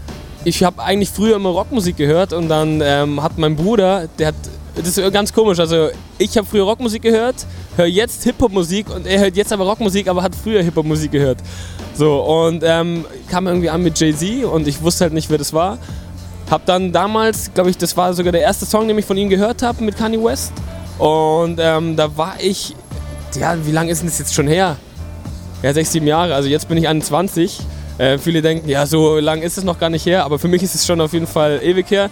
Ich 0.44 0.62
habe 0.62 0.82
eigentlich 0.82 1.10
früher 1.10 1.36
immer 1.36 1.50
Rockmusik 1.50 1.96
gehört 1.96 2.32
und 2.32 2.48
dann 2.48 2.80
ähm, 2.82 3.22
hat 3.22 3.36
mein 3.36 3.56
Bruder, 3.56 4.08
der 4.18 4.28
hat, 4.28 4.34
das 4.74 4.96
ist 4.96 5.12
ganz 5.12 5.32
komisch, 5.32 5.58
also 5.58 5.90
ich 6.18 6.36
habe 6.38 6.46
früher 6.46 6.64
Rockmusik 6.64 7.02
gehört, 7.02 7.34
höre 7.76 7.86
jetzt 7.86 8.22
Hip-Hop-Musik 8.24 8.88
und 8.94 9.06
er 9.06 9.20
hört 9.20 9.36
jetzt 9.36 9.52
aber 9.52 9.64
Rockmusik, 9.64 10.08
aber 10.08 10.22
hat 10.22 10.34
früher 10.34 10.62
Hip-Hop-Musik 10.62 11.10
gehört. 11.12 11.38
So 11.94 12.20
und 12.22 12.62
ähm, 12.64 13.04
kam 13.28 13.46
irgendwie 13.46 13.68
an 13.68 13.82
mit 13.82 13.98
Jay-Z 13.98 14.44
und 14.44 14.66
ich 14.66 14.80
wusste 14.82 15.04
halt 15.04 15.12
nicht, 15.12 15.28
wer 15.28 15.38
das 15.38 15.52
war. 15.52 15.78
Hab 16.50 16.64
dann 16.64 16.90
damals, 16.92 17.52
glaube 17.52 17.70
ich, 17.70 17.76
das 17.76 17.96
war 17.96 18.14
sogar 18.14 18.32
der 18.32 18.40
erste 18.40 18.64
Song, 18.64 18.88
den 18.88 18.98
ich 18.98 19.04
von 19.04 19.16
ihm 19.16 19.28
gehört 19.28 19.62
habe 19.62 19.84
mit 19.84 19.96
Kanye 19.96 20.22
West. 20.22 20.52
Und 20.98 21.58
ähm, 21.60 21.96
da 21.96 22.16
war 22.16 22.34
ich, 22.40 22.74
ja, 23.38 23.54
wie 23.66 23.72
lange 23.72 23.90
ist 23.90 24.00
denn 24.00 24.08
das 24.08 24.18
jetzt 24.18 24.34
schon 24.34 24.48
her? 24.48 24.76
Ja, 25.62 25.72
sechs, 25.74 25.92
sieben 25.92 26.06
Jahre. 26.06 26.34
Also 26.34 26.48
jetzt 26.48 26.68
bin 26.68 26.78
ich 26.78 26.88
21. 26.88 27.60
Äh, 27.98 28.18
viele 28.18 28.40
denken, 28.40 28.68
ja, 28.68 28.86
so 28.86 29.18
lang 29.18 29.42
ist 29.42 29.58
es 29.58 29.64
noch 29.64 29.78
gar 29.78 29.90
nicht 29.90 30.06
her. 30.06 30.24
Aber 30.24 30.38
für 30.38 30.48
mich 30.48 30.62
ist 30.62 30.74
es 30.74 30.86
schon 30.86 31.00
auf 31.00 31.12
jeden 31.12 31.26
Fall 31.26 31.60
ewig 31.62 31.90
her. 31.90 32.08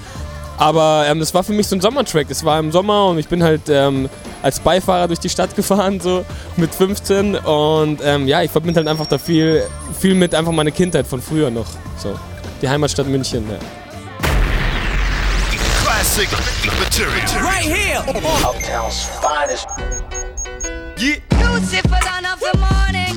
Aber 0.59 1.05
ähm, 1.09 1.20
das 1.20 1.32
war 1.34 1.44
für 1.44 1.53
mich 1.53 1.68
so 1.68 1.76
ein 1.76 1.80
Sommertrack. 1.80 2.26
Es 2.30 2.44
war 2.44 2.59
im 2.59 2.72
Sommer 2.72 3.07
und 3.07 3.18
ich 3.18 3.28
bin 3.28 3.42
halt 3.42 3.62
ähm, 3.68 4.09
als 4.42 4.59
Beifahrer 4.61 5.07
durch 5.07 5.20
die 5.20 5.28
Stadt 5.28 5.55
gefahren, 5.57 6.01
so 6.01 6.24
mit 6.57 6.74
15. 6.74 7.36
Und 7.36 8.01
ähm, 8.05 8.26
ja, 8.26 8.42
ich 8.42 8.51
verbinde 8.51 8.78
halt 8.78 8.88
einfach 8.88 9.07
da 9.07 9.18
viel, 9.18 9.62
viel 9.99 10.14
mit 10.14 10.34
einfach 10.34 10.53
meine 10.53 10.72
Kindheit 10.72 11.07
von 11.07 11.22
früher 11.22 11.51
noch. 11.51 11.66
So, 11.96 12.18
die 12.61 12.68
Heimatstadt 12.68 13.07
München. 13.07 13.44
Ja. 13.49 13.59
Classic 15.84 16.28
material. 16.80 17.44
Right 17.44 17.64
here. 17.64 18.01
Uptown's 18.44 19.09
finest. 19.22 19.66
Yeah. 21.01 21.18
Lucifer, 21.55 21.99
dawn 22.05 22.26
of 22.26 22.40
the 22.40 22.59
morning, 22.59 23.07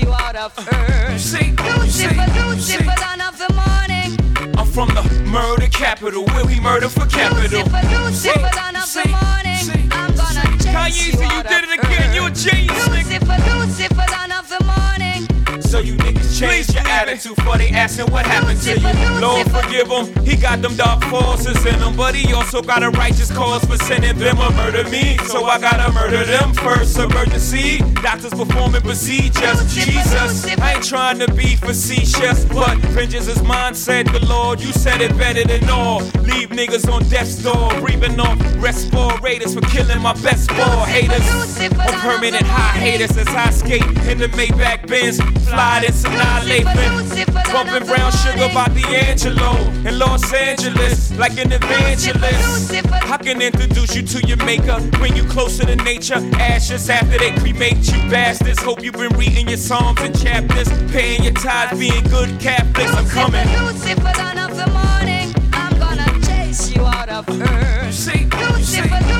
you 0.00 0.12
out 0.12 0.36
of 0.36 0.52
earth. 0.58 1.20
See, 1.20 1.52
Lucifer, 1.52 2.26
Lucifer, 2.46 2.94
dawn 2.96 3.20
of 3.20 3.38
the 3.38 3.52
morning, 3.54 4.56
I'm 4.56 4.66
from 4.66 4.88
the 4.94 5.02
murder 5.26 5.66
capital, 5.68 6.24
where 6.26 6.44
we 6.44 6.60
murder 6.60 6.88
for 6.88 7.06
capital. 7.06 7.60
Lucifer, 7.60 8.02
Lucifer, 8.04 8.50
dawn 8.54 8.76
of 8.76 8.92
the 8.92 9.08
morning, 9.08 9.88
I'm 9.92 10.14
gonna 10.14 10.58
chase 10.58 10.72
Kanye, 10.74 11.12
you 11.14 11.36
you 11.36 11.42
did 11.42 11.64
it 11.64 11.78
again, 11.78 12.10
earth. 12.10 12.14
you 12.14 12.24
a 12.26 12.30
genius. 12.30 12.88
Lucifer, 12.88 13.38
Lucifer, 13.50 14.06
dawn 14.08 14.32
of 14.32 14.48
the 14.48 14.64
morning, 14.64 15.27
So 15.60 15.80
you 15.80 15.94
niggas 15.96 16.38
change 16.38 16.74
your 16.74 16.86
attitude 16.86 17.36
for 17.42 17.58
they 17.58 17.70
asking 17.70 18.10
what 18.12 18.26
happened 18.26 18.60
to 18.62 18.78
you. 18.78 19.20
Lord 19.20 19.50
forgive 19.50 19.88
him, 19.88 20.24
he 20.24 20.36
got 20.36 20.62
them 20.62 20.76
dark 20.76 21.02
forces 21.04 21.64
in 21.66 21.74
him, 21.80 21.96
but 21.96 22.14
he 22.14 22.32
also 22.32 22.62
got 22.62 22.82
a 22.82 22.90
righteous 22.90 23.30
cause 23.30 23.64
for 23.64 23.76
sending 23.76 24.16
them 24.18 24.38
a 24.38 24.50
murder 24.52 24.88
me. 24.90 25.18
So 25.26 25.44
I 25.44 25.58
gotta 25.58 25.92
murder 25.92 26.24
them 26.24 26.52
first. 26.54 26.98
Emergency, 26.98 27.78
doctors 28.02 28.32
performing 28.32 28.82
procedures. 28.82 29.74
Jesus, 29.74 30.46
I 30.58 30.74
ain't 30.74 30.84
trying 30.84 31.18
to 31.18 31.32
be 31.34 31.56
facetious, 31.56 32.44
but 32.46 32.78
vengeance 32.94 33.28
is 33.28 33.42
mine, 33.42 33.74
said 33.74 34.06
the 34.06 34.24
Lord. 34.26 34.60
You 34.60 34.72
said 34.72 35.00
it 35.00 35.16
better 35.16 35.44
than 35.44 35.68
all. 35.68 36.00
Leave 36.22 36.50
niggas 36.50 36.90
on 36.92 37.06
death's 37.08 37.42
door, 37.42 37.68
breathing 37.80 38.18
off 38.20 38.38
respirators 38.56 39.54
for 39.54 39.60
killing 39.62 40.00
my 40.00 40.14
best 40.22 40.48
ball 40.50 40.84
haters. 40.84 41.26
On 41.60 41.92
permanent 42.00 42.46
high 42.46 42.78
haters 42.78 43.16
as 43.16 43.28
I 43.28 43.50
skate 43.50 43.82
in 44.08 44.18
the 44.18 44.28
Maybach 44.28 44.86
Benz, 44.86 45.18
fly 45.48 45.80
this 45.80 46.04
annihilation. 46.04 47.26
Bumping 47.52 47.86
brown 47.86 48.12
sugar 48.12 48.48
by 48.52 48.68
D'Angelo 48.68 49.56
in 49.88 49.98
Los 49.98 50.32
Angeles, 50.32 51.10
like 51.16 51.38
an 51.38 51.52
evangelist. 51.52 52.72
I 53.10 53.16
can 53.16 53.40
introduce 53.40 53.96
you 53.96 54.02
to 54.02 54.26
your 54.26 54.36
maker, 54.44 54.78
bring 54.92 55.16
you 55.16 55.24
closer 55.24 55.64
to 55.64 55.76
nature. 55.76 56.20
Ashes 56.38 56.90
after 56.90 57.18
they 57.18 57.32
cremate 57.32 57.90
you 57.90 57.98
bastards. 58.10 58.62
Hope 58.62 58.82
you've 58.82 58.94
been 58.94 59.16
reading 59.16 59.48
your 59.48 59.56
psalms 59.56 60.00
and 60.02 60.18
chapters, 60.18 60.68
paying 60.92 61.24
your 61.24 61.34
tithes, 61.34 61.78
being 61.78 62.04
good 62.04 62.38
Catholics. 62.38 62.94
I'm 62.94 63.08
coming. 63.08 63.46
Lucifer, 63.64 64.12
dawn 64.14 64.38
of 64.38 64.56
the 64.56 64.66
morning, 64.70 65.34
I'm 65.52 65.78
gonna 65.78 66.26
chase 66.26 66.70
you 66.70 66.82
out 66.82 67.08
of 67.08 67.28
earth. 67.28 67.94
See, 67.94 68.26
Lucifer, 68.26 68.88
Lucifer, 68.88 69.17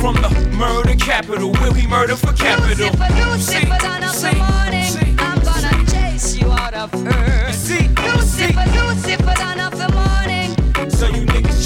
from 0.00 0.14
the 0.14 0.30
murder 0.56 0.94
capital, 0.96 1.52
where 1.52 1.72
we 1.72 1.86
murder 1.86 2.16
for 2.16 2.32
capital. 2.32 2.86
Lucifer, 2.86 3.12
Lucifer, 3.30 3.74
of 3.74 4.20
the 4.22 4.32
morning, 4.34 5.16
I'm 5.18 5.40
gonna 5.42 5.84
chase 5.90 6.36
you 6.36 6.50
out 6.50 6.72
of 6.72 7.06
earth. 7.06 7.79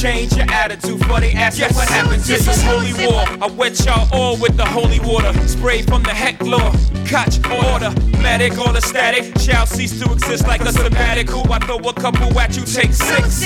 Change 0.04 0.36
your 0.36 0.50
attitude 0.50 0.98
before 0.98 1.18
they 1.18 1.32
ask 1.32 1.58
you 1.58 1.64
what 1.74 1.88
happened 1.88 2.22
to 2.22 2.28
this 2.28 2.46
is 2.46 2.62
holy 2.62 2.92
war. 3.06 3.24
I 3.40 3.46
wet 3.56 3.82
y'all 3.86 4.06
all 4.12 4.36
with 4.36 4.54
the 4.54 4.66
holy 4.66 5.00
water. 5.00 5.32
Spray 5.48 5.80
from 5.80 6.02
the 6.02 6.10
heck 6.10 6.38
law. 6.42 6.72
Catch 7.06 7.38
order. 7.48 7.90
Medic 8.20 8.58
all 8.58 8.72
the 8.72 8.82
static. 8.82 9.38
Shall 9.38 9.64
cease 9.64 9.98
to 10.00 10.12
exist 10.12 10.46
like 10.46 10.60
a 10.60 10.72
sabbatical. 10.72 11.50
I 11.50 11.58
throw 11.60 11.78
a 11.78 11.94
couple 11.94 12.38
at 12.38 12.54
you, 12.54 12.64
take 12.64 12.92
six. 12.92 13.44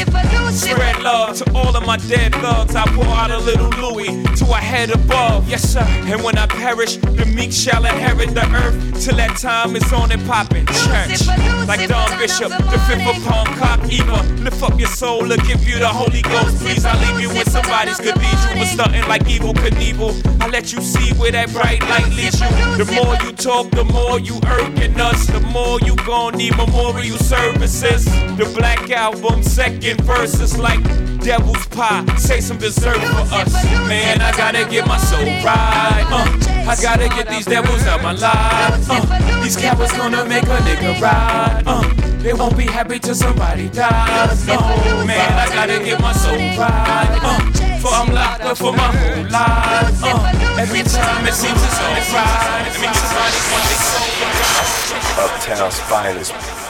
Spread 0.63 1.01
love 1.01 1.37
to 1.39 1.53
all 1.55 1.77
of 1.77 1.87
my 1.87 1.97
dead 2.09 2.33
thugs. 2.35 2.75
I 2.75 2.85
pour 2.87 3.07
out 3.07 3.31
a 3.31 3.39
little 3.39 3.71
Louis 3.71 4.11
to 4.39 4.45
a 4.47 4.57
head 4.57 4.91
above. 4.91 5.49
Yes, 5.49 5.63
sir. 5.63 5.87
And 6.11 6.25
when 6.25 6.39
I 6.39 6.47
perish, 6.47 6.97
the 6.97 7.27
meek 7.27 7.53
shall 7.53 7.85
inherit 7.85 8.35
the 8.35 8.47
earth. 8.53 9.05
Till 9.05 9.17
that 9.17 9.37
time 9.39 9.77
is 9.77 9.93
on 9.93 10.11
and 10.11 10.25
poppin'. 10.27 10.67
Church. 10.67 11.27
Like 11.69 11.87
Don 11.89 12.19
Bishop, 12.19 12.49
the 12.49 12.79
fifth 12.89 13.07
of 13.07 13.47
Cock 13.59 13.81
Eva. 13.93 14.23
Lift 14.43 14.63
up 14.63 14.79
your 14.79 14.89
soul, 14.89 15.31
and 15.31 15.43
give 15.43 15.63
you 15.69 15.79
the 15.79 15.89
Holy 15.89 16.23
Ghost. 16.23 16.48
Please, 16.57 16.85
I 16.85 16.95
leave 17.01 17.21
you 17.21 17.29
with 17.29 17.51
somebody's 17.51 17.99
cathedral. 17.99 18.59
Was 18.59 18.71
stunting 18.71 19.07
like 19.09 19.29
evil 19.29 19.55
Knievel. 19.55 20.13
I 20.41 20.49
let 20.49 20.73
you 20.73 20.81
see 20.81 21.13
where 21.15 21.33
that 21.33 21.53
bright 21.53 21.83
light 21.83 22.09
leads 22.09 22.41
you. 22.41 22.49
The 22.83 22.91
more 22.93 23.15
you 23.25 23.33
talk, 23.33 23.71
the 23.71 23.85
more 23.85 24.19
you 24.19 24.41
irking 24.47 25.01
us. 25.01 25.27
The 25.27 25.41
more 25.41 25.79
you 25.81 25.97
gon' 26.07 26.37
need 26.37 26.57
memorial 26.57 27.19
services. 27.19 28.05
The 28.05 28.53
Black 28.57 28.91
Album, 28.91 29.43
second 29.43 30.01
verse 30.03 30.41
is 30.41 30.59
like 30.59 30.83
devil's 31.21 31.67
pie. 31.69 32.05
Say 32.17 32.41
some 32.41 32.59
dessert 32.59 32.97
for 32.97 33.35
us. 33.35 33.53
Man, 33.89 34.21
I 34.21 34.33
gotta 34.37 34.65
get 34.69 34.87
my 34.87 34.99
soul 34.99 35.25
right. 35.25 36.07
Uh, 36.11 36.71
I 36.71 36.77
gotta 36.81 37.09
get 37.09 37.29
these 37.29 37.45
devils 37.45 37.87
out 37.87 38.03
my 38.03 38.13
life. 38.13 38.87
Uh, 38.91 39.43
these 39.43 39.57
cowards 39.57 39.93
gonna 39.93 40.25
make 40.25 40.45
a 40.45 40.59
nigga 40.67 41.01
ride. 41.01 41.63
Uh, 41.67 42.08
they 42.21 42.33
won't 42.33 42.57
be 42.57 42.65
happy 42.65 42.99
till 42.99 43.15
somebody 43.15 43.69
dies. 43.69 44.47
No, 44.47 44.59
man, 45.07 45.33
I 45.39 45.49
gotta 45.55 45.85
get 45.85 46.01
my 46.01 46.13
soul 46.13 46.37
right. 46.37 47.19
Uh, 47.23 47.79
for 47.81 47.89
I'm 47.95 48.13
locked 48.13 48.43
up 48.43 48.59
for 48.59 48.73
my 48.73 48.91
whole 48.93 49.25
life. 49.31 50.03
Uh, 50.03 50.61
every 50.61 50.83
time 50.83 51.27
it 51.27 51.35
seems 51.35 51.63
it's 51.63 51.81
alright. 51.81 52.67
Let 52.67 52.81
me 52.81 52.89
somebody 52.93 53.39
one 53.55 53.65
they 53.67 53.79
soul 53.79 54.11
right. 54.31 55.25
Uptown's 55.25 55.81
finest. 55.81 56.68